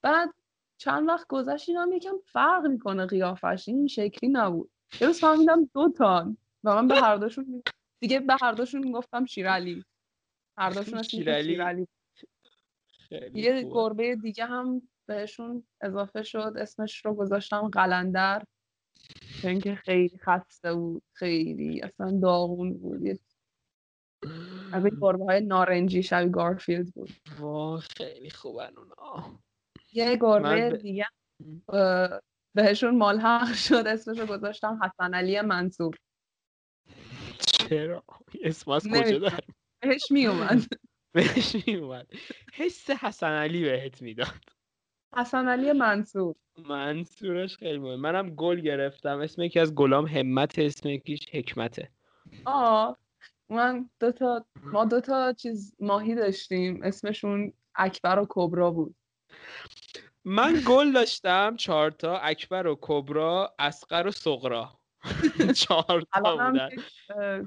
بعد 0.02 0.34
چند 0.78 1.08
وقت 1.08 1.28
گذشت 1.28 1.70
هم 1.70 1.92
یکم 1.92 2.16
فرق 2.26 2.66
می‌کنه 2.68 3.06
قیافش. 3.06 3.64
این 3.68 3.88
شکلی 3.88 4.30
نبود. 4.30 4.72
یه 5.02 5.08
روز 5.08 5.20
فهمیدم 5.20 5.70
دو 5.74 5.90
تان. 5.90 6.38
و 6.64 6.76
من 6.76 6.88
به 6.88 6.96
هر 6.96 7.18
دوشون 7.18 7.64
دیگه 8.00 8.20
به 8.20 8.36
هر 8.42 8.52
دوشون 8.52 8.84
می‌گفتم 8.84 9.26
شیرالی 9.26 9.86
هر 10.58 10.70
دوشون 10.70 11.04
شیرالی, 11.04 11.44
شیرالی. 11.44 11.88
یه 13.34 13.70
گربه 13.72 14.16
دیگه 14.16 14.46
هم 14.46 14.82
بهشون 15.06 15.64
اضافه 15.82 16.24
شد. 16.24 16.54
اسمش 16.58 17.06
رو 17.06 17.14
گذاشتم 17.14 17.70
قلندر. 17.70 18.44
چون 19.42 19.60
که 19.60 19.76
خیلی 19.76 20.18
خسته 20.18 20.74
بود 20.74 21.04
خیلی 21.14 21.82
اصلا 21.82 22.20
داغون 22.22 22.74
بود. 22.74 23.20
از 24.74 24.86
این 24.86 24.98
گربه 25.02 25.26
های 25.26 25.42
نارنجی 25.42 26.04
شبیه 26.04 26.30
گارفیلد 26.30 26.94
بود. 26.94 27.10
واه 27.40 27.80
خیلی 27.80 28.30
خوبن 28.30 28.74
اونا. 28.78 29.40
یه 29.94 30.18
گربه 30.22 30.70
ب... 30.70 30.76
دیگه 30.78 31.08
بهشون 32.56 32.98
مالحق 32.98 33.54
شد 33.68 33.84
اسمش 33.88 34.20
رو 34.20 34.26
گذاشتم 34.26 34.80
حسن 34.84 35.14
علی 35.14 35.42
منصور. 35.42 35.96
چرا؟ 37.70 38.04
اسم 38.44 38.72
از 38.72 38.88
کجا 38.88 39.20
دارم 39.20 39.40
بهش 39.82 40.12
می 40.12 40.28
اومد 40.28 40.62
بهش 41.16 41.56
می 41.68 41.76
اومد 41.76 42.08
حس 42.54 42.90
حسن 42.90 43.32
علی 43.32 43.64
بهت 43.64 44.02
می‌داد. 44.02 44.61
حسن 45.16 45.48
علی 45.48 45.74
منصور. 45.74 46.36
منصورش 46.58 47.58
خیلی 47.58 47.78
مهم 47.78 48.00
منم 48.00 48.30
گل 48.30 48.60
گرفتم. 48.60 49.20
اسم 49.20 49.42
یکی 49.42 49.60
از 49.60 49.76
گلام 49.76 50.06
همت 50.06 50.60
اسم 50.60 50.90
یکیش 50.90 51.30
حکمته. 51.32 51.90
آه 52.46 52.98
من 53.50 53.90
دوتا 54.00 54.46
ما 54.64 54.86
دوتا 54.86 55.34
چیز 55.34 55.76
ماهی 55.80 56.16
داشتیم. 56.16 56.84
اسمشون 56.84 57.54
اکبر 57.76 58.20
و 58.20 58.26
کبرا 58.30 58.72
بود. 58.72 58.96
من 60.26 60.62
گل 60.68 60.92
داشتم 60.92 61.56
چهارتا 61.56 62.18
اکبر 62.18 62.68
و 62.68 62.78
کبرا 62.82 63.56
اسقر 63.60 64.08
و 64.08 64.12
سغرا 64.12 64.80
چهار 65.58 66.04
تا 66.14 66.38
بودن. 66.38 66.70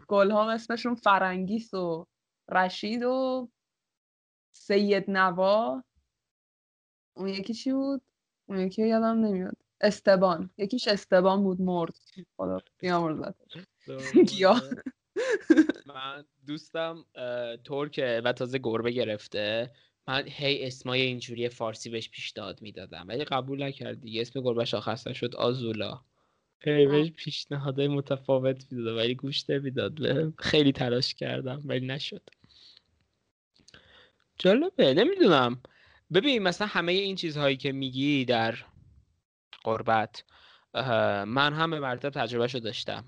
گل 0.08 0.30
ها 0.30 0.52
اسمشون 0.52 0.94
فرنگیس 0.94 1.74
و 1.74 2.06
رشید 2.50 3.02
و 3.02 3.48
سید 4.52 5.10
نوا. 5.10 5.84
اون 7.14 7.28
یکی 7.28 7.54
چی 7.54 7.72
بود؟ 7.72 8.02
اون 8.46 8.58
یکی 8.58 8.88
یادم 8.88 9.24
نمیاد. 9.24 9.56
استبان. 9.80 10.50
یکیش 10.58 10.88
استبان 10.88 11.42
بود 11.42 11.60
مرد. 11.60 11.94
خدا 12.36 12.58
بیامرزتش 12.78 13.56
من 15.86 16.24
دوستم 16.46 17.04
ترکه 17.64 18.22
و 18.24 18.32
تازه 18.32 18.58
گربه 18.58 18.90
گرفته. 18.90 19.70
من 20.08 20.24
هی 20.26 20.66
اسمای 20.66 21.00
اینجوری 21.00 21.48
فارسی 21.48 21.90
بهش 21.90 22.10
پیشنهاد 22.10 22.62
می‌دادم. 22.62 23.04
ولی 23.08 23.24
قبول 23.24 23.62
نکرد 23.62 24.00
دیگه. 24.00 24.20
اسم 24.20 24.40
گربه 24.40 24.64
شاخص 24.64 25.08
شد 25.08 25.36
آزولا. 25.36 26.00
هی 26.60 26.86
بهش 26.86 27.10
پیشنهادهای 27.10 27.88
متفاوت 27.88 28.72
می‌دادم 28.72 28.96
ولی 28.96 29.14
گوش 29.14 29.50
نمی‌داد. 29.50 29.94
خیلی 30.38 30.72
تلاش 30.72 31.14
کردم 31.14 31.62
ولی 31.64 31.86
نشد. 31.86 32.22
جالبه 34.38 34.94
نمی‌دونم. 34.94 35.62
ببین 36.12 36.42
مثلا 36.42 36.66
همه 36.66 36.92
این 36.92 37.16
چیزهایی 37.16 37.56
که 37.56 37.72
میگی 37.72 38.24
در 38.24 38.54
قربت 39.64 40.24
من 41.26 41.52
هم 41.52 41.70
به 41.70 41.80
مرتب 41.80 42.10
تجربه 42.10 42.48
شو 42.48 42.58
داشتم 42.58 43.04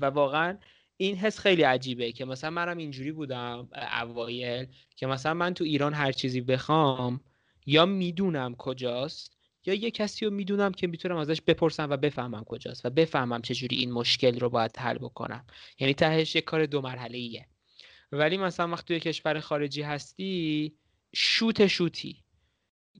و 0.00 0.04
واقعا 0.04 0.58
این 0.96 1.16
حس 1.16 1.38
خیلی 1.38 1.62
عجیبه 1.62 2.12
که 2.12 2.24
مثلا 2.24 2.50
منم 2.50 2.76
اینجوری 2.78 3.12
بودم 3.12 3.68
اوایل 4.00 4.66
که 4.96 5.06
مثلا 5.06 5.34
من 5.34 5.54
تو 5.54 5.64
ایران 5.64 5.94
هر 5.94 6.12
چیزی 6.12 6.40
بخوام 6.40 7.20
یا 7.66 7.86
می‌دونم 7.86 8.54
کجاست 8.54 9.36
یا 9.66 9.74
یه 9.74 9.90
کسی 9.90 10.24
رو 10.24 10.30
می‌دونم 10.30 10.72
که 10.72 10.86
می‌تونم 10.86 11.16
ازش 11.16 11.40
بپرسم 11.40 11.90
و 11.90 11.96
بفهمم 11.96 12.44
کجاست 12.44 12.86
و 12.86 12.90
بفهمم 12.90 13.42
چجوری 13.42 13.76
این 13.76 13.92
مشکل 13.92 14.40
رو 14.40 14.50
باید 14.50 14.76
حل 14.76 14.98
بکنم. 14.98 15.46
یعنی 15.78 15.94
تهش 15.94 16.34
یه 16.34 16.40
کار 16.40 16.66
دو 16.66 16.80
مرحله 16.80 17.18
ایه 17.18 17.46
ولی 18.12 18.36
مثلا 18.36 18.68
وقتی 18.68 18.86
توی 18.86 19.00
کشور 19.00 19.40
خارجی 19.40 19.82
هستی 19.82 20.74
شوت 21.14 21.66
شوتی. 21.66 22.16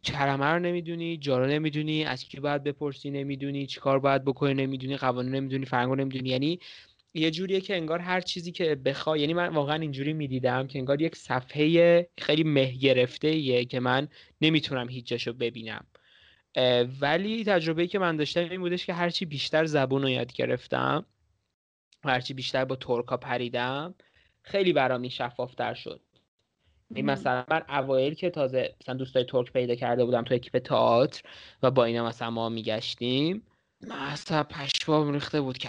کلمه 0.04 0.46
رو 0.46 0.58
نمی‌دونی 0.58 1.16
جارو 1.16 1.46
نمی‌دونی 1.46 2.04
از 2.04 2.24
کی 2.24 2.40
باید 2.40 2.64
بپرسی 2.64 3.10
نمی‌دونی 3.10 3.66
چیکار 3.66 3.98
باید 3.98 4.24
بکنی 4.24 4.54
نمی‌دونی 4.54 4.96
قوانین 4.96 5.34
نمی‌دونی 5.34 5.66
فرنگ 5.66 5.92
نمی‌دونی. 5.92 6.28
یعنی 6.28 6.58
یه 7.14 7.30
جوریه 7.30 7.60
که 7.60 7.76
انگار 7.76 7.98
هر 7.98 8.20
چیزی 8.20 8.52
که 8.52 8.74
بخوای 8.74 9.20
یعنی 9.20 9.34
من 9.34 9.48
واقعا 9.48 9.76
اینجوری 9.76 10.12
می‌دیدم 10.12 10.66
که 10.66 10.78
انگار 10.78 11.02
یک 11.02 11.16
صفحه 11.16 12.08
خیلی 12.18 12.44
مه 12.44 12.72
گرفته 12.72 13.28
ایه 13.28 13.64
که 13.64 13.80
من 13.80 14.08
نمی‌تونم 14.40 14.88
هیچ 14.88 15.06
جاشو 15.06 15.32
ببینم. 15.32 15.86
ولی 17.00 17.44
تجربه 17.44 17.86
که 17.86 17.98
من 17.98 18.16
داشتم 18.16 18.40
این 18.40 18.60
بودش 18.60 18.86
که 18.86 18.94
هرچی 18.94 19.24
بیشتر 19.24 19.64
زبون 19.64 20.02
رو 20.02 20.08
یاد 20.08 20.32
گرفتم 20.32 21.06
هرچی 22.04 22.34
بیشتر 22.34 22.64
با 22.64 22.76
ترکا 22.76 23.16
پریدم 23.16 23.94
خیلی 24.42 24.72
برام 24.72 25.08
شفافتر 25.08 25.74
شد. 25.74 26.03
این 26.94 27.06
مثلا 27.06 27.44
من 27.50 27.62
اوایل 27.68 28.14
که 28.14 28.30
تازه 28.30 28.74
مثلا 28.80 28.94
دوستای 28.94 29.24
ترک 29.24 29.52
پیدا 29.52 29.74
کرده 29.74 30.04
بودم 30.04 30.22
تو 30.22 30.34
اکیپ 30.34 30.58
تئاتر 30.58 31.22
و 31.62 31.70
با 31.70 31.84
اینا 31.84 32.06
مثلا 32.06 32.30
ما 32.30 32.48
میگشتیم 32.48 33.42
مثلا 34.12 34.42
پشمام 34.42 35.12
ریخته 35.12 35.40
بود 35.40 35.58
که 35.58 35.68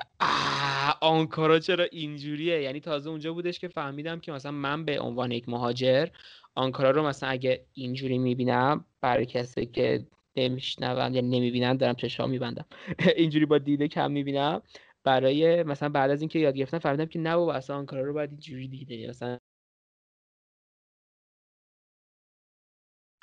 آنکارا 1.02 1.60
چرا 1.60 1.86
اینجوریه؟ 1.92 2.62
یعنی 2.62 2.80
تازه 2.80 3.10
اونجا 3.10 3.34
بودش 3.34 3.60
که 3.60 3.68
فهمیدم 3.68 4.20
که 4.20 4.32
مثلا 4.32 4.52
من 4.52 4.86
به 4.86 5.00
عنوان 5.00 5.32
یک 5.32 5.50
مهاجر 5.50 6.08
آنکارا 6.56 6.92
رو 6.92 7.08
مثلا 7.08 7.30
اگه 7.30 7.66
اینجوری 7.74 8.18
می‌بینم 8.18 8.86
برای 9.02 9.26
کسی 9.26 9.66
که 9.66 10.06
نمیشنون 10.36 11.14
یا 11.14 11.22
نمی‌بینن 11.22 11.78
دارم 11.78 11.96
چشام 11.96 12.30
میبندم. 12.30 12.66
اینجوری 13.18 13.46
با 13.46 13.58
دیده 13.58 13.88
کم 13.88 14.12
می‌بینم. 14.12 14.62
برای 15.04 15.64
مثلا 15.64 15.90
بعد 15.90 16.12
از 16.12 16.22
اینکه 16.22 16.40
یاد 16.40 16.56
گرفتم 16.56 16.80
فهمیدم 16.80 17.06
که 17.06 17.20
نه 17.20 17.36
بابا 17.36 17.54
اصلا 17.54 17.78
آنکارا 17.78 18.04
رو 18.04 18.14
باید 18.14 18.30
اینجوری 18.30 18.68
دیده. 18.68 19.08
مثلا 19.10 19.38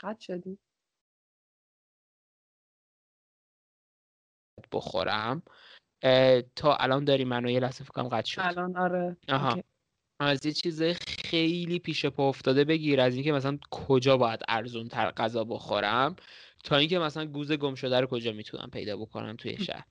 قد 0.02 0.18
شدی. 0.20 0.58
بخورم. 4.72 5.42
تا 6.56 6.76
الان 6.76 7.04
داری 7.04 7.24
منو 7.24 7.50
یه 7.50 7.60
لحظه 7.60 7.84
فکرم 7.84 8.08
قد 8.08 8.24
شد. 8.24 8.40
الان 8.44 8.76
آره. 8.76 9.16
آها. 9.28 9.62
از 10.20 10.46
یه 10.46 10.52
چیز 10.52 10.82
خیلی 11.08 11.78
پیش 11.78 12.06
پا 12.06 12.28
افتاده 12.28 12.64
بگیر 12.64 13.00
از 13.00 13.14
اینکه 13.14 13.32
مثلا 13.32 13.58
کجا 13.70 14.16
باید 14.16 14.40
ارزون 14.48 14.88
تر 14.88 15.10
غذا 15.10 15.44
بخورم 15.44 16.16
تا 16.64 16.76
اینکه 16.76 16.98
مثلا 16.98 17.26
گوز 17.26 17.52
گم 17.52 17.74
شده 17.74 18.00
رو 18.00 18.06
کجا 18.06 18.32
می‌تونم 18.32 18.70
پیدا 18.72 18.96
بکنم 18.96 19.36
توی 19.36 19.56
شهر. 19.64 19.86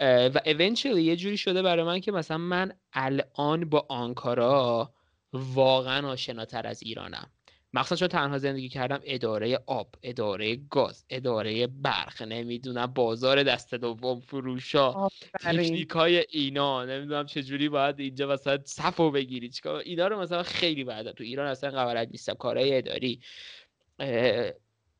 و 0.00 0.40
اونچولی 0.46 1.02
یه 1.02 1.16
جوری 1.16 1.36
شده 1.36 1.62
برای 1.62 1.84
من 1.84 2.00
که 2.00 2.12
مثلا 2.12 2.38
من 2.38 2.72
الان 2.92 3.68
با 3.68 3.86
آنکارا 3.88 4.94
واقعا 5.32 6.08
آشناتر 6.08 6.66
از 6.66 6.82
ایرانم. 6.82 7.30
مخصوصا 7.72 7.96
چون 7.96 8.08
تنها 8.08 8.38
زندگی 8.38 8.68
کردم 8.68 9.00
اداره 9.04 9.58
آب 9.66 9.94
اداره 10.02 10.56
گاز 10.56 11.04
اداره 11.10 11.66
برق 11.66 12.22
نمی‌دونم 12.22 12.86
بازار 12.86 13.42
دست 13.42 13.74
دوم 13.74 14.20
فروشا 14.20 15.08
تکنیک 15.40 15.90
های 15.90 16.24
اینا. 16.30 16.84
نمی‌دونم 16.84 17.26
چجوری 17.26 17.68
باید 17.68 18.00
اینجا 18.00 18.28
مثلا 18.28 18.58
صفو 18.64 19.10
بگیری. 19.10 19.48
چیکار؟ 19.48 19.78
اینا 19.78 20.08
رو 20.08 20.20
مثلا 20.20 20.42
خیلی 20.42 20.84
بعد 20.84 21.12
تو 21.12 21.24
ایران 21.24 21.46
اصلا 21.46 21.70
قبلت 21.70 22.08
نیستم. 22.10 22.34
کارهای 22.34 22.78
اداری 22.78 23.20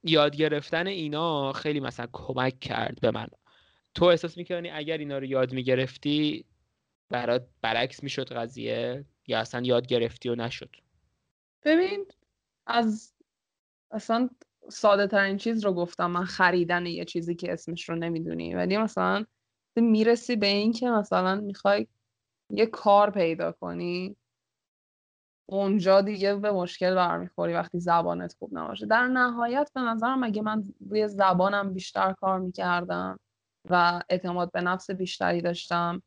یاد 0.04 0.36
گرفتن 0.36 0.86
اینا 0.86 1.52
خیلی 1.52 1.80
مثلا 1.80 2.08
کمک 2.12 2.60
کرد 2.60 3.00
به 3.00 3.10
من. 3.10 3.28
تو 3.94 4.04
احساس 4.04 4.36
می‌کنی 4.36 4.70
اگر 4.70 4.98
اینا 4.98 5.18
رو 5.18 5.24
یاد 5.24 5.52
می‌گرفتی 5.52 6.44
برات 7.10 7.46
برعکس 7.62 8.02
می‌شد 8.02 8.32
قضیه 8.32 9.04
یا 9.26 9.38
اصلا 9.38 9.60
یاد 9.64 9.86
گرفتی 9.86 10.28
و 10.28 10.34
نشد؟ 10.34 10.70
ببین 11.64 12.06
از 12.68 13.14
اصلا 13.90 14.30
ساده 14.68 15.06
ترین 15.06 15.36
چیز 15.36 15.64
رو 15.64 15.72
گفتم. 15.72 16.10
من 16.10 16.24
خریدن 16.24 16.86
یه 16.86 17.04
چیزی 17.04 17.34
که 17.34 17.52
اسمش 17.52 17.88
رو 17.88 17.96
نمی‌دونی. 17.96 18.54
ولی 18.54 18.76
مثلا 18.76 19.24
می‌رسی 19.76 20.36
به 20.36 20.46
این 20.46 20.72
که 20.72 20.90
مثلا 20.90 21.34
می‌خوای 21.34 21.86
یه 22.50 22.66
کار 22.66 23.10
پیدا 23.10 23.52
کنی 23.52 24.16
اونجا 25.46 26.00
دیگه 26.00 26.34
به 26.34 26.52
مشکل 26.52 26.94
برمیخوری 26.94 27.52
وقتی 27.52 27.80
زبانت 27.80 28.36
خوب 28.38 28.58
نباشه. 28.58 28.86
در 28.86 29.06
نهایت 29.06 29.70
به 29.74 29.80
نظرم 29.80 30.24
اگه 30.24 30.42
من 30.42 30.64
روی 30.90 31.08
زبانم 31.08 31.74
بیشتر 31.74 32.12
کار 32.12 32.38
می‌کردم 32.40 33.20
و 33.70 34.02
اعتماد 34.08 34.52
به 34.52 34.60
نفس 34.60 34.90
بیشتری 34.90 35.42
داشتم 35.42 36.02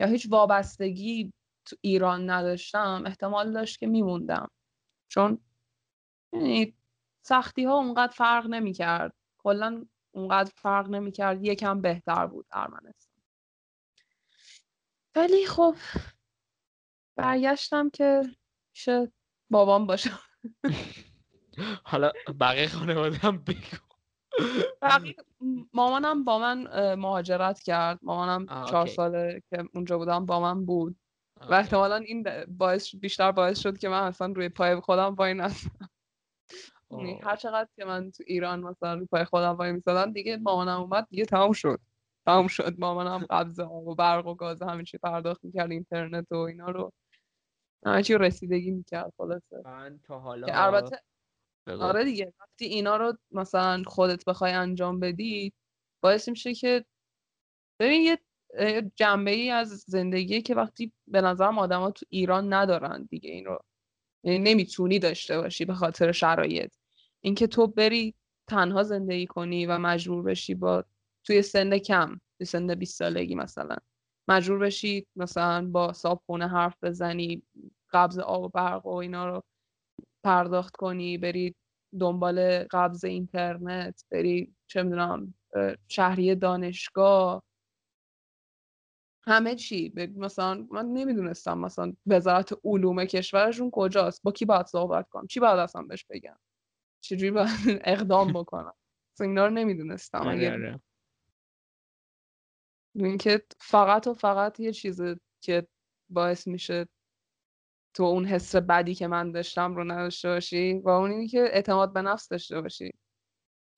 یا 0.00 0.06
هیچ 0.06 0.28
وابستگی 0.30 1.32
تو 1.64 1.76
ایران 1.80 2.30
نداشتم 2.30 3.02
احتمال 3.06 3.52
داشت 3.52 3.78
که 3.78 3.86
میموندم. 3.86 4.50
چون 5.08 5.38
یعنی 6.32 6.74
سختی 7.22 7.64
ها 7.64 7.74
اونقدر 7.74 8.12
فرق 8.12 8.46
نمی‌کرد. 8.46 9.14
کلا 9.38 9.86
اونقدر 10.10 10.52
فرق 10.56 10.88
نمی‌کرد. 10.88 11.44
یکم 11.44 11.80
بهتر 11.80 12.26
بود 12.26 12.46
ارمنستان 12.52 13.10
ولی 15.14 15.46
خب 15.46 15.74
برگشتم 17.16 17.90
که 17.90 18.22
شه 18.72 19.12
بابام 19.50 19.86
باشم 19.86 20.18
حالا 21.84 22.12
بقیه 22.40 22.68
خانواده 22.68 23.16
هم 23.18 23.38
بگو 23.44 23.76
مامانم 25.72 26.24
با 26.24 26.38
من 26.38 26.94
مهاجرت 26.94 27.62
کرد. 27.62 27.98
مامانم 28.02 28.46
چهار 28.46 28.86
ساله 28.86 29.42
که 29.50 29.64
اونجا 29.74 29.98
بودم 29.98 30.26
با 30.26 30.40
من 30.40 30.64
بود. 30.64 30.96
و 31.50 31.54
احتمالا 31.54 31.96
این 31.96 32.26
باعث 32.44 32.94
بیشتر 32.94 33.32
باعث 33.32 33.58
شد 33.58 33.78
که 33.78 33.88
من 33.88 34.02
اصلا 34.02 34.32
روی 34.36 34.48
پای 34.48 34.80
خودم 34.80 35.14
وای 35.14 35.34
نستم 35.34 35.90
یعنی 36.90 37.20
هر 37.22 37.36
چقدر 37.36 37.68
که 37.76 37.84
من 37.84 38.10
تو 38.10 38.22
ایران 38.26 38.60
مثلا 38.60 38.94
روی 38.94 39.06
پای 39.06 39.24
خودم 39.24 39.50
وای 39.50 39.72
میسادم 39.72 40.12
دیگه 40.12 40.36
مامانم 40.36 40.80
اومد 40.80 41.06
دیگه 41.10 41.24
تمام 41.24 41.52
شد. 41.52 41.80
تمام 42.26 42.48
شد. 42.48 42.74
مامانم 42.78 43.26
قبض 43.30 43.60
آب 43.60 43.86
و 43.86 43.94
برق 43.94 44.26
و 44.26 44.34
گاز 44.34 44.62
همین 44.62 44.84
چی 44.84 44.98
پرداخت 44.98 45.44
می‌کرد 45.44 45.70
اینترنت 45.70 46.32
و 46.32 46.36
اینا 46.36 46.70
رو. 46.70 46.92
همه 47.86 48.02
چی 48.02 48.18
رسیدگی 48.18 48.70
می‌کرد 48.70 49.12
خلاصه. 49.16 49.62
من 49.64 50.00
تا 50.02 50.18
حالا 50.18 50.46
البته 50.50 51.00
آره 51.80 52.04
دیگه 52.04 52.32
وقتی 52.40 52.64
اینا 52.64 52.96
رو 52.96 53.18
مثلا 53.30 53.82
خودت 53.86 54.24
بخوای 54.24 54.52
انجام 54.52 55.00
بدی 55.00 55.52
باعث 56.00 56.28
میشه 56.28 56.54
که 56.54 56.84
ببین 57.80 58.02
یه 58.02 58.18
جنبه 58.96 59.30
ای 59.30 59.50
از 59.50 59.68
زندگی 59.68 60.42
که 60.42 60.54
وقتی 60.54 60.92
به 61.06 61.20
نظرم 61.20 61.58
آدما 61.58 61.90
تو 61.90 62.06
ایران 62.08 62.52
ندارن 62.52 63.08
دیگه 63.10 63.30
این 63.30 63.44
رو. 63.44 63.58
یعنی 64.24 64.38
نمی‌تونی 64.38 64.98
داشته 64.98 65.40
باشی 65.40 65.64
به 65.64 65.74
خاطر 65.74 66.12
شرایط. 66.12 66.74
اینکه 67.24 67.46
تو 67.46 67.66
بری 67.66 68.14
تنها 68.48 68.82
زندگی 68.82 69.26
کنی 69.26 69.66
و 69.66 69.78
مجبور 69.78 70.22
بشی 70.22 70.54
با 70.54 70.84
توی 71.24 71.42
سن 71.42 71.78
کم 71.78 72.20
توی 72.38 72.46
سن 72.46 72.74
20 72.74 72.98
سالگی 72.98 73.34
مثلا. 73.34 73.76
مجبور 74.28 74.58
بشی 74.58 75.06
مثلا 75.16 75.68
با 75.72 75.92
صابخونه 75.92 76.48
حرف 76.48 76.74
بزنی 76.82 77.42
قبض 77.92 78.18
آب 78.18 78.42
و 78.42 78.48
برق 78.48 78.86
و 78.86 78.94
اینا 78.94 79.28
رو 79.28 79.42
پرداخت 80.24 80.76
کنی 80.76 81.18
بری 81.18 81.54
دنبال 82.00 82.64
قبض 82.70 83.04
اینترنت 83.04 84.04
بری 84.10 84.54
چه 84.66 84.82
می‌دونم 84.82 85.34
شهری 85.88 86.34
دانشگاه. 86.34 87.42
همه 89.26 89.54
چی. 89.54 89.92
مثلا 90.16 90.66
من 90.70 90.86
نمی‌دونستم 90.86 91.58
مثلا 91.58 91.92
وزارت 92.06 92.52
علوم 92.64 93.04
کشورشون 93.04 93.70
کجاست. 93.72 94.22
با 94.22 94.32
کی 94.32 94.44
باید 94.44 94.66
صحبت 94.66 95.08
کنم؟ 95.08 95.26
چی 95.26 95.40
باید 95.40 95.58
اصلا 95.58 95.82
بهش 95.82 96.04
بگم؟ 96.10 96.36
چجوری 97.00 97.30
باید 97.30 97.48
اقدام 97.66 98.32
بکنم؟ 98.32 98.74
اینا 99.20 99.46
رو 99.46 99.52
نمی‌دونستم. 99.52 100.18
آره، 100.18 100.30
اگر 100.30 100.52
آره. 100.52 100.80
اینکه 102.94 103.42
فقط 103.58 104.06
و 104.06 104.14
فقط 104.14 104.60
یه 104.60 104.72
چیزه 104.72 105.20
که 105.40 105.66
باعث 106.10 106.48
میشه 106.48 106.88
تو 107.94 108.02
اون 108.02 108.24
حس 108.24 108.56
بدی 108.56 108.94
که 108.94 109.06
من 109.06 109.32
داشتم 109.32 109.76
رو 109.76 109.84
نداشته 109.84 110.28
باشی 110.28 110.72
و 110.84 110.88
اون 110.88 111.10
اینی 111.10 111.28
که 111.28 111.40
اعتماد 111.40 111.92
به 111.92 112.02
نفس 112.02 112.28
داشته 112.28 112.60
باشی. 112.60 112.92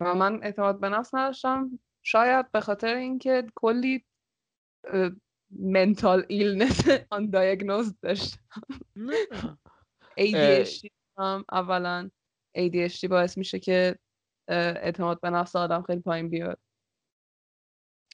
و 0.01 0.15
من 0.15 0.43
اعتماد 0.43 0.81
به 0.81 0.89
نفس 0.89 1.15
نداشتم. 1.15 1.79
شاید 2.03 2.53
به 2.53 2.61
خاطر 2.61 2.95
اینکه 2.95 3.47
کلی 3.55 4.07
mental 5.51 6.27
illness 6.29 6.89
undiagnosed 7.11 7.95
داشتم. 8.01 8.41
ADHD 10.21 10.89
هم 11.19 11.45
اولا. 11.53 12.11
ADHD 12.59 13.05
باعث 13.05 13.39
میشه 13.39 13.59
که 13.59 13.99
اعتماد 14.49 15.21
به 15.21 15.31
نفس 15.31 15.57
آدم 15.57 15.83
خیلی 15.83 16.01
پایین 16.01 16.29
بیاد. 16.29 16.59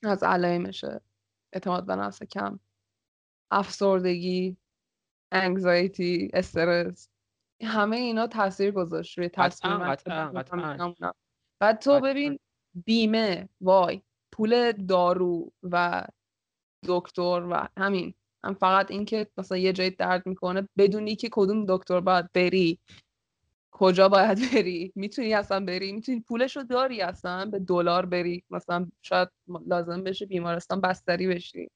از 0.02 0.22
علائمشه. 0.22 1.00
اعتماد 1.52 1.86
به 1.86 1.96
نفس 1.96 2.22
کم. 2.22 2.60
افسردگی 3.50 4.56
انگزایتی 5.32 6.30
استرس. 6.32 7.08
همه 7.62 7.96
اینا 7.96 8.26
تاثیر 8.26 8.70
گذاشت 8.70 9.18
روی 9.18 9.28
تصمیم 9.28 9.78
بعد 11.60 11.78
تو 11.78 12.00
ببین 12.00 12.38
بیمه 12.86 13.48
وای. 13.60 14.02
پول 14.32 14.72
دارو 14.72 15.52
و 15.62 16.04
دکتر 16.88 17.46
و 17.50 17.68
همین. 17.78 18.14
هم 18.44 18.54
فقط 18.54 18.90
اینکه 18.90 19.26
مثلا 19.38 19.58
یه 19.58 19.72
جایی 19.72 19.90
درد 19.90 20.26
می‌کنه 20.26 20.68
بدونی 20.78 21.16
که 21.16 21.28
کدوم 21.32 21.64
دکتر 21.68 22.00
باید 22.00 22.32
بری. 22.32 22.78
کجا 23.70 24.08
باید 24.08 24.38
بری؟ 24.52 24.92
می‌تونی 24.94 25.34
اصلا 25.34 25.64
بری؟ 25.64 25.92
می‌تونی 25.92 26.20
پولش 26.20 26.56
رو 26.56 26.62
داری 26.62 27.00
اصلا؟ 27.00 27.44
به 27.44 27.58
دلار 27.58 28.06
بری؟ 28.06 28.44
مثلا 28.50 28.86
شاید 29.02 29.28
لازم 29.66 30.02
بشه 30.02 30.26
بیمارستان 30.26 30.80
بستری 30.80 31.26
بشی. 31.26 31.70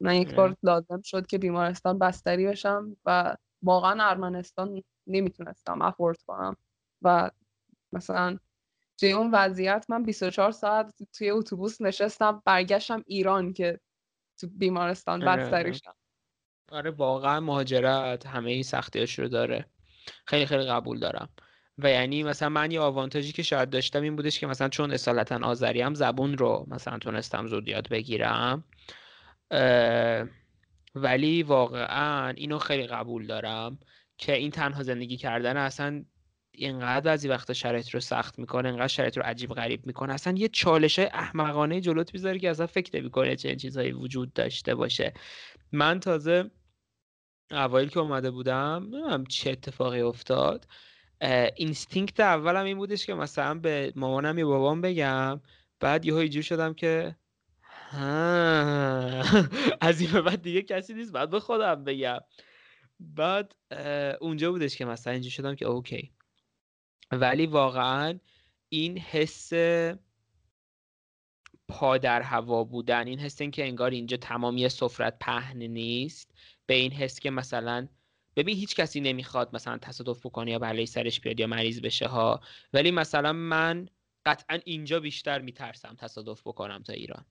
من 0.00 0.14
یک 0.14 0.34
بار 0.34 0.56
لازم 0.62 1.00
شد 1.04 1.26
که 1.26 1.38
بیمارستان 1.38 1.98
بستری 1.98 2.46
بشم 2.46 2.96
و 3.04 3.36
واقعا 3.62 4.08
ارمنستان 4.10 4.82
نمی‌تونستم 5.06 5.82
افورد 5.82 6.22
کنم. 6.26 6.56
و 7.02 7.30
مثلا 7.92 8.38
توی 9.00 9.12
اون 9.12 9.30
وضعیت 9.30 9.86
من 9.88 10.02
24 10.02 10.50
ساعت 10.50 10.94
توی 11.12 11.30
اتوبوس 11.30 11.80
نشستم 11.80 12.42
برگشتم 12.44 13.02
ایران 13.06 13.52
که 13.52 13.80
تو 14.40 14.46
بیمارستان 14.46 15.20
بستری 15.20 15.74
شم. 15.74 15.94
آره 16.72 16.90
واقعا 16.90 17.40
مهاجرت 17.40 18.26
همه 18.26 18.50
این 18.50 18.62
سختیاش 18.62 19.18
رو 19.18 19.28
داره. 19.28 19.66
خیلی 20.26 20.46
خیلی 20.46 20.64
قبول 20.64 20.98
دارم. 20.98 21.28
و 21.78 21.90
یعنی 21.90 22.22
مثلا 22.22 22.48
من 22.48 22.70
یه 22.70 22.80
آوانتاژی 22.80 23.32
که 23.32 23.42
شاید 23.42 23.70
داشتم 23.70 24.02
این 24.02 24.16
بودش 24.16 24.40
که 24.40 24.46
مثلا 24.46 24.68
چون 24.68 24.90
اصالتا 24.90 25.38
آذری 25.42 25.80
هم 25.80 25.94
زبون 25.94 26.38
رو 26.38 26.66
مثلا 26.70 26.98
تونستم 26.98 27.46
زود 27.46 27.68
یاد 27.68 27.88
بگیرم. 27.88 28.64
ولی 30.94 31.42
واقعا 31.42 32.28
اینو 32.28 32.58
خیلی 32.58 32.86
قبول 32.86 33.26
دارم 33.26 33.78
که 34.18 34.34
این 34.34 34.50
تنها 34.50 34.82
زندگی 34.82 35.16
کردن 35.16 35.56
اصلا 35.56 36.04
اینقدر 36.52 37.00
بعضی 37.00 37.28
وقتا 37.28 37.52
شرایط 37.52 37.90
رو 37.90 38.00
سخت 38.00 38.38
می‌کنه 38.38 38.68
اینقدر 38.68 38.88
شرایط 38.88 39.16
رو 39.16 39.22
عجیب 39.22 39.50
غریب 39.50 39.86
می‌کنه. 39.86 40.12
اصلا 40.12 40.34
یه 40.36 40.48
چالش 40.48 40.98
احمقانه 40.98 41.80
جلوت 41.80 42.14
می‌ذاره 42.14 42.38
که 42.38 42.50
اصلا 42.50 42.66
فکر 42.66 43.00
نمی‌کنه 43.00 43.36
چه 43.36 43.56
چیزهایی 43.56 43.92
وجود 43.92 44.32
داشته 44.32 44.74
باشه. 44.74 45.12
من 45.72 46.00
تازه 46.00 46.50
اوایل 47.50 47.88
که 47.88 48.00
اومده 48.00 48.30
بودم 48.30 48.82
نمی‌دونم 48.82 49.26
چه 49.26 49.50
اتفاقی 49.50 50.00
افتاد. 50.00 50.66
instinct 51.56 52.20
اولم 52.20 52.64
این 52.64 52.78
بودش 52.78 53.06
که 53.06 53.14
مثلا 53.14 53.54
به 53.54 53.92
مامانم 53.96 54.38
یا 54.38 54.46
بابام 54.46 54.80
بگم 54.80 55.40
بعد 55.80 56.04
یهو 56.04 56.16
اینجور 56.16 56.42
شدم 56.42 56.74
که 56.74 57.16
از 59.80 60.00
این 60.00 60.12
به 60.12 60.22
بعد 60.22 60.42
دیگه 60.42 60.62
کسی 60.62 60.94
نیست 60.94 61.12
بعد 61.12 61.30
به 61.30 61.40
خودم 61.40 61.84
بگم. 61.84 62.18
بعد 63.00 63.54
اونجا 64.20 64.50
بودش 64.52 64.76
که 64.76 64.84
مثلا 64.84 65.12
اینجور 65.12 65.32
شدم 65.32 65.54
که 65.54 65.64
okay. 65.64 66.12
ولی 67.12 67.46
واقعا 67.46 68.18
این 68.68 68.98
حس 68.98 69.52
پا 71.68 71.98
در 71.98 72.22
هوا 72.22 72.64
بودن 72.64 73.06
این 73.06 73.18
حس 73.18 73.40
این 73.40 73.50
که 73.50 73.64
انگار 73.64 73.90
اینجا 73.90 74.16
تمامی 74.16 74.68
سفرت 74.68 75.18
پهن 75.20 75.62
نیست 75.62 76.34
به 76.68 76.74
این 76.74 76.92
حس 76.92 77.20
که 77.20 77.30
مثلا 77.30 77.88
ببین 78.36 78.56
هیچ 78.56 78.74
کسی 78.74 79.00
نمی‌خواد 79.00 79.54
مثلا 79.54 79.78
تصادف 79.78 80.26
بکنه 80.26 80.50
یا 80.50 80.58
بلای 80.58 80.86
سرش 80.86 81.20
بیاد 81.20 81.40
یا 81.40 81.46
مریض 81.46 81.80
بشه 81.80 82.06
ها 82.06 82.40
ولی 82.72 82.90
مثلا 82.90 83.32
من 83.32 83.88
قطعا 84.26 84.58
اینجا 84.64 85.00
بیشتر 85.00 85.40
میترسم 85.40 85.96
تصادف 85.98 86.40
بکنم 86.40 86.82
تا 86.82 86.92
ایران. 86.92 87.24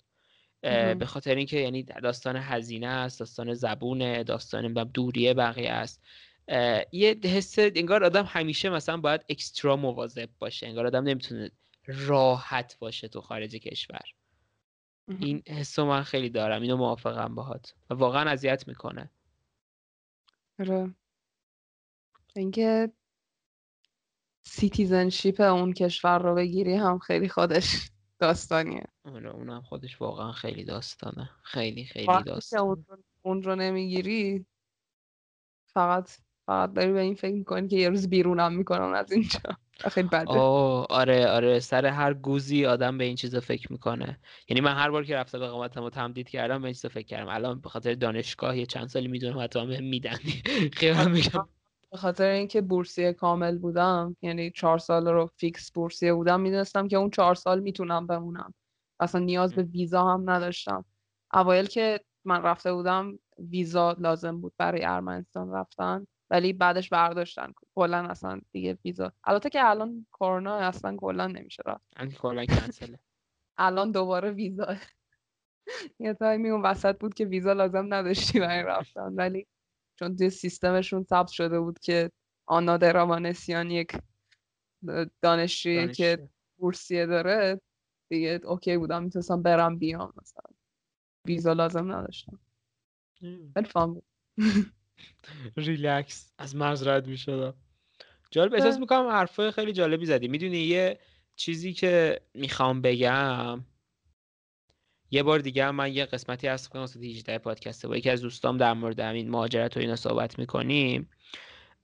به 1.00 1.06
خاطر 1.06 1.36
اینکه 1.36 1.58
یعنی 1.58 1.84
داستان 1.84 2.36
هزینه 2.36 2.88
است 2.88 3.20
داستان 3.20 3.54
زبونه 3.54 4.24
داستان 4.24 4.74
دوریه 4.74 5.34
بقیه 5.34 5.72
است. 5.72 6.04
یه 6.92 7.20
حس 7.24 7.56
انگار 7.60 8.04
آدم 8.04 8.24
همیشه 8.24 8.70
مثلا 8.70 8.98
باید 8.98 9.26
اکسترا 9.30 9.76
مواظب 9.76 10.30
باشه 10.40 10.68
انگار 10.68 10.88
آدم 10.88 11.04
نمی‌تونه 11.04 11.52
راحت 11.86 12.78
باشه 12.80 13.08
تو 13.08 13.22
خارج 13.22 13.56
کشور. 13.56 14.02
این 15.20 15.44
حس 15.48 15.80
من 15.80 16.04
خیلی 16.04 16.30
دارم 16.30 16.62
اینو 16.62 16.78
موافقم 16.78 17.36
باهات. 17.36 17.76
و 17.90 17.94
واقعا 17.94 18.30
اذیت 18.30 18.68
می‌کنه. 18.68 19.10
آره. 20.60 20.96
اینکه 22.36 22.92
citizenship 24.42 25.42
اون 25.42 25.74
کشور 25.74 26.20
رو 26.20 26.36
بگیری 26.36 26.76
هم 26.76 27.00
خیلی 27.00 27.30
خودش 27.30 27.92
داستانیه. 28.20 28.84
آره 29.04 29.30
اونم 29.30 29.62
خودش 29.62 30.02
واقعا 30.02 30.32
خیلی 30.32 30.64
داستانه. 30.64 31.30
خیلی 31.44 31.86
خیلی 31.86 32.24
داستانه. 32.26 32.86
اون 33.22 33.44
رو 33.44 33.56
نمی‌گیری 33.56 34.46
فقط 35.74 36.10
فقط 36.46 36.74
داری 36.74 36.92
به 36.92 37.00
این 37.00 37.16
فکر 37.16 37.34
می‌کنی 37.34 37.68
که 37.68 37.76
یه 37.76 37.90
روز 37.90 38.10
بیرونم 38.10 38.54
می‌کنم 38.54 38.94
از 38.94 39.12
اینجا. 39.12 39.40
خیلی 39.86 40.08
بده. 40.08 40.40
آره 40.90 41.28
آره 41.28 41.60
سر 41.60 41.86
هر 41.86 42.14
گوزی 42.14 42.66
آدم 42.66 42.98
به 42.98 43.04
این 43.04 43.16
چیزا 43.16 43.40
فکر 43.40 43.72
می‌کنه. 43.72 44.20
یعنی 44.48 44.62
من 44.62 44.74
هر 44.74 44.90
بار 44.90 45.04
که 45.04 45.16
رفته 45.16 45.40
به 45.40 45.48
قامتم 45.48 45.84
و 45.84 45.90
تمدید 45.90 46.30
کردم 46.30 46.62
به 46.62 46.66
این 46.66 46.74
چیزا 46.74 46.90
فکر 46.90 47.06
کردم. 47.06 47.30
الان 47.30 47.60
به 47.62 47.70
خاطر 47.70 47.94
دانشگاه 47.94 48.58
یه 48.58 48.66
چند 48.66 48.88
سالی 48.88 49.08
می‌دونم 49.08 49.40
حتی 49.40 49.60
هم 49.60 49.84
میدن. 49.84 50.18
خیلی 50.78 51.10
میگم. 51.10 51.48
به 51.92 51.98
خاطر 51.98 52.30
اینکه 52.30 52.62
بورسیه 52.62 53.14
کامل 53.14 53.58
بودم 53.58 54.16
یعنی 54.22 54.52
چهار 54.52 54.78
سال 54.78 55.08
رو 55.08 55.30
فیکس 55.36 55.72
بورسیه 55.72 56.14
بودم 56.14 56.40
می‌دونستم 56.42 56.88
که 56.88 56.98
اون 56.98 57.10
چهار 57.10 57.36
سال 57.36 57.60
می‌تونم 57.60 58.08
بمونم. 58.08 58.54
اصلا 59.00 59.22
نیاز 59.22 59.54
به 59.54 59.64
ویزا 59.64 60.04
هم 60.04 60.30
نداشتم. 60.30 60.86
اوایل 61.34 61.66
که 61.66 62.00
من 62.26 62.44
رفته 62.44 62.74
بودم 62.74 63.20
ویزا 63.50 63.92
لازم 63.92 64.42
بود 64.42 64.54
برای 64.58 64.86
ارمنستان 64.86 65.52
رفتن. 65.52 66.08
ولی 66.30 66.54
بعدش 66.54 66.90
برداشتن. 66.90 67.54
کلا 67.76 67.98
اصلا 67.98 68.42
دیگه 68.52 68.78
ویزا. 68.86 69.12
البته 69.24 69.50
که 69.50 69.70
الان 69.70 70.06
کرونا 70.14 70.56
اصلا 70.56 70.98
کلا 70.98 71.28
نمیشه 71.28 71.64
رفت 71.66 72.18
کلا 72.18 72.46
کنسله. 72.46 73.00
الان 73.58 73.92
دوباره 73.92 74.32
ویزا. 74.32 74.76
یه 76.00 76.14
تایمی 76.14 76.50
اون 76.50 76.62
وسط 76.62 77.00
بود 77.00 77.14
که 77.14 77.26
ویزا 77.26 77.54
لازم 77.54 77.94
نداشتی 77.94 78.40
برای 78.40 78.64
رفتن. 78.64 79.14
ولی 79.14 79.48
چون 80.00 80.16
توی 80.16 80.30
سیستمشون 80.30 81.04
ثبت 81.04 81.28
شده 81.28 81.60
بود 81.60 81.80
که 81.80 82.12
آنا 82.46 82.78
درامانسیان 82.78 83.72
یک 83.72 83.92
دانشجویی 85.22 85.88
که 85.88 86.30
بورسیه 86.58 87.06
داره 87.06 87.62
دیگه 88.10 88.40
okay 88.44 88.78
بودم 88.78 89.04
می‌تونستم 89.04 89.42
برم 89.42 89.78
بیام. 89.78 90.14
مثلا 90.22 90.44
ویزا 91.26 91.54
لازم 91.54 91.92
نداشتم. 91.94 92.40
ولی 93.56 93.66
فهم 93.66 94.02
ریلکس 95.58 96.32
از 96.38 96.56
مرز 96.56 96.88
رد 96.88 97.08
می‌شدم. 97.08 97.54
جالب 98.32 98.54
احساس 98.54 98.80
می‌کنم 98.80 99.08
حرفای 99.08 99.52
خیلی 99.52 99.74
جالبی 99.74 100.06
زدی. 100.06 100.28
می‌دونی 100.28 100.58
یه 100.58 101.00
چیزی 101.36 101.74
که 101.74 102.22
می‌خوام 102.34 102.82
بگم؟ 102.82 103.66
یه 105.12 105.24
بار 105.24 105.40
دیگه 105.40 105.72
من 105.72 105.94
یه 105.94 106.06
قسمتی 106.06 106.48
از 106.48 106.70
قسمت 106.70 107.04
18 107.04 107.38
پادکست 107.38 107.86
با 107.86 107.98
یکی 107.98 108.10
از 108.10 108.22
دوستام 108.22 108.58
در 108.58 108.74
مورد 108.74 109.00
همین 109.00 109.30
مهاجرت 109.30 109.78
و 109.78 109.80
اینا 109.80 109.96
صحبت 109.96 110.40
می‌کنیم. 110.40 111.10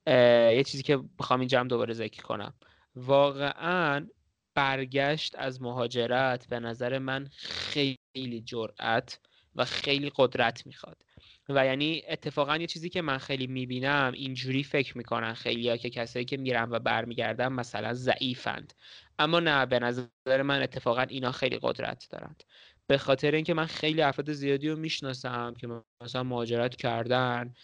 یه 0.06 0.62
چیزی 0.66 0.82
که 0.82 0.96
بخوام 1.18 1.40
اینجا 1.40 1.60
هم 1.60 1.68
دوباره 1.68 1.94
ذکر 1.94 2.22
کنم. 2.22 2.54
واقعا 2.96 4.06
برگشت 4.54 5.34
از 5.38 5.62
مهاجرت 5.62 6.46
به 6.48 6.60
نظر 6.60 6.98
من 6.98 7.28
خیلی 7.34 8.42
جرأت 8.44 9.20
و 9.56 9.64
خیلی 9.64 10.12
قدرت 10.16 10.66
می‌خواد. 10.66 10.96
و 11.48 11.66
یعنی 11.66 12.02
اتفاقا 12.08 12.56
یه 12.56 12.66
چیزی 12.66 12.88
که 12.88 13.02
من 13.02 13.18
خیلی 13.18 13.46
می‌بینم 13.46 14.12
اینجوری 14.14 14.64
فکر 14.64 14.98
می‌کنن 14.98 15.34
خیلی 15.34 15.68
ها 15.70 15.76
که 15.76 15.90
کسایی 15.90 16.24
که 16.24 16.36
میرن 16.36 16.70
و 16.70 16.78
برمیگردن 16.78 17.48
مثلا 17.48 17.94
ضعیفند. 17.94 18.72
اما 19.18 19.40
نه 19.40 19.66
به 19.66 19.78
نظر 19.78 20.42
من 20.42 20.62
اتفاقا 20.62 21.02
اینا 21.02 21.32
خیلی 21.32 21.58
قدرت 21.62 22.06
دارند. 22.10 22.42
به 22.86 22.98
خاطر 22.98 23.30
اینکه 23.30 23.54
من 23.54 23.66
خیلی 23.66 24.02
افراد 24.02 24.32
زیادی 24.32 24.68
رو 24.68 24.76
می‌شناسم 24.76 25.54
که 25.60 25.68
مثلا 26.02 26.22
مهاجرت 26.22 26.76
کردن 26.76 27.54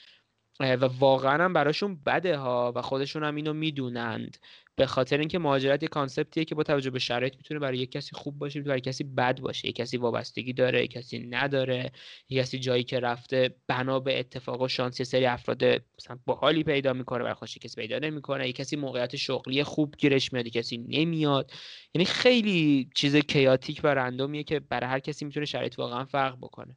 و 0.60 0.84
واقعا 0.84 1.44
هم 1.44 1.52
براشون 1.52 2.00
بده 2.06 2.36
ها 2.36 2.72
و 2.76 2.82
خودشون 2.82 3.24
هم 3.24 3.36
اینو 3.36 3.52
می‌دونند. 3.52 4.36
به 4.76 4.86
خاطر 4.86 5.18
اینکه 5.18 5.38
مهاجرت 5.38 5.82
یه 5.82 5.88
کانسپتیه 5.88 6.44
که 6.44 6.54
با 6.54 6.62
توجه 6.62 6.90
به 6.90 6.98
شرایط 6.98 7.36
می‌تونه 7.36 7.60
برای 7.60 7.78
یک 7.78 7.92
کسی 7.92 8.10
خوب 8.16 8.38
باشه 8.38 8.60
برای 8.60 8.80
کسی 8.80 9.04
بد 9.04 9.40
باشه. 9.40 9.68
یک 9.68 9.76
کسی 9.76 9.96
وابستگی 9.96 10.52
داره 10.52 10.84
یک 10.84 10.90
کسی 10.90 11.18
نداره 11.18 11.92
یک 12.28 12.38
کسی 12.38 12.58
جایی 12.58 12.84
که 12.84 13.00
رفته 13.00 13.54
بنا 13.66 14.00
به 14.00 14.18
اتفاق 14.18 14.60
و 14.60 14.68
شانس 14.68 15.02
سری 15.02 15.26
افراد 15.26 15.64
مثلا 15.64 16.18
باحالی 16.26 16.64
پیدا 16.64 16.92
می‌کنه 16.92 17.22
برای 17.22 17.34
خوشی 17.34 17.60
کسی 17.60 17.80
پیدا 17.80 17.98
نمی‌کنه. 17.98 18.48
یک 18.48 18.56
کسی 18.56 18.76
موقعیت 18.76 19.16
شغلی 19.16 19.64
خوب 19.64 19.94
گیرش 19.98 20.32
میاد 20.32 20.46
یک 20.46 20.52
کسی 20.52 20.78
نمیاد. 20.78 21.52
یعنی 21.94 22.04
خیلی 22.04 22.90
چیز 22.94 23.16
کیاتیک 23.16 23.80
و 23.84 23.86
رندومیه 23.86 24.42
که 24.42 24.60
برای 24.60 24.90
هر 24.90 24.98
کسی 24.98 25.24
می‌تونه 25.24 25.46
شرایط 25.46 25.78
واقعا 25.78 26.04
فرق 26.04 26.36
بکنه. 26.36 26.76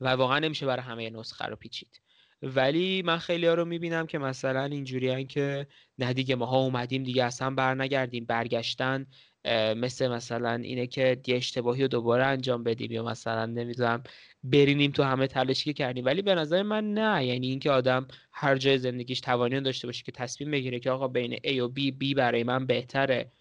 و 0.00 0.08
واقعا 0.08 0.38
نمیشه 0.38 0.66
برای 0.66 0.82
همه 0.82 1.10
نسخه 1.10 1.44
رو 1.44 1.56
پیچید. 1.56 2.00
ولی 2.42 3.02
من 3.02 3.18
خیلی 3.18 3.46
ها 3.46 3.54
رو 3.54 3.64
می‌بینم 3.64 4.06
که 4.06 4.18
مثلا 4.18 4.64
اینجوری 4.64 5.24
که 5.24 5.66
نه 5.98 6.12
دیگه 6.12 6.34
ماها 6.34 6.58
اومدیم 6.58 7.02
دیگه 7.02 7.24
اصلا 7.24 7.50
بر 7.50 7.74
نگردیم 7.74 8.24
برگشتن 8.24 9.06
مثل 9.76 10.08
مثلا 10.08 10.54
اینه 10.54 10.86
که 10.86 11.20
یه 11.26 11.36
اشتباهی 11.36 11.82
رو 11.82 11.88
دوباره 11.88 12.24
انجام 12.24 12.62
بدیم 12.62 12.92
یا 12.92 13.02
مثلا 13.02 13.46
نمی‌دونم 13.46 14.02
برینیم 14.42 14.90
تو 14.90 15.02
همه 15.02 15.26
تلاشی 15.26 15.64
که 15.64 15.72
کردیم. 15.72 16.04
ولی 16.04 16.22
به 16.22 16.34
نظر 16.34 16.62
من 16.62 16.94
نه. 16.94 17.24
یعنی 17.26 17.46
اینکه 17.48 17.70
آدم 17.70 18.06
هر 18.32 18.56
جای 18.56 18.78
زندگیش 18.78 19.20
توانی 19.20 19.60
داشته 19.60 19.88
باشه 19.88 20.02
که 20.02 20.12
تصمیم 20.12 20.50
بگیره 20.50 20.80
که 20.80 20.90
آقا 20.90 21.08
بین 21.08 21.36
A 21.36 21.58
و 21.58 21.72
B 21.74 21.92
B 22.02 22.14
برای 22.14 22.44
من 22.44 22.66
بهتره 22.66 23.32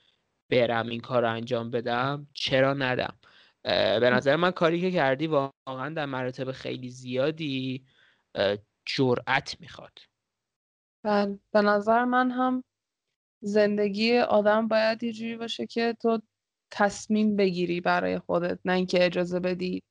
برم 0.49 0.87
این 0.87 0.99
کار 0.99 1.21
رو 1.21 1.31
انجام 1.31 1.71
بدم 1.71 2.27
چرا 2.33 2.73
ندم؟ 2.73 3.17
به 3.99 4.09
نظر 4.13 4.35
من 4.35 4.51
کاری 4.51 4.81
که 4.81 4.91
کردی 4.91 5.27
واقعا 5.27 5.89
در 5.89 6.05
مراتب 6.05 6.51
خیلی 6.51 6.89
زیادی 6.89 7.85
جرأت 8.95 9.55
می‌خواد. 9.59 9.99
بله 11.03 11.39
به 11.51 11.61
نظر 11.61 12.05
من 12.05 12.31
هم 12.31 12.63
زندگی 13.41 14.17
آدم 14.17 14.67
باید 14.67 15.03
یه 15.03 15.13
جوری 15.13 15.37
باشه 15.37 15.67
که 15.67 15.95
تو 16.01 16.21
تصمیم 16.71 17.35
بگیری 17.35 17.81
برای 17.81 18.19
خودت 18.19 18.59
نه 18.65 18.73
اینکه 18.73 19.05
اجازه 19.05 19.39
بدی 19.39 19.83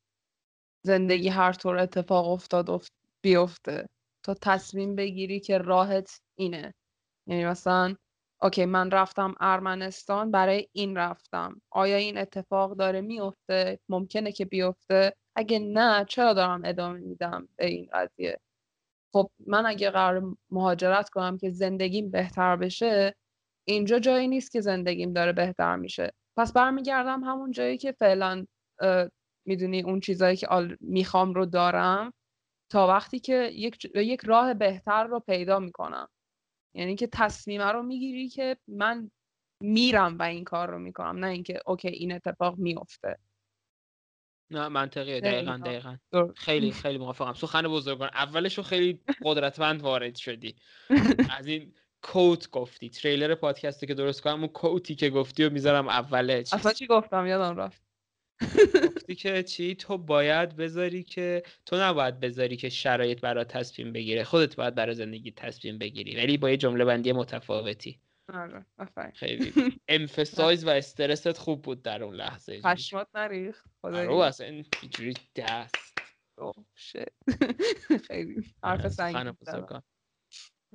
زندگی 0.85 1.29
هر 1.29 1.53
طور 1.53 1.77
اتفاق 1.77 2.29
افتاد 2.29 2.83
بیفته. 3.23 3.89
تو 4.25 4.35
تصمیم 4.35 4.95
بگیری 4.97 5.41
که 5.41 5.59
راهت 5.59 6.21
اینه. 6.39 6.75
یعنی 7.27 7.45
مثلا 7.45 7.95
اوکی 8.43 8.65
من 8.65 8.91
رفتم 8.91 9.35
ارمنستان 9.41 10.31
برای 10.31 10.69
این 10.73 10.97
رفتم. 10.97 11.61
آیا 11.71 11.97
این 11.97 12.19
اتفاق 12.19 12.77
داره 12.77 13.01
میفته؟ 13.01 13.81
ممکنه 13.89 14.33
که 14.33 14.45
بیفته. 14.45 15.15
اگه 15.37 15.59
نه 15.59 16.05
چرا 16.05 16.33
دارم 16.35 16.63
ادامه 16.65 16.99
میدم 16.99 17.49
به 17.57 17.67
این 17.67 17.89
قضیه؟ 17.93 18.39
خب 19.13 19.31
من 19.47 19.67
اگه 19.67 19.91
قرار 19.91 20.37
مهاجرت 20.51 21.09
کنم 21.09 21.39
که 21.39 21.51
زندگیم 21.51 22.11
بهتر 22.11 22.57
بشه 22.57 23.15
اینجا 23.69 23.99
جایی 23.99 24.29
نیست 24.29 24.53
که 24.53 24.61
زندگیم 24.61 25.13
داره 25.13 25.33
بهتر 25.33 25.77
میشه. 25.77 26.13
پس 26.37 26.53
برمیگردم 26.53 27.25
همون 27.25 27.51
جایی 27.51 27.79
که 27.79 27.93
فعلا 27.93 28.47
می‌دونی 29.47 29.83
اون 29.83 30.01
چیزایی 30.01 30.37
که 30.37 30.47
می‌خوام 30.81 31.35
رو 31.35 31.47
دارم 31.47 32.13
تا 32.73 32.87
وقتی 32.87 33.21
که 33.21 33.51
یک, 33.53 33.85
یک 33.95 34.21
راه 34.25 34.55
بهتر 34.55 35.05
رو 35.05 35.21
پیدا 35.21 35.59
می‌کنم. 35.59 36.09
یعنی 36.75 36.97
که 36.97 37.07
تصمیمه 37.13 37.65
رو 37.65 37.83
می‌گیری 37.83 38.29
که 38.29 38.57
من 38.69 39.11
میرم 39.63 40.19
و 40.19 40.23
این 40.23 40.45
کار 40.45 40.71
رو 40.71 40.79
می‌کنم 40.79 41.25
نه 41.25 41.27
اینکه 41.27 41.61
اوکی 41.67 41.89
این 41.89 42.13
اتفاق 42.13 42.59
میفته 42.59 43.19
نه 44.51 44.69
منطقیه. 44.69 45.21
دقیقا 45.21 45.61
دقیقا. 45.65 45.97
خیلی 46.37 46.73
خیلی 46.83 46.99
موافقم. 46.99 47.33
سخن 47.33 47.63
بزرگان 47.63 48.11
اولش 48.15 48.59
رو 48.59 48.65
خیلی 48.65 49.01
قدرتمند 49.23 49.83
وارد 49.83 50.17
شدی. 50.17 50.57
از 51.39 51.47
این 51.47 51.75
کوت 52.03 52.51
گفتی. 52.51 52.89
تریلر 52.91 53.35
پادکستی 53.35 53.87
که 53.87 53.95
درست 53.95 54.23
کنم 54.23 54.39
اون 54.39 54.49
کوتی 54.49 54.95
که 54.95 55.11
گفتی 55.11 55.45
و 55.45 55.51
می‌ذارم 55.51 55.89
اوله 55.89 56.45
اصلا 56.53 56.73
چی 56.73 56.87
گفتم؟ 56.87 57.27
یادم 57.27 57.57
رفت. 57.57 57.83
گفتی 58.97 59.15
که 59.15 59.43
چی؟ 59.43 59.75
تو 59.75 59.99
باید 59.99 60.57
بذاری 60.57 61.03
که 61.03 61.43
تو 61.67 61.77
نباید 61.77 62.21
بذاری 62.21 62.57
که 62.57 62.69
شرایط 62.69 63.21
برای 63.21 63.45
تصمیم 63.45 63.93
بگیره. 63.93 64.25
خودت 64.25 64.57
باید 64.57 64.75
برای 64.75 64.95
زندگی 64.95 65.31
تصمیم 65.31 65.79
بگیری. 65.79 66.17
ولی 66.17 66.37
با 66.37 66.51
یه 66.51 66.57
جمله 66.57 66.85
بندی 66.85 67.13
متفاوتی. 67.13 68.01
آره 68.35 68.67
خیلی 69.15 69.53
امفسایز 69.89 70.65
و 70.65 70.69
استرست 70.69 71.39
خوب 71.39 71.63
بود 71.63 71.83
در 71.83 72.03
اون 72.03 72.15
لحظه. 72.15 72.61
پشمات 72.61 73.09
نریخ 73.15 73.65
خدایی. 73.83 74.09
آره 74.09 74.27
اصلا 74.27 74.47
اینجوری 74.47 75.15
دست. 75.37 75.95
خیلی 78.09 78.55
حرف 78.63 78.81
آره، 78.81 78.89
سنگین 78.89 79.35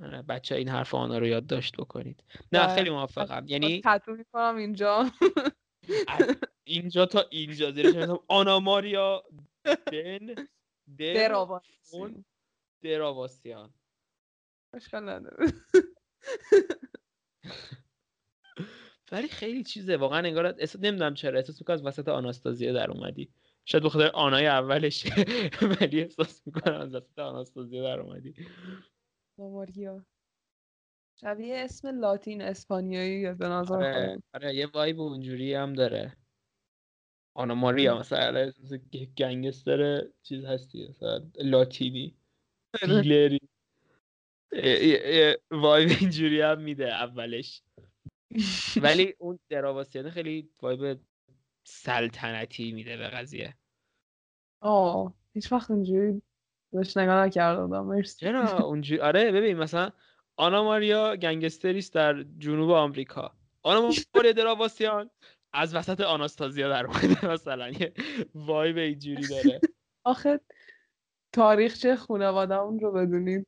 آره، 0.01 0.21
بچه 0.21 0.55
این 0.55 0.69
حرف 0.69 0.95
آنها 0.95 1.17
رو 1.17 1.27
یادداشت 1.27 1.77
بکنید. 1.77 2.23
نه 2.51 2.75
خیلی 2.75 2.89
موافقم 2.89 3.45
یعنی 3.47 3.81
تتو 3.85 4.11
می‌کنم 4.11 4.55
اینجا. 4.57 5.11
اینجا 6.67 7.05
تا 7.05 7.25
اینجا 7.31 7.71
زیرش 7.71 8.09
آنا 8.27 8.59
ماریا 8.59 9.23
دن 9.91 10.47
دراواسیان 10.97 12.25
دراواسیان 12.83 13.73
اشکال 14.73 15.09
نداره. 15.09 15.47
ولی 19.11 19.27
خیلی 19.27 19.63
چیزه 19.63 19.97
واقعا 19.97 20.19
انگار 20.19 20.45
احساس 20.59 20.81
نمی‌دونم 20.83 21.13
چرا 21.13 21.39
احساس 21.39 21.61
می‌کنم 21.61 21.75
از 21.75 21.85
وسط 21.85 22.07
آناستازیه 22.07 22.73
در 22.73 22.91
اومدی. 22.91 23.31
شاید 23.65 23.83
بخاطر 23.83 24.07
آنای 24.07 24.47
اولش. 24.47 25.05
ولی 25.81 26.01
احساس 26.01 26.41
می‌کنم 26.47 26.81
از 26.81 26.95
وسط 26.95 27.19
آناستازیه 27.19 27.81
در 27.81 27.99
اومدی. 27.99 28.33
ماریا 29.37 30.05
شبیه 31.15 31.55
اسم 31.57 31.99
لاتین 31.99 32.41
اسپانیایی 32.41 33.33
به 33.33 33.47
نظر 33.47 33.75
آره, 33.75 34.17
آره 34.33 34.55
یه 34.55 34.67
وایب 34.67 34.99
اونجوری 35.01 35.53
هم 35.53 35.73
داره. 35.73 36.17
آنا 37.35 37.55
ماریا 37.55 37.99
مثلا 37.99 38.51
گنگستر 39.17 40.01
چیز 40.23 40.45
هستی 40.45 40.87
مثلا 40.87 41.31
لاتینی. 41.35 42.17
دیلری 43.03 43.39
وایب 45.51 45.89
اینجوری 45.99 46.41
هم 46.41 46.61
میده 46.61 46.93
اولش. 46.93 47.63
ولی 48.81 49.15
اون 49.17 49.39
دراواسیانه 49.49 50.09
خیلی 50.09 50.49
وایب 50.61 50.99
سلطنتی 51.63 52.71
میده 52.71 52.97
به 52.97 53.07
قضیه. 53.07 53.55
آه 54.61 55.13
هیچ 55.33 55.51
وقت 55.51 55.71
اونجوری 55.71 56.21
بهش 56.73 56.97
نگاه 56.97 57.81
مرسی. 57.81 58.19
چرا؟ 58.19 58.59
اونجوری؟ 58.59 59.01
آره 59.01 59.31
ببین 59.31 59.57
مثلا 59.57 59.91
آنا 60.35 60.63
ماریا 60.63 61.15
گنگستریست 61.15 61.93
در 61.93 62.23
جنوب 62.37 62.71
آمریکا. 62.71 63.35
آنا 63.63 63.89
ماریا 64.15 64.31
دراواسیان 64.31 65.09
از 65.53 65.75
وسط 65.75 66.01
آناستازیا 66.01 66.69
در 66.69 66.85
اومده 66.85 67.25
مثلا. 67.31 67.69
یه 67.69 67.93
وایب 68.35 68.77
اینجوری 68.77 69.27
داره. 69.27 69.61
آخه 70.05 70.39
تاریخچه 71.31 71.95
خانواده 71.95 72.55
اون 72.55 72.79
رو 72.79 72.91
بدونید. 72.91 73.47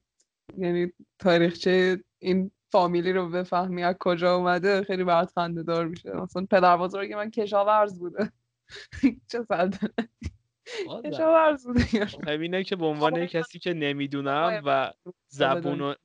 یعنی 0.57 0.91
تاریخچه 1.19 2.03
این 2.19 2.51
فامیلی 2.71 3.13
رو 3.13 3.29
بفهمی 3.29 3.83
از 3.83 3.95
کجا 3.99 4.35
اومده 4.35 4.83
خیلی 4.83 5.03
برات 5.03 5.31
خنده 5.35 5.63
دار 5.63 5.87
میشه. 5.87 6.11
مثلا 6.11 6.45
پدر 6.51 6.77
بزرگ 6.77 7.13
من 7.13 7.31
کشاورز 7.31 7.99
بوده. 7.99 8.31
چه 9.31 9.43
سلطنتی 9.43 10.03
کشاورز 11.05 11.67
بوده. 11.67 12.07
همینه 12.27 12.63
که 12.63 12.75
به 12.75 12.85
عنوان 12.85 13.25
کسی 13.25 13.59
که 13.59 13.73
نمی‌دونم 13.73 14.61
و 14.65 14.93
زبون 15.27 15.95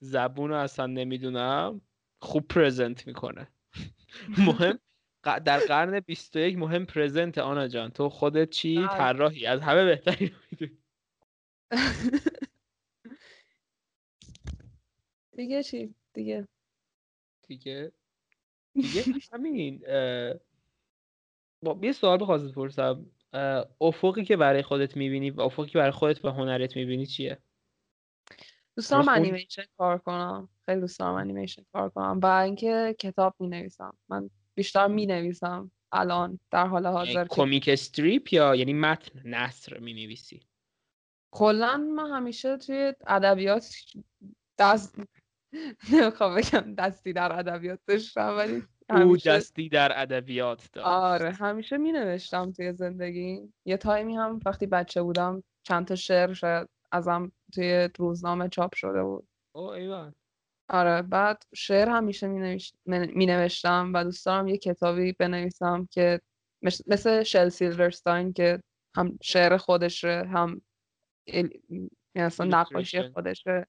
زبون 0.00 0.52
اصلا 0.52 0.86
نمی‌دونم 0.86 1.80
خوب 2.22 2.48
پرزنت 2.48 3.06
می‌کنه. 3.06 3.48
مهم 4.46 4.78
در 5.24 5.58
قرن 5.58 6.00
21 6.00 6.58
مهم 6.58 6.86
پرزنت 6.86 7.38
آنا 7.38 7.68
جان. 7.68 7.90
تو 7.90 8.08
خودت 8.08 8.50
چی؟ 8.50 8.76
بله. 8.76 8.88
طراحی. 8.88 9.46
از 9.46 9.60
همه 9.60 9.84
بهتری 9.84 10.32
می‌دونی. 10.50 10.78
دیگه 15.38 15.62
چی؟ 15.62 15.94
دیگه. 16.12 16.48
دیگه. 17.48 17.92
دیگه 18.74 19.04
همین 19.32 19.82
با 21.62 21.78
یه 21.82 21.92
سوال 21.92 22.18
بخواست 22.18 22.44
بپرسم 22.44 23.06
افقی 23.80 24.24
که 24.24 24.36
برای 24.36 24.62
خودت 24.62 24.96
می‌بینی 24.96 25.30
و 25.30 25.40
افقی 25.40 25.66
که 25.66 25.78
برای 25.78 25.90
خودت 25.90 26.18
به 26.18 26.32
هنرت 26.32 26.76
می‌بینی 26.76 27.06
چیه؟ 27.06 27.38
دوست 28.76 28.90
دارم 28.90 29.08
انیمیشن 29.08 29.64
کار 29.76 29.98
کنم. 29.98 30.48
خیلی 30.66 30.80
دوست 30.80 30.98
دارم 30.98 31.14
انیمیشن 31.14 31.62
کار 31.72 31.90
کنم. 31.90 32.20
و 32.22 32.26
اینکه 32.26 32.96
کتاب 32.98 33.34
می 33.38 33.48
نویسم 33.48 33.96
من 34.08 34.30
بیشتر 34.54 34.86
می 34.86 35.06
نویسم 35.06 35.70
الان 35.92 36.40
در 36.50 36.66
حال 36.66 36.86
حاضر 36.86 37.12
یعنی 37.12 37.28
کمیک 37.30 37.68
استریپ 37.68 38.32
یا 38.32 38.54
یعنی 38.54 38.72
متن 38.72 39.28
نصر 39.28 39.78
می 39.78 39.94
نویسی 39.94 40.40
کلا 41.30 41.76
من 41.76 42.10
همیشه 42.10 42.56
توی 42.56 42.94
ادبیات 43.06 43.76
دست 44.58 45.00
نمی‌خوام 45.92 46.34
بگم 46.34 46.74
دستی 46.74 47.12
در 47.12 47.38
ادبیات 47.38 47.78
داشتم 47.86 48.36
ولی 48.36 48.62
او 48.90 49.16
دستی 49.16 49.68
در 49.68 50.02
ادبیات 50.02 50.68
داشت. 50.72 50.86
آره 50.86 51.30
همیشه 51.30 51.76
می 51.76 51.92
نوشتم 51.92 52.52
توی 52.52 52.72
زندگی. 52.72 53.52
یه 53.64 53.76
تایمی 53.76 54.16
هم 54.16 54.40
وقتی 54.46 54.66
بچه 54.66 55.02
بودم 55.02 55.42
چند 55.62 55.86
تا 55.86 55.94
شعر 55.94 56.32
شاید 56.32 56.68
ازم 56.92 57.32
توی 57.54 57.88
روزنامه 57.98 58.48
چاپ 58.48 58.74
شده 58.74 59.02
بود. 59.02 59.28
او 59.54 59.62
ایوان. 59.62 60.14
آره 60.70 61.02
بعد 61.02 61.42
شعر 61.54 61.88
همیشه 61.88 62.26
می, 62.86 63.26
نوشتم 63.26 63.92
و 63.94 64.04
دوست 64.04 64.26
دارم 64.26 64.48
یه 64.48 64.58
کتابی 64.58 65.12
بنویسم 65.12 65.88
که 65.90 66.20
مثل 66.62 67.22
شل 67.22 67.48
سیلورستاین 67.48 68.32
که 68.32 68.60
هم 68.96 69.18
شعر 69.22 69.56
خودشه 69.56 70.24
هم 70.32 70.62
یعنی 71.26 71.90
اصلا 72.14 72.46
نقاشی 72.46 73.02
خودشه. 73.02 73.66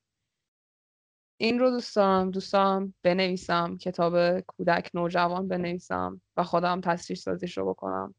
این 1.42 1.60
رو 1.60 1.70
دوست 1.70 1.96
دارم 1.96 2.32
دوست 2.32 2.54
دارم 2.54 2.94
بنویسم 3.04 3.78
کتاب 3.78 4.40
کودک 4.40 4.90
نوجوان 4.94 5.48
بنویسم 5.48 6.22
و 6.38 6.44
خودم 6.44 6.82
تصویر 6.82 7.20
سازیش 7.20 7.58
رو 7.58 7.70
بکنم. 7.70 8.16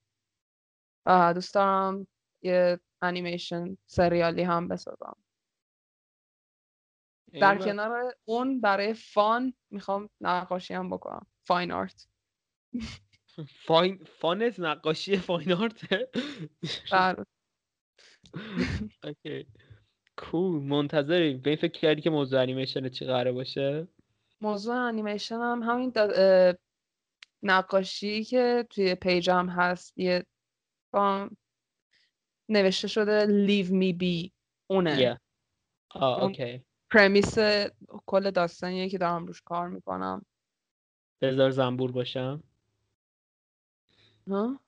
و 1.07 1.35
دوست 1.35 1.55
دارم 1.55 2.07
یه 2.43 2.81
انیمیشن 3.03 3.77
سریالی 3.87 4.43
هم 4.43 4.69
بسازم. 4.69 5.17
در 7.33 7.59
کنار 7.59 8.15
اون 8.25 8.61
برای 8.61 8.95
fun 8.95 9.55
می‌خوام 9.71 10.09
نقاشی 10.21 10.75
هم 10.75 10.91
بکنم. 10.91 11.27
fine 11.47 11.73
art 11.73 12.09
fine 13.67 14.05
fun 14.05 14.47
ت 14.47 14.61
نقاشی 14.61 15.17
fine 15.17 15.53
art 15.53 15.81
cool 20.21 20.63
منتظری. 20.63 21.35
به 21.35 21.51
این 21.51 21.59
فکر 21.59 21.81
کردی 21.81 22.01
که 22.01 22.11
موضوع 22.11 22.41
انیمیشن 22.41 22.89
چی 22.89 23.05
قراره 23.05 23.33
باشه؟ 23.33 23.89
موضوع 24.41 24.75
انیمیشن 24.75 25.35
هم 25.35 25.63
همین 25.63 25.93
نقاشی 27.43 28.25
که 28.25 28.67
توی 28.71 28.95
page 28.95 29.36
م 29.36 29.47
هست. 29.47 29.99
یه 29.99 30.27
نوشته 32.49 32.89
شده 32.89 33.47
leave 33.47 33.69
me 33.69 34.03
be 34.03 34.31
اونه. 34.67 35.15
Yeah. 35.15 35.19
آه 35.91 36.23
okay 36.23 36.65
premise 36.91 37.39
کل 38.07 38.31
داستانیه 38.31 38.89
که 38.89 38.99
دارم 38.99 39.27
روش 39.27 39.43
کار 39.43 39.69
می‌کنم. 39.69 40.25
بذار 41.21 41.51
زنبور 41.51 41.93
باشم. 41.93 42.43
ها؟ 44.29 44.61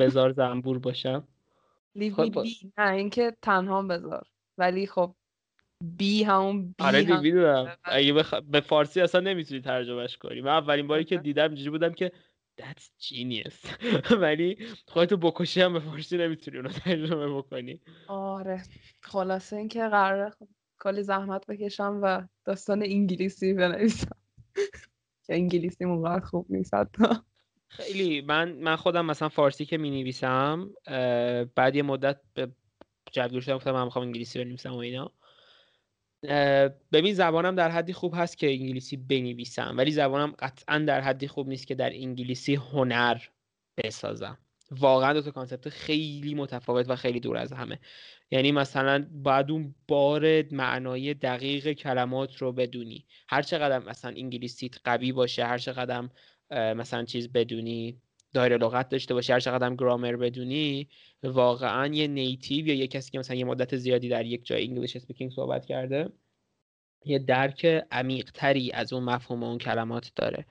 بذار 0.00 0.32
زنبور 0.40 0.78
باشم. 0.78 1.28
Me 1.98 2.10
خب، 2.10 2.44
be. 2.44 2.66
نه 2.78 2.92
اینکه 2.92 3.36
تنها 3.42 3.82
بذار. 3.82 4.26
ولی 4.58 4.86
خب 4.86 5.14
be 5.84 6.22
همون 6.22 6.66
be 6.78 6.84
آره 6.84 7.04
هم... 7.04 7.22
می‌دونم. 7.22 7.76
اگه 7.84 8.12
بخ... 8.12 8.34
به 8.34 8.60
فارسی 8.60 9.00
اصلا 9.00 9.20
نمی‌تونی 9.20 9.60
ترجمهش 9.60 10.16
کنی. 10.16 10.40
من 10.40 10.50
اولین 10.50 10.86
باری 10.86 11.04
که 11.04 11.16
دیدم 11.16 11.46
اینجوری 11.46 11.70
بودم 11.70 11.92
که 11.92 12.12
that's 12.60 12.90
genius. 13.00 13.54
ولی 14.22 14.56
خودتو 14.86 15.16
بکشی 15.16 15.60
هم 15.60 15.72
به 15.72 15.80
فارسی 15.80 16.18
نمی‌تونی 16.18 16.56
اونو 16.56 16.68
ترجمه 16.68 17.36
بکنی. 17.36 17.80
آره. 18.08 18.62
خلاصه 19.00 19.56
اینکه 19.56 19.88
قراره 19.88 20.32
کلی 20.80 21.02
زحمت 21.02 21.46
بکشم 21.46 22.00
و 22.02 22.26
داستان 22.44 22.82
انگلیسی 22.82 23.54
بنویسم. 23.54 24.16
که 25.26 25.34
انگلیسی 25.34 25.84
موقع 25.84 26.20
خوب 26.20 26.46
نیست 26.50 26.74
خیلی. 27.68 28.20
من 28.20 28.52
من 28.52 28.76
خودم 28.76 29.06
مثلا 29.06 29.28
فارسی 29.28 29.64
که 29.64 29.78
می 29.78 29.90
نویسم 29.90 30.70
بعد 31.54 31.76
یه 31.76 31.82
مدت 31.82 32.20
به 32.34 32.48
جوگیر 33.16 33.40
شدم 33.40 33.56
گفتم 33.56 33.70
من 33.70 33.84
می‌خوام 33.84 34.04
انگلیسی 34.04 34.38
بنویسم 34.38 34.72
و 34.72 34.76
اینا. 34.76 35.12
ببین 36.92 37.14
زبانم 37.14 37.54
در 37.54 37.70
حدی 37.70 37.92
خوب 37.92 38.14
هست 38.16 38.38
که 38.38 38.50
انگلیسی 38.50 38.96
بنویسم 38.96 39.74
ولی 39.76 39.90
زبانم 39.90 40.34
قطعا 40.38 40.78
در 40.78 41.00
حدی 41.00 41.28
خوب 41.28 41.48
نیست 41.48 41.66
که 41.66 41.74
در 41.74 41.90
انگلیسی 41.92 42.54
هنر 42.54 43.18
بسازم. 43.76 44.38
واقعا 44.70 45.12
دو 45.12 45.22
تا 45.22 45.30
concept 45.30 45.68
خیلی 45.68 46.34
متفاوت 46.34 46.90
و 46.90 46.96
خیلی 46.96 47.20
دور 47.20 47.36
از 47.36 47.52
همه. 47.52 47.78
یعنی 48.30 48.52
مثلا 48.52 49.06
باید 49.12 49.50
اون 49.50 49.74
بار 49.88 50.54
معنای 50.54 51.14
دقیق 51.14 51.72
کلمات 51.72 52.36
رو 52.36 52.52
بدونی. 52.52 53.06
هر 53.28 53.42
چقدر 53.42 53.78
مثلا 53.78 54.10
انگلیسیت 54.16 54.74
قوی 54.84 55.12
باشه 55.12 55.46
هر 55.46 55.58
چقدر 55.58 56.08
مثلا 56.50 57.04
چیز 57.04 57.32
بدونی 57.32 58.00
دایره 58.36 58.56
لغت 58.56 58.88
داشته 58.88 59.14
باشی 59.14 59.32
هر 59.32 59.40
چقدر 59.40 59.74
گرامر 59.74 60.16
بدونی 60.16 60.88
واقعا 61.22 61.86
یه 61.86 62.06
native 62.06 62.66
یا 62.66 62.74
یه 62.74 62.86
کسی 62.86 63.10
که 63.10 63.18
مثلا 63.18 63.36
یه 63.36 63.44
مدت 63.44 63.76
زیادی 63.76 64.08
در 64.08 64.26
یک 64.26 64.46
جای 64.46 64.66
English 64.66 64.96
speaking 64.96 65.32
صحبت 65.32 65.66
کرده 65.66 66.12
یه 67.04 67.18
درک 67.18 67.64
عمیق 67.90 68.30
تری 68.34 68.72
از 68.72 68.92
اون 68.92 69.02
مفهوم 69.02 69.42
اون 69.42 69.58
کلمات 69.58 70.12
داره. 70.16 70.46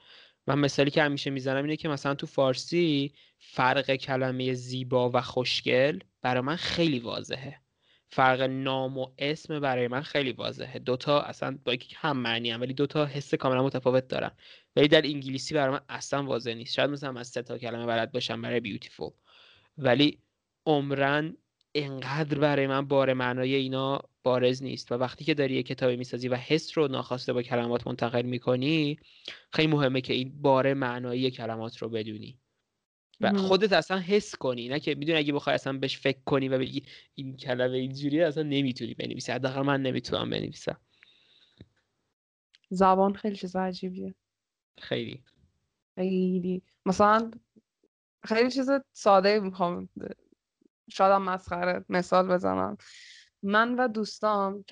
من 0.48 0.60
مثالی 0.60 0.92
که 0.92 1.04
همیشه 1.04 1.30
می‌زنم 1.30 1.64
اینه 1.64 1.76
که 1.76 1.90
مثلا 1.90 2.16
تو 2.16 2.28
فارسی 2.28 3.14
فرق 3.40 3.96
کلمه 3.96 4.54
زیبا 4.54 5.10
و 5.10 5.22
خوشگل 5.22 6.00
برای 6.22 6.42
من 6.42 6.56
خیلی 6.56 7.00
واضحه. 7.00 7.65
فرق 8.10 8.42
نام 8.42 8.98
و 8.98 9.08
اسم 9.18 9.60
برای 9.60 9.88
من 9.88 10.02
خیلی 10.02 10.32
واضحه. 10.32 10.80
دوتا 10.80 11.22
اصلا 11.22 11.58
با 11.66 11.76
هم 11.96 12.18
معنی 12.18 12.52
هم 12.52 12.62
ولی 12.62 12.74
دوتا 12.74 13.06
حس 13.06 13.34
کاملا 13.34 13.64
متفاوت 13.64 14.08
دارن. 14.08 14.32
ولی 14.76 14.88
در 14.88 15.06
انگلیسی 15.06 15.54
برای 15.54 15.74
من 15.74 15.82
اصلا 15.90 16.24
واضح 16.24 16.54
نیست. 16.54 16.74
شاید 16.74 16.90
مثلا 16.90 17.20
از 17.20 17.28
سه 17.28 17.42
تا 17.42 17.58
کلمه 17.58 17.86
بلد 17.86 18.12
باشم 18.12 18.42
برای 18.42 18.60
بیوتیفول 18.60 19.12
ولی 19.78 20.20
عمرن 20.66 21.38
انقدر 21.76 22.40
برای 22.40 22.68
من 22.68 22.88
بار 22.88 23.14
معنای 23.14 23.56
اینا 23.56 24.02
بارز 24.24 24.64
نیست. 24.64 24.92
و 24.92 24.96
وقتی 24.96 25.26
که 25.26 25.34
داری 25.34 25.56
یه 25.56 25.64
کتابی 25.64 25.96
می‌سازی 25.96 26.28
و 26.28 26.36
حس 26.36 26.78
رو 26.78 26.88
ناخواسته 26.88 27.34
با 27.34 27.42
کلمات 27.42 27.88
منتقل 27.88 28.22
می‌کنی 28.22 29.00
خیلی 29.54 29.68
مهمه 29.68 30.02
که 30.02 30.14
این 30.14 30.42
بار 30.42 30.74
معنایی 30.74 31.32
کلمات 31.32 31.78
رو 31.78 31.90
بدونی. 31.90 32.40
و 33.22 33.34
خودت 33.34 33.74
اصلا 33.74 34.00
حس 34.00 34.36
کنی 34.36 34.68
نه 34.68 34.80
که 34.80 34.96
می‌دونی 34.96 35.18
اگه 35.18 35.34
بخوای 35.34 35.54
اصلا 35.54 35.74
بهش 35.74 35.98
فکر 35.98 36.20
کنی 36.26 36.50
و 36.50 36.58
بگی 36.58 36.84
این 37.16 37.38
کلمه 37.38 37.78
اینجوری 37.78 38.22
اصلا 38.22 38.44
نمی‌تونی 38.44 38.94
بنویسی. 38.94 39.32
حداقل 39.32 39.62
من 39.62 39.82
نمی‌تونم 39.82 40.30
بنویسم. 40.30 40.80
زبان 42.70 43.14
خیلی 43.14 43.36
چیز 43.36 43.56
عجیبیه. 43.56 44.16
خیلی. 44.82 45.24
خیلی. 45.96 46.62
مثلا 46.86 47.32
خیلی 48.24 48.52
چیز 48.52 48.70
ساده 48.94 49.40
می‌خوام 49.40 49.90
شاید 50.90 51.12
مسخره 51.12 51.86
مثال 51.90 52.28
بزنم. 52.28 52.78
من 53.44 53.76
و 53.76 53.88
دوستام 53.88 54.66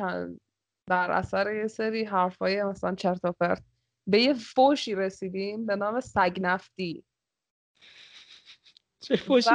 در 0.88 1.12
اثر 1.12 1.54
یه 1.54 1.68
سری 1.68 2.04
حرفای 2.04 2.64
مثلا 2.64 2.96
چرت 2.96 3.26
و 3.26 3.32
پرت 3.32 3.64
به 4.08 4.22
یه 4.22 4.34
فوشی 4.34 4.96
رسیدیم 4.96 5.66
به 5.66 5.76
نام 5.76 6.00
سگ 6.00 6.38
نفتی 6.42 7.04
چه 9.04 9.16
فوشی 9.16 9.50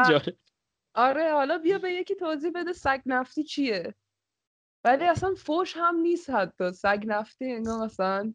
آره 0.95 1.33
حالا 1.33 1.59
بیا 1.59 1.79
به 1.79 1.93
یکی 1.93 2.15
توضیح 2.15 2.51
بده 2.55 2.73
سگ 2.73 3.01
نفتی 3.07 3.45
چیه. 3.45 3.95
ولی 4.85 5.05
اصلا 5.05 5.35
فوش 5.35 5.77
هم 5.77 5.97
نیست 5.97 6.31
حتی. 6.31 6.73
سگ 6.73 7.05
نفتی 7.07 7.53
انگار 7.53 7.85
مثلا 7.85 8.35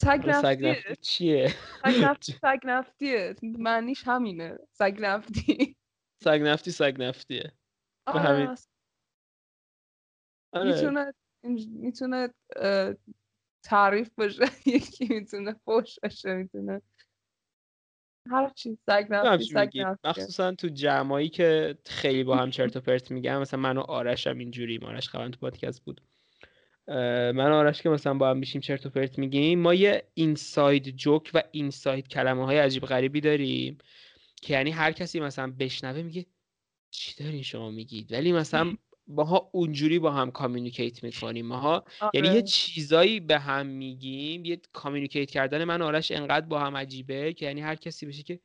سگ 0.00 0.22
نفتی 0.26 0.74
چیه؟ 1.00 1.48
سگ 1.84 1.94
نفتی 2.04 2.32
سگ 2.32 2.58
نفتیه 2.64 3.34
معنیش 3.42 4.08
همینه. 4.08 4.58
سگ 4.72 4.96
نفتی. 5.00 5.76
سگ 6.22 6.40
نفتی 6.42 6.70
سگ 6.70 6.96
نفتیه. 6.98 7.52
آره 8.06 8.54
آره. 10.52 10.72
می‌تونه 10.72 11.14
می‌تونه 11.66 12.34
تعریف 13.64 14.10
باشه 14.14 14.44
یکی 14.66 15.06
می‌تونه 15.10 15.52
فوش 15.52 15.98
باشه 16.02 16.34
می‌تونه 16.34 16.82
هر 18.30 18.48
چیز 18.48 18.78
سگ 18.86 19.06
نفتی 19.10 19.44
سگ 19.44 19.70
نفتی. 19.74 20.08
مخصوصا 20.08 20.54
تو 20.54 20.68
جمعایی 20.68 21.28
که 21.28 21.78
خیلی 21.86 22.24
با 22.24 22.36
هم 22.36 22.50
چرت 22.50 22.76
و 22.76 22.80
پرت 22.80 23.10
میگم 23.10 23.40
مثلا 23.40 23.60
من 23.60 23.76
و 23.76 23.80
آرش 23.80 24.26
هم 24.26 24.38
اینجوری 24.38 24.78
آرش 24.82 25.08
خبرن 25.08 25.30
تو 25.30 25.40
پادکست 25.40 25.84
بود. 25.84 26.00
من 27.34 27.52
آرش 27.52 27.82
که 27.82 27.88
مثلا 27.88 28.14
با 28.14 28.30
هم 28.30 28.36
میشیم 28.36 28.60
چرت 28.60 28.86
و 28.86 28.90
پرت 28.90 29.18
میگیم 29.18 29.60
ما 29.60 29.74
یه 29.74 30.04
inside 30.14 30.96
joke 30.96 31.30
و 31.34 31.42
inside 31.50 32.08
کلمه 32.08 32.44
های 32.46 32.58
عجیب 32.58 32.84
غریبی 32.84 33.20
داریم 33.20 33.78
که 34.42 34.54
یعنی 34.54 34.70
هر 34.70 34.92
کسی 34.92 35.20
مثلا 35.20 35.52
بشنوه 35.58 36.02
میگه 36.02 36.26
چی 36.90 37.24
دارین 37.24 37.42
شما 37.42 37.70
میگید؟ 37.70 38.12
ولی 38.12 38.32
مثلا 38.32 38.74
ماها 39.10 39.50
اونجوری 39.52 39.98
با 39.98 40.10
هم 40.10 40.30
communicate 40.30 41.04
می‌کنیم. 41.04 41.46
ماها 41.46 41.84
یعنی 42.14 42.28
یه 42.28 42.42
چیزایی 42.42 43.20
به 43.20 43.38
هم 43.38 43.66
میگیم 43.66 44.44
یه 44.44 44.60
communicate 44.72 45.30
کردن 45.30 45.64
من 45.64 45.82
آرش 45.82 46.10
انقدر 46.10 46.46
با 46.46 46.60
هم 46.60 46.76
عجیبه 46.76 47.32
که 47.32 47.46
یعنی 47.46 47.60
هر 47.60 47.74
کسی 47.74 48.06
بشه 48.06 48.22
که 48.22 48.40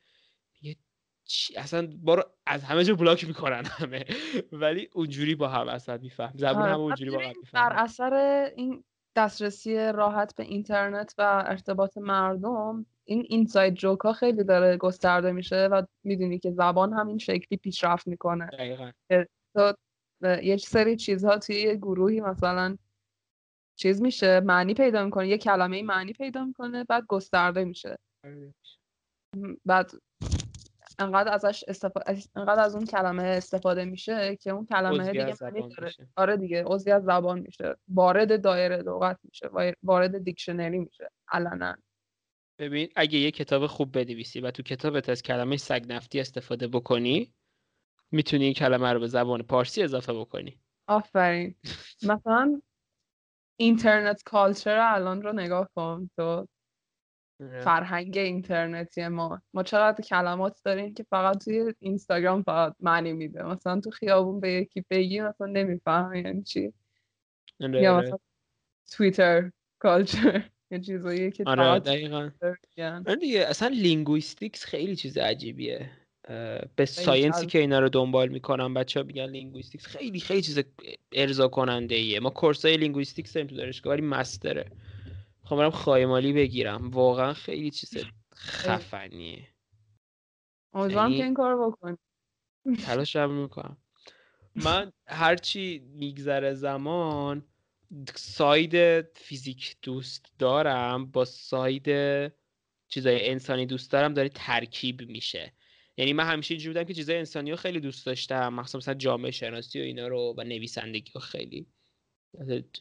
یه 0.61 0.75
چی 1.23 1.57
اصلا 1.57 1.89
بارو 2.03 2.23
از 2.45 2.63
همه 2.63 2.83
جا 2.83 2.95
block 2.95 3.27
می‌کنن 3.27 3.65
همه. 3.65 4.05
ولی 4.51 4.89
اونجوری 4.93 5.35
با 5.35 5.47
هم 5.47 5.67
اصلا 5.67 5.97
میفهم 5.97 6.33
زبون 6.35 6.63
هم 6.63 6.79
اونجوری 6.79 7.11
با 7.11 7.17
هم 7.17 7.33
میفهم 7.39 7.69
در 7.69 7.75
اثر 7.75 8.13
این 8.55 8.83
دسترسی 9.15 9.75
راحت 9.77 10.35
به 10.35 10.43
اینترنت 10.43 11.15
و 11.17 11.43
ارتباط 11.45 11.97
مردم 11.97 12.85
این 13.03 13.25
inside 13.29 13.73
joke 13.73 13.99
ها 13.99 14.13
خیلی 14.13 14.43
داره 14.43 14.77
گسترده 14.77 15.31
میشه 15.31 15.67
و 15.71 15.81
می‌دونی 16.03 16.39
که 16.39 16.51
زبان 16.51 16.93
هم 16.93 17.07
این 17.07 17.17
شکلی 17.17 17.57
پیشرفت 17.57 18.07
می‌کنه. 18.07 18.47
دقیقا. 18.47 18.91
تو 19.55 19.73
یه 20.43 20.57
سری 20.57 20.95
چیزها 20.95 21.37
توی 21.37 21.55
یه 21.55 21.75
گروهی 21.75 22.21
مثلا 22.21 22.77
چیز 23.75 24.01
میشه 24.01 24.39
معنی 24.39 24.73
پیدا 24.73 25.05
می‌کنه 25.05 25.27
یه 25.27 25.37
کلمه 25.37 25.83
معنی 25.83 26.13
پیدا 26.13 26.45
می‌کنه 26.45 26.83
بعد 26.83 27.05
گسترده 27.07 27.63
میشه. 27.63 27.97
بعد 29.65 29.91
انقدر 30.99 31.33
ازش 31.33 31.63
استفاده 31.67 32.17
انقدر 32.35 32.61
از 32.61 32.75
اون 32.75 32.85
کلمه 32.85 33.23
استفاده 33.23 33.85
میشه 33.85 34.35
که 34.35 34.49
اون 34.49 34.65
کلمه 34.65 35.11
دیگه 35.11 35.35
معنی 35.41 35.69
داره. 35.69 35.93
آره 36.15 36.37
دیگه 36.37 36.63
عضوی 36.63 36.91
از 36.91 37.03
زبان 37.03 37.39
میشه. 37.39 37.75
وارد 37.87 38.41
دایره 38.41 38.77
لغت 38.77 39.19
میشه 39.23 39.49
وارد 39.83 40.23
دیکشنری 40.23 40.79
میشه 40.79 41.11
علنا. 41.27 41.75
ببین 42.59 42.89
اگه 42.95 43.19
یه 43.19 43.31
کتاب 43.31 43.67
خوب 43.67 43.91
بنویسی 43.91 44.39
و 44.39 44.51
تو 44.51 44.63
کتابت 44.63 45.09
از 45.09 45.23
کلمه 45.23 45.57
سگ 45.57 45.85
نفتی 45.89 46.19
استفاده 46.19 46.67
بکنی 46.67 47.33
می‌تونی 48.15 48.43
این 48.43 48.53
کلمه 48.53 48.93
رو 48.93 48.99
به 48.99 49.07
زبان 49.07 49.43
پارسی 49.43 49.83
اضافه 49.83 50.13
بکنی. 50.13 50.59
آفرین. 50.87 51.55
مثلا 52.03 52.61
اینترنت 53.59 54.23
کالچر 54.23 54.77
الان 54.77 55.21
رو 55.21 55.33
نگاه 55.33 55.69
کن. 55.75 56.09
تو 56.17 56.47
آره. 57.41 57.61
فرهنگ 57.61 58.17
اینترنتی 58.17 59.07
ما. 59.07 59.41
ما 59.53 59.63
چقدر 59.63 60.03
کلمات 60.03 60.61
داریم 60.65 60.93
که 60.93 61.05
فقط 61.09 61.43
توی 61.43 61.73
اینستاگرام 61.79 62.43
فقط 62.43 62.75
معنی 62.79 63.13
میده. 63.13 63.43
مثلا 63.43 63.79
تو 63.79 63.91
خیابون 63.91 64.39
به 64.39 64.51
یکی 64.51 64.85
بگی 64.89 65.21
مثلا 65.21 65.47
نمیفهم 65.47 66.15
یعنی 66.15 66.43
چی. 66.43 66.73
آره، 67.61 67.81
یا 67.81 67.95
آره. 67.95 68.07
مثلا 68.07 68.17
توییتر 68.91 69.51
کالچر. 69.79 70.49
یه 70.71 70.79
چیزایی 70.79 71.31
که 71.31 71.43
آره 71.47 71.79
دقیقا. 71.79 72.31
دیگه 73.19 73.45
اصلا 73.47 73.67
لینگویستیکس 73.67 74.65
خیلی 74.65 74.95
چیز 74.95 75.17
عجیبیه. 75.17 75.91
به 76.75 76.85
ساینسی 76.85 77.45
که 77.45 77.59
اینا 77.59 77.79
رو 77.79 77.89
دنبال 77.89 78.29
می‌کنم 78.29 78.73
بچه 78.73 78.99
ها 78.99 79.05
میگن 79.05 79.25
لینگویستیکس 79.25 79.87
خیلی 79.87 80.19
خیلی 80.19 80.41
چیز 80.41 80.59
ارضا 81.11 81.47
کننده 81.47 81.95
ایه 81.95 82.19
ما 82.19 82.33
های 82.63 82.77
لینگویستیکس 82.77 83.33
داریم 83.33 83.47
تو 83.47 83.55
دانشگاه 83.55 83.93
ولی 83.93 84.01
مستره. 84.01 84.71
خب 85.43 85.55
برم 85.55 85.69
خایمالی 85.69 86.33
بگیرم. 86.33 86.89
واقعا 86.89 87.33
خیلی 87.33 87.71
چیز 87.71 87.97
خفنیه. 88.35 89.47
امیدوارم 90.73 91.11
که 91.17 91.23
این 91.23 91.33
کار 91.33 91.67
بکن 91.67 91.97
تلاش 92.85 93.15
رو 93.15 93.41
می‌کنم. 93.41 93.77
من 94.55 94.91
هرچی 95.07 95.79
میگذره 95.79 96.53
زمان 96.53 97.45
ساید 98.15 99.01
فیزیک 99.01 99.75
دوست 99.81 100.25
دارم 100.39 101.05
با 101.05 101.25
ساید 101.25 101.87
چیزای 102.87 103.29
انسانی 103.29 103.65
دوست 103.65 103.91
دارم 103.91 104.13
داره 104.13 104.29
ترکیب 104.29 105.01
میشه. 105.01 105.53
یعنی 105.97 106.13
من 106.13 106.23
همیشه 106.23 106.53
اینجوری 106.53 106.73
بودم 106.73 106.87
که 106.87 106.93
چیزای 106.93 107.17
انسانی 107.17 107.51
رو 107.51 107.57
خیلی 107.57 107.79
دوست 107.79 108.05
داشتم. 108.05 108.53
مخصوصا 108.53 108.77
مثلا 108.77 108.93
جامعه 108.93 109.31
شناسی 109.31 109.79
و 109.79 109.83
اینا 109.83 110.07
رو 110.07 110.33
و 110.37 110.43
نویسندگی 110.43 111.11
رو 111.15 111.21
خیلی. 111.21 111.65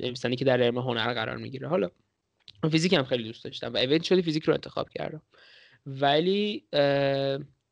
نویسندگی 0.01 0.37
که 0.37 0.45
در 0.45 0.63
علم 0.63 0.79
هنر 0.79 1.15
قرار 1.15 1.37
می‌گیره. 1.37 1.69
حالا 1.69 1.91
فیزیک 2.71 2.93
هم 2.93 3.05
خیلی 3.05 3.25
دوست 3.25 3.45
داشتم 3.45 3.73
و 3.73 3.77
اونچولی 3.77 4.23
فیزیک 4.23 4.45
رو 4.45 4.55
انتخاب 4.55 4.89
کردم. 4.89 5.23
ولی 5.87 6.65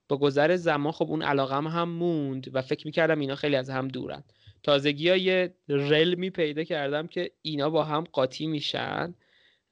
با 0.09 0.17
گذر 0.17 0.57
زمان 0.57 0.93
خب 0.93 1.07
اون 1.11 1.23
علاقم 1.23 1.67
هم 1.67 1.89
موند 1.89 2.51
و 2.53 2.63
فکر 2.63 2.87
می‌کردم 2.87 3.21
اینا 3.21 3.35
خیلی 3.35 3.57
از 3.57 3.71
هم 3.71 3.89
دورن. 3.89 4.25
تازگی 4.63 5.09
ها 5.09 5.17
یه 5.17 5.55
رلمی 5.69 6.31
پیدا 6.31 6.65
کردم 6.65 7.07
که 7.07 7.31
اینا 7.43 7.71
با 7.71 7.85
هم 7.85 8.05
قاطی 8.05 8.47
میشن 8.47 9.15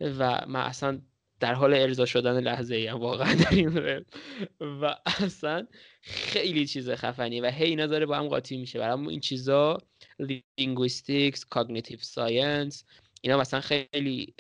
و 0.01 0.47
من 0.49 0.61
اصلا 0.61 1.01
در 1.41 1.55
حال 1.55 1.75
ارضا 1.75 2.07
شدن 2.07 2.41
لحظه 2.41 2.75
ای 2.75 2.87
هم 2.87 3.01
واقعا 3.01 3.35
در 3.35 3.51
این 3.51 4.05
و 4.61 4.97
اصلا 5.07 5.67
خیلی 6.03 6.67
چیز 6.67 6.91
خفنی 6.91 7.41
و 7.41 7.51
هی 7.51 7.65
اینا 7.65 7.87
داره 7.87 8.07
با 8.07 8.17
هم 8.17 8.29
قاطی 8.29 8.57
میشه. 8.57 8.79
برای 8.79 9.09
این 9.09 9.21
چیزا 9.21 9.79
linguistics 10.59 11.45
cognitive 11.45 11.99
science 11.99 12.85
اینا 13.21 13.39
مثلا 13.39 13.61
خیلی 13.61 14.35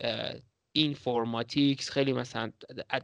informatics 0.72 1.91
خیلی 1.90 2.12
مثلا 2.12 2.53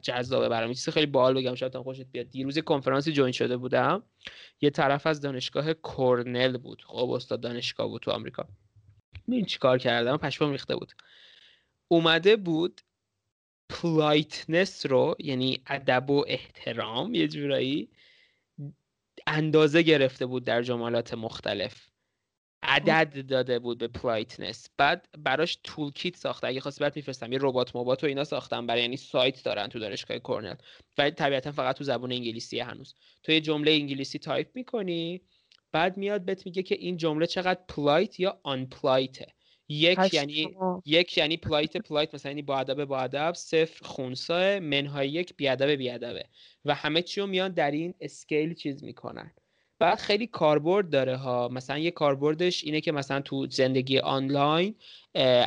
جذابه 0.02 0.48
برام. 0.48 0.72
چیز 0.72 0.88
خیلی 0.88 1.06
باحال 1.06 1.34
بگم 1.34 1.54
شاید 1.54 1.76
خوشت 1.76 2.02
بیاد. 2.12 2.30
دیروز 2.30 2.58
کنفرانسی 2.58 3.12
join 3.12 3.32
شده 3.32 3.56
بودم. 3.56 4.02
یه 4.60 4.70
طرف 4.70 5.06
از 5.06 5.20
دانشگاه 5.20 5.74
کورنل 5.74 6.56
بود. 6.56 6.82
خب 6.86 7.10
استاد 7.10 7.40
دانشگاه 7.40 7.88
بود 7.88 8.02
تو 8.02 8.10
آمریکا. 8.10 8.48
این 9.28 9.44
چیکار 9.44 9.78
کردم؟ 9.78 10.16
پشمام 10.16 10.52
ریخته 10.52 10.76
بود. 10.76 10.92
اومده 11.88 12.36
بود 12.36 12.80
politeness 13.68 14.86
رو 14.86 15.16
یعنی 15.18 15.62
ادب 15.66 16.10
و 16.10 16.24
احترام 16.28 17.14
یه 17.14 17.28
جورایی 17.28 17.90
اندازه 19.26 19.82
گرفته 19.82 20.26
بود 20.26 20.44
در 20.44 20.62
جملات 20.62 21.14
مختلف. 21.14 21.88
عدد 22.62 23.26
داده 23.26 23.58
بود 23.58 23.78
به 23.78 23.88
politeness 23.88 24.68
بعد 24.76 25.08
براش 25.18 25.58
toolkit 25.64 26.16
ساخته. 26.16 26.46
اگه 26.46 26.60
خواستی 26.60 26.80
برات 26.80 26.96
میفرستم. 26.96 27.32
یه 27.32 27.38
ربات 27.42 27.76
موبات 27.76 28.04
و 28.04 28.06
اینا 28.06 28.24
ساختم 28.24 28.66
برای 28.66 28.82
یعنی 28.82 28.96
سایت 28.96 29.44
دارن 29.44 29.68
تو 29.68 29.78
دانشگاه 29.78 30.18
کورنل. 30.18 30.54
ولی 30.98 31.10
طبیعتا 31.10 31.52
فقط 31.52 31.76
تو 31.76 31.84
زبان 31.84 32.12
انگلیسی 32.12 32.60
هنوز. 32.60 32.94
تو 33.22 33.32
یه 33.32 33.40
جمله 33.40 33.70
انگلیسی 33.70 34.18
تایپ 34.18 34.48
می‌کنی 34.54 35.22
بعد 35.72 35.96
میاد 35.96 36.24
بهت 36.24 36.46
میگه 36.46 36.62
که 36.62 36.74
این 36.74 36.96
جمله 36.96 37.26
چقدر 37.26 37.60
polite 37.68 38.20
یا 38.20 38.40
unpolite 38.42 38.66
ه 38.66 39.26
یک 39.68 40.14
یعنی 40.14 40.56
یک 40.84 41.18
یعنی 41.18 41.36
polite 41.36 41.76
polite 41.76 42.14
مثلا 42.14 42.30
یعنی 42.30 42.42
با 42.42 42.58
ادب 42.58 42.84
با 42.84 42.98
ادب 42.98 43.32
صفر 43.34 43.86
خونسا 43.86 44.60
منهای 44.60 45.08
یک 45.08 45.36
بی 45.36 45.48
ادب 45.48 45.70
بی 45.70 45.90
ادبه. 45.90 46.24
و 46.64 46.74
همه 46.74 47.02
چی 47.02 47.20
رو 47.20 47.26
میان 47.26 47.52
در 47.52 47.70
این 47.70 47.94
scale 48.00 48.54
چیز 48.54 48.84
می‌کنن. 48.84 49.32
بعد 49.78 49.98
خیلی 49.98 50.26
کاربرد 50.26 50.90
داره 50.90 51.16
ها. 51.16 51.48
مثلا 51.48 51.78
یه 51.78 51.90
کاربردش 51.90 52.64
اینه 52.64 52.80
که 52.80 52.92
مثلا 52.92 53.20
تو 53.20 53.46
زندگی 53.50 53.98
آنلاین 53.98 54.74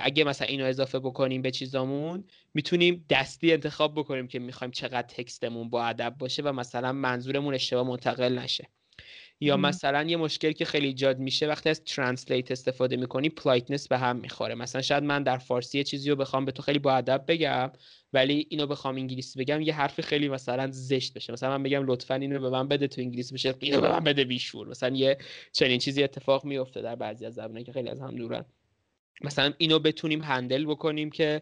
اگه 0.01 0.23
مثلا 0.23 0.47
اینو 0.47 0.65
اضافه 0.65 0.99
بکنیم 0.99 1.41
به 1.41 1.51
چیزامون 1.51 2.23
می‌تونیم 2.53 3.05
دستی 3.09 3.53
انتخاب 3.53 3.93
بکنیم 3.95 4.27
که 4.27 4.39
می‌خوایم 4.39 4.71
چقدر 4.71 5.07
text 5.07 5.43
مون 5.43 5.69
با 5.69 5.83
ادب 5.83 6.15
باشه 6.19 6.43
و 6.43 6.51
مثلا 6.51 6.93
منظورمون 6.93 7.53
اشتباه 7.53 7.87
منتقل 7.87 8.39
نشه. 8.39 8.67
یا 9.41 9.57
مثلا 9.57 10.03
یه 10.03 10.17
مشکل 10.17 10.51
که 10.51 10.65
خیلی 10.65 10.87
ایجاد 10.87 11.19
میشه 11.19 11.47
وقتی 11.47 11.69
از 11.69 11.83
translate 11.83 12.51
استفاده 12.51 12.97
می‌کنی 12.97 13.29
politeness 13.29 13.87
به 13.87 13.97
هم 13.97 14.15
می‌خوره. 14.15 14.55
مثلا 14.55 14.81
شاید 14.81 15.03
من 15.03 15.23
در 15.23 15.37
فارسی 15.37 15.77
یه 15.77 15.83
چیزی 15.83 16.09
رو 16.09 16.15
بخوام 16.15 16.45
به 16.45 16.51
تو 16.51 16.61
خیلی 16.61 16.79
با 16.79 16.93
ادب 16.93 17.23
بگم 17.27 17.71
ولی 18.13 18.47
اینو 18.49 18.67
بخوام 18.67 18.95
انگلیسی 18.95 19.39
بگم 19.39 19.61
یه 19.61 19.75
حرف 19.75 20.01
خیلی 20.01 20.29
مثلا 20.29 20.67
زشت 20.71 21.13
بشه. 21.13 21.33
مثلا 21.33 21.57
من 21.57 21.63
بگم 21.63 21.83
لطفا 21.85 22.15
اینو 22.15 22.39
به 22.39 22.49
من 22.49 22.67
بده 22.67 22.87
تو 22.87 23.01
انگلیسی 23.01 23.33
بشه 23.33 23.55
اینو 23.59 23.81
به 23.81 23.89
من 23.89 23.99
بده 23.99 24.23
بیشعور. 24.23 24.67
مثلا 24.67 24.95
یه 24.95 25.17
چنین 25.53 25.79
چیزی 25.79 26.03
اتفاق 26.03 26.45
میفته 26.45 26.81
در 26.81 26.95
بعضی 26.95 27.25
از 27.25 27.33
زبانه 27.33 27.63
که 27.63 27.71
خیلی 27.71 27.89
از 27.89 28.01
هم 28.01 28.15
دورن. 28.15 28.45
مثلا 29.21 29.53
اینو 29.57 29.79
بتونیم 29.79 30.21
handle 30.21 30.65
بکنیم 30.65 31.09
که 31.09 31.41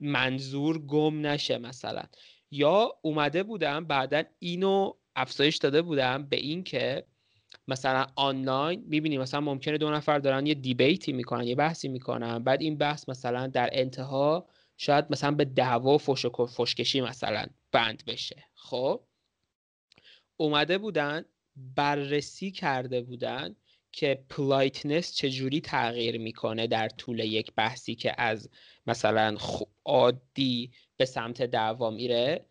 منظور 0.00 0.78
گم 0.78 1.26
نشه 1.26 1.58
مثلا. 1.58 2.02
یا 2.50 2.92
اومده 3.02 3.42
بودم 3.42 3.84
بعدا 3.84 4.22
اینو 4.38 4.92
افزایش 5.16 5.56
داده 5.56 5.82
بودم 5.82 6.26
به 6.30 6.36
این 6.36 6.64
که 6.64 7.04
مثلا 7.68 8.06
آنلاین 8.16 8.84
می‌بینی 8.88 9.18
مثلا 9.18 9.40
ممکنه 9.40 9.78
دو 9.78 9.90
نفر 9.90 10.18
دارن 10.18 10.46
یه 10.46 10.54
debate 10.54 11.04
ی 11.04 11.12
می‌کنن 11.12 11.44
یه 11.44 11.54
بحثی 11.54 11.88
می‌کنن 11.88 12.38
بعد 12.38 12.62
این 12.62 12.78
بحث 12.78 13.08
مثلا 13.08 13.46
در 13.46 13.70
انتها 13.72 14.48
شاید 14.76 15.06
مثلا 15.10 15.30
به 15.30 15.44
دعوا 15.44 15.94
و 15.94 16.46
فشکشی 16.46 17.00
مثلا 17.00 17.46
بند 17.72 18.02
بشه. 18.06 18.44
خب؟ 18.54 19.00
اومده 20.36 20.78
بودن 20.78 21.24
بررسی 21.56 22.50
کرده 22.50 23.02
بودن 23.02 23.56
که 23.92 24.24
politeness 24.28 25.14
چجوری 25.14 25.60
تغییر 25.60 26.18
می‌کنه 26.18 26.66
در 26.66 26.88
طول 26.88 27.18
یک 27.18 27.52
بحثی 27.56 27.94
که 27.94 28.14
از 28.18 28.50
مثلا 28.86 29.36
عادی 29.84 30.70
به 30.96 31.04
سمت 31.04 31.42
دعوا 31.42 31.90
میره. 31.90 32.46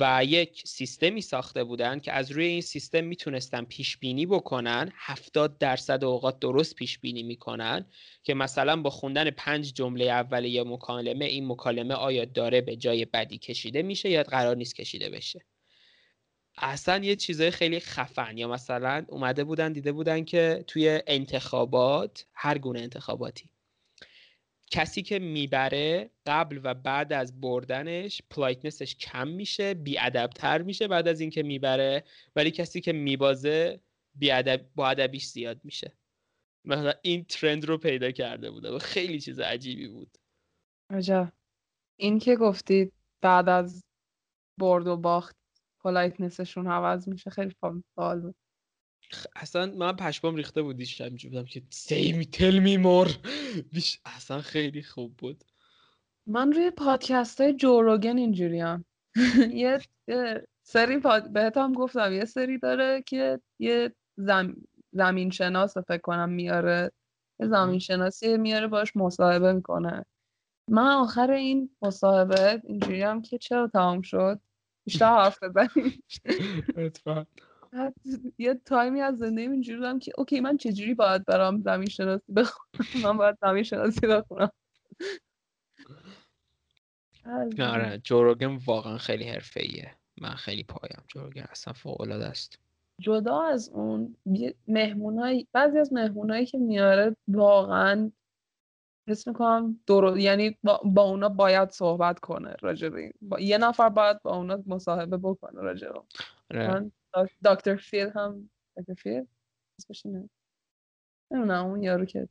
و 0.00 0.24
یک 0.24 0.62
سیستمی 0.66 1.20
ساخته 1.20 1.64
بودن 1.64 1.98
که 1.98 2.12
از 2.12 2.30
روی 2.30 2.46
این 2.46 2.60
سیستم 2.60 3.04
می‌تونستن 3.04 3.64
پیش 3.64 3.96
بینی 3.96 4.26
بکنن. 4.26 4.92
70 4.96 5.58
درصد 5.58 6.04
اوقات 6.04 6.38
درست 6.38 6.74
پیش 6.74 6.98
بینی 6.98 7.22
می‌کنن 7.22 7.86
که 8.22 8.34
مثلا 8.34 8.82
با 8.82 8.90
خوندن 8.90 9.30
پنج 9.30 9.72
جمله 9.72 10.04
اولیه 10.04 10.62
مکالمه 10.62 11.24
این 11.24 11.48
مکالمه 11.48 11.94
آیا 11.94 12.24
داره 12.24 12.60
به 12.60 12.76
جای 12.76 13.04
بدی 13.04 13.38
کشیده 13.38 13.82
میشه 13.82 14.10
یا 14.10 14.22
قرار 14.22 14.56
نیست 14.56 14.74
کشیده 14.74 15.10
بشه؟ 15.10 15.44
اصلا 16.58 17.04
یه 17.04 17.16
چیزای 17.16 17.50
خیلی 17.50 17.80
خفن 17.80 18.38
یا 18.38 18.48
مثلا 18.48 19.04
اومده 19.08 19.44
بودن 19.44 19.72
دیده 19.72 19.92
بودن 19.92 20.24
که 20.24 20.64
توی 20.66 21.02
انتخابات 21.06 22.26
هر 22.34 22.58
گونه 22.58 22.80
انتخاباتی. 22.80 23.50
کسی 24.70 25.02
که 25.02 25.18
می‌بره 25.18 26.10
قبل 26.26 26.60
و 26.62 26.74
بعد 26.74 27.12
از 27.12 27.40
بردنش 27.40 28.22
politeness 28.30 28.85
ش 28.85 28.96
کم 28.96 29.28
میشه 29.28 29.74
بیادبتر 29.74 30.62
میشه 30.62 30.88
بعد 30.88 31.08
از 31.08 31.20
اینکه 31.20 31.42
می‌بره 31.42 32.04
ولی 32.36 32.50
کسی 32.50 32.80
که 32.80 32.92
میبازه 32.92 33.80
بیادب 34.14 34.66
با 34.74 34.88
ادبیش 34.88 35.24
زیاد 35.24 35.60
میشه. 35.64 35.96
مثلا 36.64 36.92
این 37.02 37.24
trend 37.24 37.64
رو 37.64 37.78
پیدا 37.78 38.10
کرده 38.10 38.50
بوده 38.50 38.70
و 38.70 38.78
خیلی 38.78 39.20
چیز 39.20 39.40
عجیبی 39.40 39.88
بود. 39.88 40.18
عجب. 40.90 41.32
این 41.96 42.18
که 42.18 42.36
گفتید 42.36 42.92
بعد 43.20 43.48
از 43.48 43.84
برد 44.60 44.86
و 44.86 44.96
باخت 44.96 45.36
politeness 45.80 46.41
شون 46.41 46.66
عوض 46.66 47.08
میشه 47.08 47.30
خیلی 47.30 47.54
باحال 47.96 48.20
بود. 48.20 48.36
اصلا 49.36 49.66
من 49.76 49.92
پشمام 49.92 50.36
ریخته 50.36 50.62
بود 50.62 50.76
دیشب 50.76 51.10
بودم 51.10 51.44
که 51.44 51.62
see 51.70 52.24
tell 52.24 52.58
me 52.58 52.76
more 52.76 53.08
اصلا 54.04 54.40
خیلی 54.40 54.82
خوب 54.82 55.16
بود. 55.16 55.44
من 56.26 56.52
روی 56.52 56.70
پادکست 56.70 57.40
های 57.40 57.52
جوروگن 57.52 58.18
اینجوری 58.18 58.60
هم. 58.60 58.84
یه 59.54 59.80
سری 60.62 60.98
پاد... 60.98 61.32
بهت 61.32 61.56
هم 61.56 61.72
گفتم 61.72 62.12
یه 62.12 62.24
سری 62.24 62.58
داره 62.58 63.02
که 63.02 63.40
یه 63.58 63.94
زم... 64.16 64.54
زمین 64.92 65.30
شناس 65.30 65.78
فکر 65.78 66.00
کنم 66.00 66.28
میاره. 66.28 66.92
یه 67.40 67.48
زمین 67.48 67.78
شناسی 67.78 68.36
میاره 68.36 68.66
باش 68.66 68.96
مصاحبه 68.96 69.52
می‌کنه. 69.52 70.04
من 70.70 70.92
آخر 70.92 71.30
این 71.30 71.70
مصاحبه 71.82 72.62
اینجوری 72.64 73.02
هم 73.02 73.22
که 73.22 73.38
چرا 73.38 73.68
تمام 73.68 74.02
شد؟ 74.02 74.40
بیشتر 74.84 75.06
حرف 75.06 75.38
بزنیم. 75.42 76.02
یه 78.38 78.54
تایمی 78.54 79.00
از 79.00 79.18
زندگی 79.18 79.46
اینجوری 79.46 79.78
بودم 79.78 79.98
که 79.98 80.12
اوکی 80.18 80.40
من 80.40 80.56
چجوری 80.56 80.94
باید 80.94 81.24
برام 81.24 81.60
زمین 81.60 81.88
شناسی 81.88 82.32
بخونم؟ 82.32 83.02
من 83.04 83.16
باید 83.16 83.38
زمین 83.40 83.62
شناسی 83.62 84.06
بخونم. 84.06 84.50
آره 87.60 87.98
جوروگن 88.04 88.58
واقعا 88.66 88.92
حرفه 88.92 89.30
حرفه‌ایه. 89.30 89.94
من 90.20 90.34
خیلی 90.34 90.64
پایم. 90.64 91.02
جوروگن 91.08 91.46
اصلا 91.50 91.72
فوق 91.72 92.00
العاده 92.00 92.26
است. 92.26 92.58
جدا 93.00 93.42
از 93.42 93.68
اون 93.68 94.16
مهمونایی 94.68 95.48
بعضی 95.52 95.78
از 95.78 95.92
مهمونایی 95.92 96.46
که 96.46 96.58
میاره 96.58 97.16
واقعا 97.28 98.12
حس 99.08 99.28
می‌کنم 99.28 99.80
درو... 99.86 100.18
یعنی 100.18 100.58
با, 100.62 100.80
با 100.84 101.02
اونا 101.02 101.28
باید 101.28 101.70
صحبت 101.70 102.20
کنه 102.20 102.56
راجع 102.60 103.10
با... 103.22 103.40
یه 103.40 103.58
نفر 103.58 103.88
باید 103.88 104.22
با 104.22 104.36
اونا 104.36 104.62
مصاحبه 104.66 105.16
بکنه 105.16 105.60
راجع 105.60 105.88
آره. 106.50 106.90
دکتر 107.44 107.76
فیل 107.76 108.10
هم 108.14 108.50
دکتر 108.76 108.94
فیل؟ 108.94 109.26
اسمش 109.78 110.06
نه؟ 110.06 110.30
نمی‌دونم 111.30 111.66
اون 111.66 111.82
یارو 111.82 112.04
که 112.04 112.28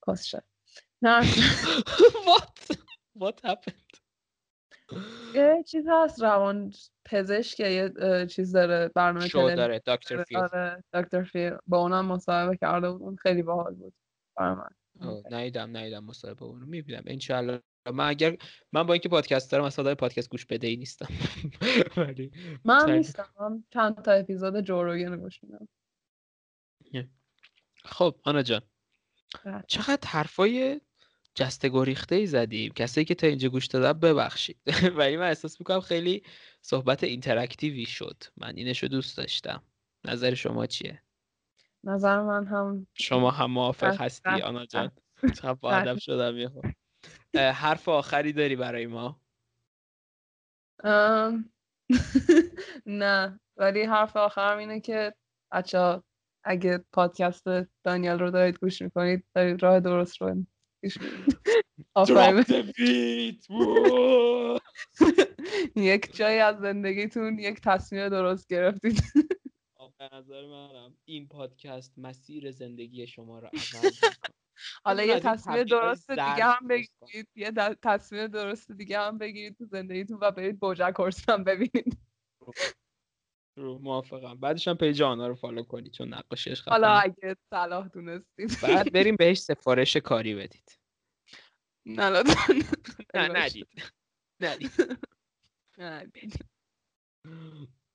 کاس 0.00 0.24
شد. 0.24 0.44
نه. 1.02 1.22
What? 2.28 2.76
What 3.18 3.40
happened? 3.50 4.00
یه 5.34 5.64
چیز 5.66 5.84
هست 5.88 6.22
روان 6.22 6.72
پزشک 7.04 7.60
یه 7.60 7.92
چیز 8.26 8.52
داره 8.52 8.88
برنامه 8.88 9.28
شو 9.28 9.50
داره 9.56 9.78
دکتر 9.78 10.24
فیل. 10.24 10.38
آره 10.38 10.84
دکتر 10.92 11.24
فیل. 11.24 11.56
با 11.66 11.78
اونم 11.78 12.06
مصاحبه 12.06 12.56
کرده 12.56 12.90
بود 12.90 13.02
اون 13.02 13.16
خیلی 13.16 13.42
باحال 13.42 13.74
بود. 13.74 13.94
برای 14.36 14.54
من 14.54 14.70
نیدم 15.38 15.76
نیدم 15.76 16.04
مصاحبه 16.04 16.42
اونو. 16.42 16.66
می‌بینم. 16.66 17.02
انشالله 17.06 17.62
من 17.92 18.08
اگر 18.08 18.36
من 18.72 18.82
با 18.82 18.92
اینکه 18.92 19.08
پادکست 19.08 19.52
دارم 19.52 19.64
اصلا 19.64 19.94
پادکست 19.94 20.30
گوش 20.30 20.46
بده 20.46 20.66
ای 20.66 20.76
نیستم. 20.76 21.08
ولی 21.96 22.30
من 22.64 22.90
نیستم. 22.90 23.64
چند 23.70 24.02
تا 24.02 24.12
اپیزود 24.12 24.60
جو 24.60 25.16
گوش 25.16 25.40
میدم. 25.42 25.68
خب 27.84 28.20
آنا 28.24 28.42
جان. 28.42 28.62
بله. 29.44 29.64
چقدر 29.68 30.08
حرفای 30.08 30.80
جسته 31.34 31.68
گریخته 31.68 32.14
ای 32.14 32.26
زدیم. 32.26 32.72
کسایی 32.72 33.04
که 33.04 33.14
تا 33.14 33.26
اینجا 33.26 33.48
گوش 33.48 33.66
دادن 33.66 34.00
ببخشید. 34.00 34.58
ولی 34.98 35.16
من 35.16 35.28
احساس 35.28 35.60
می‌کنم 35.60 35.80
خیلی 35.80 36.22
صحبت 36.60 37.04
اینتراکتیوی 37.04 37.86
شد. 37.86 38.22
من 38.36 38.56
اینشو 38.56 38.86
دوست 38.86 39.16
داشتم. 39.16 39.62
نظر 40.04 40.34
شما 40.34 40.66
چیه؟ 40.66 41.02
نظر 41.84 42.22
من 42.22 42.46
هم 42.46 42.86
شما 42.94 43.30
هم 43.30 43.50
موافق 43.50 44.00
هستی 44.00 44.42
آنا 44.42 44.66
جان؟ 44.66 44.90
چقدر 45.36 45.54
با 45.54 45.72
ادب 45.72 45.98
شدم 45.98 46.38
یه 46.38 46.50
حرف 47.34 47.88
آخری 47.88 48.32
داری 48.32 48.56
برای 48.56 48.86
ما؟ 48.86 49.20
نه 52.86 53.40
ولی 53.56 53.82
حرف 53.82 54.16
آخرم 54.16 54.58
اینه 54.58 54.80
که 54.80 55.14
بچه 55.52 56.02
اگه 56.44 56.84
پادکست 56.92 57.44
دانیل 57.84 58.18
رو 58.18 58.30
دارید 58.30 58.58
گوش 58.58 58.82
می‌کنید 58.82 59.24
دارید 59.34 59.62
راه 59.62 59.80
درست 59.80 60.22
رو 60.22 60.44
یک 65.76 66.16
جایی 66.16 66.38
از 66.38 66.58
زندگیتون 66.58 67.38
یک 67.38 67.60
تصمیم 67.60 68.08
درست 68.08 68.48
گرفتید. 68.48 69.02
به 69.98 70.08
نظر 70.12 70.46
منم 70.46 70.96
این 71.04 71.28
پادکست 71.28 71.98
مسیر 71.98 72.50
زندگی 72.50 73.06
شما 73.06 73.38
رو 73.38 73.48
عوض 73.74 74.00
حالا 74.84 75.04
یه 75.04 75.20
تصمیم 75.20 75.62
درست 75.64 76.10
دیگه 76.10 76.44
هم 76.44 76.68
بگیرید 76.68 77.28
یه 77.34 77.52
تصمیم 77.82 78.26
درست 78.26 78.72
دیگه 78.72 78.98
هم 78.98 79.18
بگیرید 79.18 79.56
تو 79.58 79.64
زندگیتون 79.64 80.18
و 80.20 80.30
برید 80.30 80.60
بوجک 80.60 80.94
هم 81.28 81.44
ببینید. 81.44 81.98
رو 83.56 83.78
موافقم. 83.78 84.40
بعدش 84.40 84.68
هم 84.68 84.76
page 84.76 85.02
آنها 85.02 85.26
رو 85.26 85.34
follow 85.34 85.62
کنید 85.62 85.92
چون 85.92 86.14
نقاشیش 86.14 86.62
خفنه. 86.62 86.72
حالا 86.72 86.88
اگه 86.88 87.36
صلاح 87.50 87.88
دونستید. 87.88 88.58
بعد 88.62 88.92
بریم 88.92 89.16
بهش 89.16 89.38
سفارش 89.38 89.96
کاری 89.96 90.34
بدید. 90.34 90.78
نه 91.86 92.22
نه 93.14 93.28
ندید. 93.28 93.68
ندید. 95.78 96.46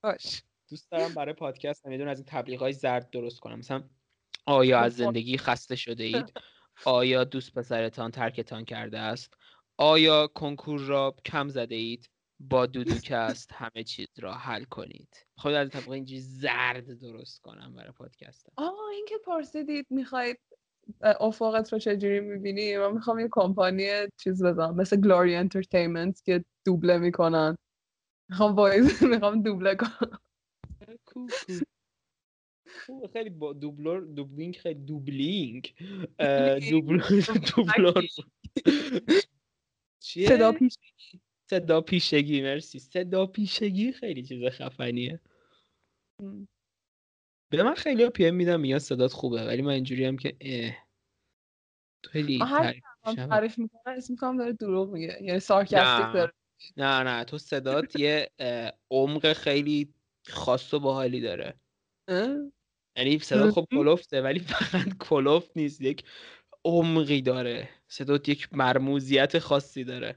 باش. 0.03 0.43
دوست 0.70 0.91
دارم 0.91 1.14
برای 1.14 1.34
پادکست 1.34 1.86
هم 1.86 2.07
از 2.07 2.18
این 2.20 2.26
تبلیغ 2.28 2.60
های 2.60 2.74
زرد 2.74 3.10
درست 3.10 3.39
کنم. 3.39 3.60
مثلا 3.60 3.89
آیا 4.46 4.80
از 4.80 4.96
زندگی 4.96 5.38
خسته 5.38 5.76
شده 5.76 6.04
اید؟ 6.04 6.34
آیا 6.86 7.24
دوست 7.24 7.54
پسرتان 7.54 8.12
ترکتان 8.12 8.66
کرده 8.66 9.00
است؟ 9.00 9.34
آیا 9.78 10.28
کنکور 10.28 10.80
را 10.80 11.16
کم 11.26 11.50
زده 11.50 11.76
اید؟ 11.76 12.10
با 12.40 12.66
دودوکست 12.66 13.50
همه 13.60 13.84
چیز 13.84 14.08
را 14.18 14.34
حل 14.34 14.64
کنید. 14.64 15.26
خود 15.38 15.54
از 15.54 15.70
طبقه 15.70 15.92
اینجوری 15.92 16.22
زرد 16.22 17.00
درست 17.00 17.42
کنم 17.42 17.74
برای 17.76 17.92
پادکست 17.92 18.48
آه 18.58 18.74
این 18.94 19.06
که 19.10 19.18
پرسیدید 19.26 19.88
می‌خواید 19.90 20.40
افاقت 21.02 21.74
رو 21.74 21.80
چجوری 21.80 22.20
می‌بینی؟ 22.20 22.78
من 22.78 22.94
می‌خوام 22.94 23.20
یه 23.20 23.28
کمپانی 23.32 23.88
چیز 24.18 24.44
بزنم 24.44 24.76
مثل 24.76 25.02
گلوری 25.02 25.36
انترتیمنت 25.36 26.24
که 26.24 26.46
دوبله 26.66 26.98
می‌کنن. 26.98 27.56
می‌خوام 28.30 28.56
وایز 28.56 29.04
می‌خوام 29.14 29.42
دوبله 29.42 29.76
کنم. 29.76 30.20
خیلی 33.13 33.30
با 33.30 33.53
دوبلور 33.53 34.01
دوبلینگ 34.01 34.55
خیلی 34.55 34.80
دوبلینگ 34.86 35.74
دوبلور 37.55 38.05
چیه؟ 39.99 40.28
صدا 40.28 40.51
پیشگی. 40.51 41.22
صدا 41.49 41.82
پیشگی 41.82 42.41
مرسی. 42.41 42.80
صدا 42.80 43.26
پیشگی 43.26 43.91
خیلی 43.91 44.24
چیز 44.24 44.43
خفنیه. 44.43 45.20
به 47.51 47.63
من 47.63 47.74
خیلی 47.74 48.09
پی 48.09 48.26
ام 48.26 48.36
میدم 48.36 48.59
میگن 48.59 48.80
صدات 48.80 49.13
خوبه 49.13 49.45
ولی 49.45 49.61
من 49.61 49.72
اینجوری 49.72 50.05
هم 50.05 50.17
که 50.17 50.36
اه. 50.41 50.89
خیلی 52.05 52.39
تعریف 53.05 53.59
می‌کنه 53.59 53.93
اسم 53.93 54.13
می‌کنم 54.13 54.38
داره 54.38 54.53
دروغ 54.53 54.89
میگه. 54.89 55.17
یعنی 55.22 55.39
سارکاستیک 55.39 56.13
داره. 56.13 56.34
نه 56.78 57.03
نه. 57.03 57.24
تو 57.24 57.38
صدات 57.38 57.99
یه 57.99 58.30
عمق 58.91 59.34
خیلی 59.34 59.93
خاص 60.28 60.74
و 60.74 60.80
باحالی 60.80 61.22
داره. 61.22 61.59
یعنی 63.00 63.20
صدا 63.20 63.52
خب 63.52 63.66
کلفته 63.72 64.22
ولی 64.22 64.39
فقط 64.54 64.97
کلفت 65.00 65.52
نیست 65.56 65.82
یک 65.82 66.04
عمقی 66.66 67.22
داره. 67.22 67.70
صدات 67.88 68.30
یک 68.30 68.50
مرموزیت 68.52 69.39
خاصی 69.39 69.84
داره. 69.84 70.16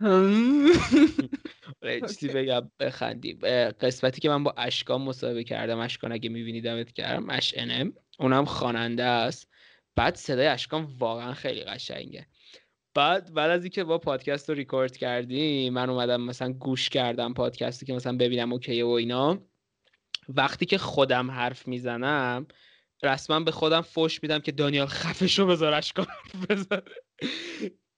چیزی 2.08 2.28
بگم 2.28 2.70
بخندیم. 2.80 3.38
قسمتی 3.80 4.20
که 4.20 4.28
من 4.28 4.44
با 4.44 4.54
اشکان 4.56 5.02
مصاحبه 5.02 5.44
کردم 5.44 5.78
اشکان 5.78 6.12
اگه 6.12 6.28
میبینیدمت 6.28 6.92
کردم 6.92 7.30
اش 7.30 7.54
انم 7.56 7.92
اونم 8.18 8.44
خواننده 8.44 9.04
است. 9.04 9.48
بعد 9.96 10.14
صدای 10.14 10.46
اشکان 10.46 10.88
واقعا 10.98 11.34
خیلی 11.34 11.64
قشنگه. 11.64 12.26
بعد 12.94 13.34
بعد 13.34 13.50
از 13.50 13.64
اینکه 13.64 13.84
با 13.84 13.98
پادکست 13.98 14.48
رو 14.48 14.54
ریکورد 14.54 14.96
کردیم 14.96 15.72
من 15.72 15.90
اومدم 15.90 16.20
مثلا 16.20 16.52
گوش 16.52 16.88
کردم 16.88 17.34
پادکستی 17.34 17.86
که 17.86 17.92
مثلا 17.92 18.16
ببینم 18.16 18.52
اوکی 18.52 18.82
و 18.82 18.88
اینا. 18.88 19.42
وقتی 20.28 20.66
که 20.66 20.78
خودم 20.78 21.30
حرف 21.30 21.68
می‌زنم 21.68 22.46
رسما 23.02 23.40
به 23.40 23.50
خودم 23.50 23.80
فوش 23.80 24.22
میدم 24.22 24.38
که 24.38 24.52
دانیال 24.52 24.86
خفشو 24.86 25.46
بذارش 25.46 25.92
کن 25.92 26.06
بذار 26.48 26.82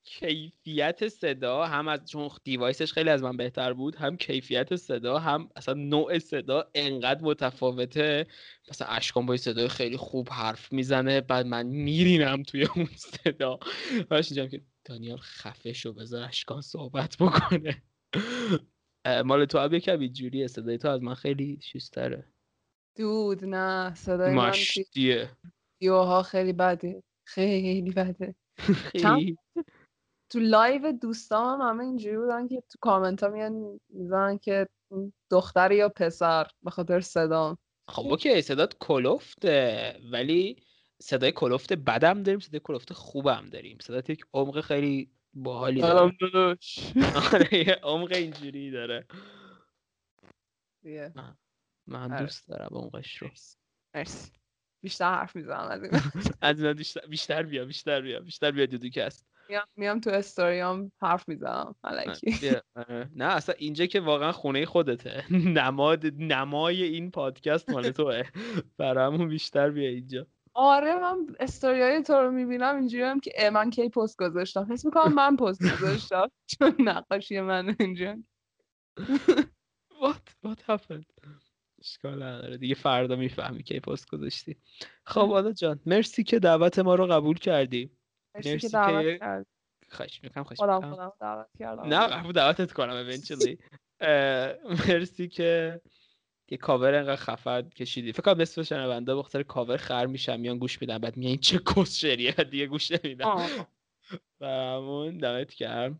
کیفیت 0.04 1.08
صدا 1.08 1.66
هم 1.66 1.88
از 1.88 2.10
چون 2.10 2.30
دیوایسش 2.44 2.92
خیلی 2.92 3.10
از 3.10 3.22
من 3.22 3.36
بهتر 3.36 3.72
بود 3.72 3.96
هم 3.96 4.16
کیفیت 4.16 4.76
صدا 4.76 5.18
هم 5.18 5.48
اصلا 5.56 5.74
نوع 5.74 6.18
صدا 6.18 6.70
انقدر 6.74 7.24
متفاوته. 7.24 8.26
مثلا 8.70 8.88
اشکان 8.88 9.26
با 9.26 9.36
صدای 9.36 9.68
خیلی 9.68 9.96
خوب 9.96 10.28
حرف 10.30 10.72
می‌زنه 10.72 11.20
بعد 11.20 11.46
من 11.46 11.66
میرینم 11.66 12.42
توی 12.42 12.64
اون 12.76 12.88
صدا. 12.96 13.58
باش 14.10 14.32
که 14.32 14.62
دانیال 14.84 15.18
خفه 15.18 15.72
شو 15.72 15.92
بذار 15.92 16.24
اشکان 16.24 16.60
صحبت 16.60 17.16
بکنه. 17.16 17.82
مال 19.24 19.44
تو 19.44 19.58
هم 19.58 19.74
یکم 19.74 20.00
اینجوریه 20.00 20.46
صدای 20.46 20.78
تو 20.78 20.88
از 20.88 21.02
من 21.02 21.14
خیلی 21.14 21.58
شیستره 21.62 22.32
دود 22.96 23.44
نه 23.44 23.94
صدای 23.94 24.34
مشتیه 24.34 25.30
یوها 25.80 26.22
خیلی 26.22 26.52
بده. 26.52 27.02
خیلی 27.24 27.90
بده. 27.90 28.34
خیلی 28.58 29.36
تو 30.32 30.38
لایو 30.38 30.92
دوستام 30.92 31.60
همه 31.60 31.84
اینجوری 31.84 32.18
بودن 32.18 32.48
که 32.48 32.60
تو 32.60 32.78
کامنت 32.80 33.22
ها 33.22 33.28
میان 33.28 33.80
می‌زنن 33.88 34.38
که 34.38 34.68
دختر 35.30 35.72
یا 35.72 35.88
پسر 35.88 36.46
به 36.62 36.70
خاطر 36.70 37.00
صدا 37.00 37.58
خب 37.88 38.06
اوکی 38.06 38.42
صدات 38.42 38.76
کلفته 38.78 39.96
ولی 40.12 40.56
صدای 41.02 41.32
کلفت 41.32 41.72
بدم 41.72 42.22
داریم 42.22 42.40
صدای 42.40 42.60
کلفت 42.64 42.92
خوبم 42.92 43.48
داریم. 43.52 43.78
صدات 43.82 44.10
یک 44.10 44.24
عمق 44.34 44.60
خیلی 44.60 45.10
باحالی 45.34 45.80
داره. 45.80 46.16
آره 47.32 47.80
عمق 47.82 48.12
اینجوری 48.12 48.70
داره. 48.70 49.06
من 51.86 52.12
آره. 52.12 52.22
دوست 52.22 52.48
دارم 52.48 52.68
عمقش 52.70 53.16
رو. 53.16 53.28
مرسی. 53.94 54.30
بیشتر 54.82 55.14
حرف 55.14 55.36
می‌زنم 55.36 55.68
از 55.70 55.82
این. 55.82 55.92
بیشتر 56.74 57.06
بیشتر 57.06 57.42
بیا 57.42 57.64
بیشتر 57.64 58.00
بیا 58.00 58.20
بیشتر 58.20 58.50
بیا 58.50 58.66
دودو 58.66 58.88
کست 58.88 59.26
میام 59.48 59.64
میام 59.76 60.00
تو 60.00 60.10
استوریام 60.10 60.92
حرف 61.02 61.28
می‌زنم. 61.28 61.74
آره. 62.74 63.10
نه 63.14 63.24
اصلا 63.24 63.54
اینجا 63.58 63.86
که 63.86 64.00
واقعا 64.00 64.32
خونه 64.32 64.66
خودته. 64.66 65.24
نماد 65.60 66.06
نمای 66.06 66.82
این 66.82 67.10
پادکست 67.10 67.70
مال 67.70 67.90
توه. 67.90 68.22
برامون 68.76 69.28
بیشتر 69.28 69.70
بیا 69.70 69.88
اینجا. 69.88 70.26
آره 70.54 70.94
من 70.94 71.26
استوریای 71.40 72.02
تو 72.02 72.12
رو 72.12 72.30
می‌بینم 72.30 72.76
اینجوری 72.76 73.02
هم 73.02 73.20
که 73.20 73.50
من 73.52 73.70
کی 73.70 73.88
پست 73.88 74.18
گذاشتم؟ 74.18 74.72
حس 74.72 74.84
می‌کنم 74.84 75.14
من 75.14 75.36
پست 75.36 75.62
گذاشتم. 75.62 76.30
چون 76.58 76.76
نقاشی 76.78 77.40
من 77.40 77.76
اینجا. 77.80 78.16
What 80.02 80.46
what 80.46 80.58
happened? 80.68 81.04
اشکال 81.78 82.22
نداره. 82.22 82.56
دیگه 82.56 82.74
فردا 82.74 83.16
می‌فهمی 83.16 83.62
کی 83.62 83.80
پست 83.80 84.10
گذاشتی. 84.10 84.56
خب 85.06 85.32
آدا 85.32 85.52
جان 85.52 85.80
مرسی 85.86 86.24
که 86.24 86.38
دعوت 86.38 86.78
ما 86.78 86.94
رو 86.94 87.06
قبول 87.06 87.38
کردی. 87.38 87.90
مرسی 88.34 88.58
که 88.58 88.68
دعوت 88.68 89.18
کردی. 89.18 89.46
خواهش 89.90 90.20
می‌کنم 90.22 90.44
خواهش 90.44 90.60
می‌کنم. 90.60 91.12
دعوت 91.20 91.46
کردم. 91.58 91.82
نه 91.82 92.06
قبول 92.06 92.32
دعوتت 92.32 92.72
کنم 92.72 93.10
eventually. 93.10 93.56
مرسی 94.88 95.28
که 95.28 95.80
یه 96.50 96.58
کاور 96.58 96.94
انقدر 96.94 97.16
خفن 97.16 97.62
کشیدی. 97.62 98.12
فکر 98.12 98.22
کنم 98.22 98.40
نصف 98.40 98.62
شنونده 98.62 99.16
بخاطر 99.16 99.42
کاور 99.42 99.76
خر 99.76 100.06
میشم 100.06 100.40
میان 100.40 100.58
گوش 100.58 100.80
میدن 100.80 100.98
بعد 100.98 101.16
میگن 101.16 101.28
این 101.28 101.38
چه 101.38 101.58
کس 101.58 101.96
شریه؟ 101.98 102.32
دیگه 102.32 102.66
گوش 102.66 102.90
نمیدن. 102.90 103.26
و 104.40 104.46
همون 104.46 105.18
دمت 105.18 105.54
کرد 105.54 105.94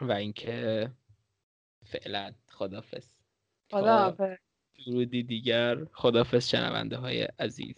و 0.00 0.12
اینکه 0.12 0.90
فعلا 1.84 2.32
خدافز 2.48 3.14
خدافز 3.70 4.36
درودی 4.86 5.22
دیگر 5.22 5.84
خدافز 5.84 6.48
شنونده 6.48 6.96
های 6.96 7.22
عزیز. 7.22 7.76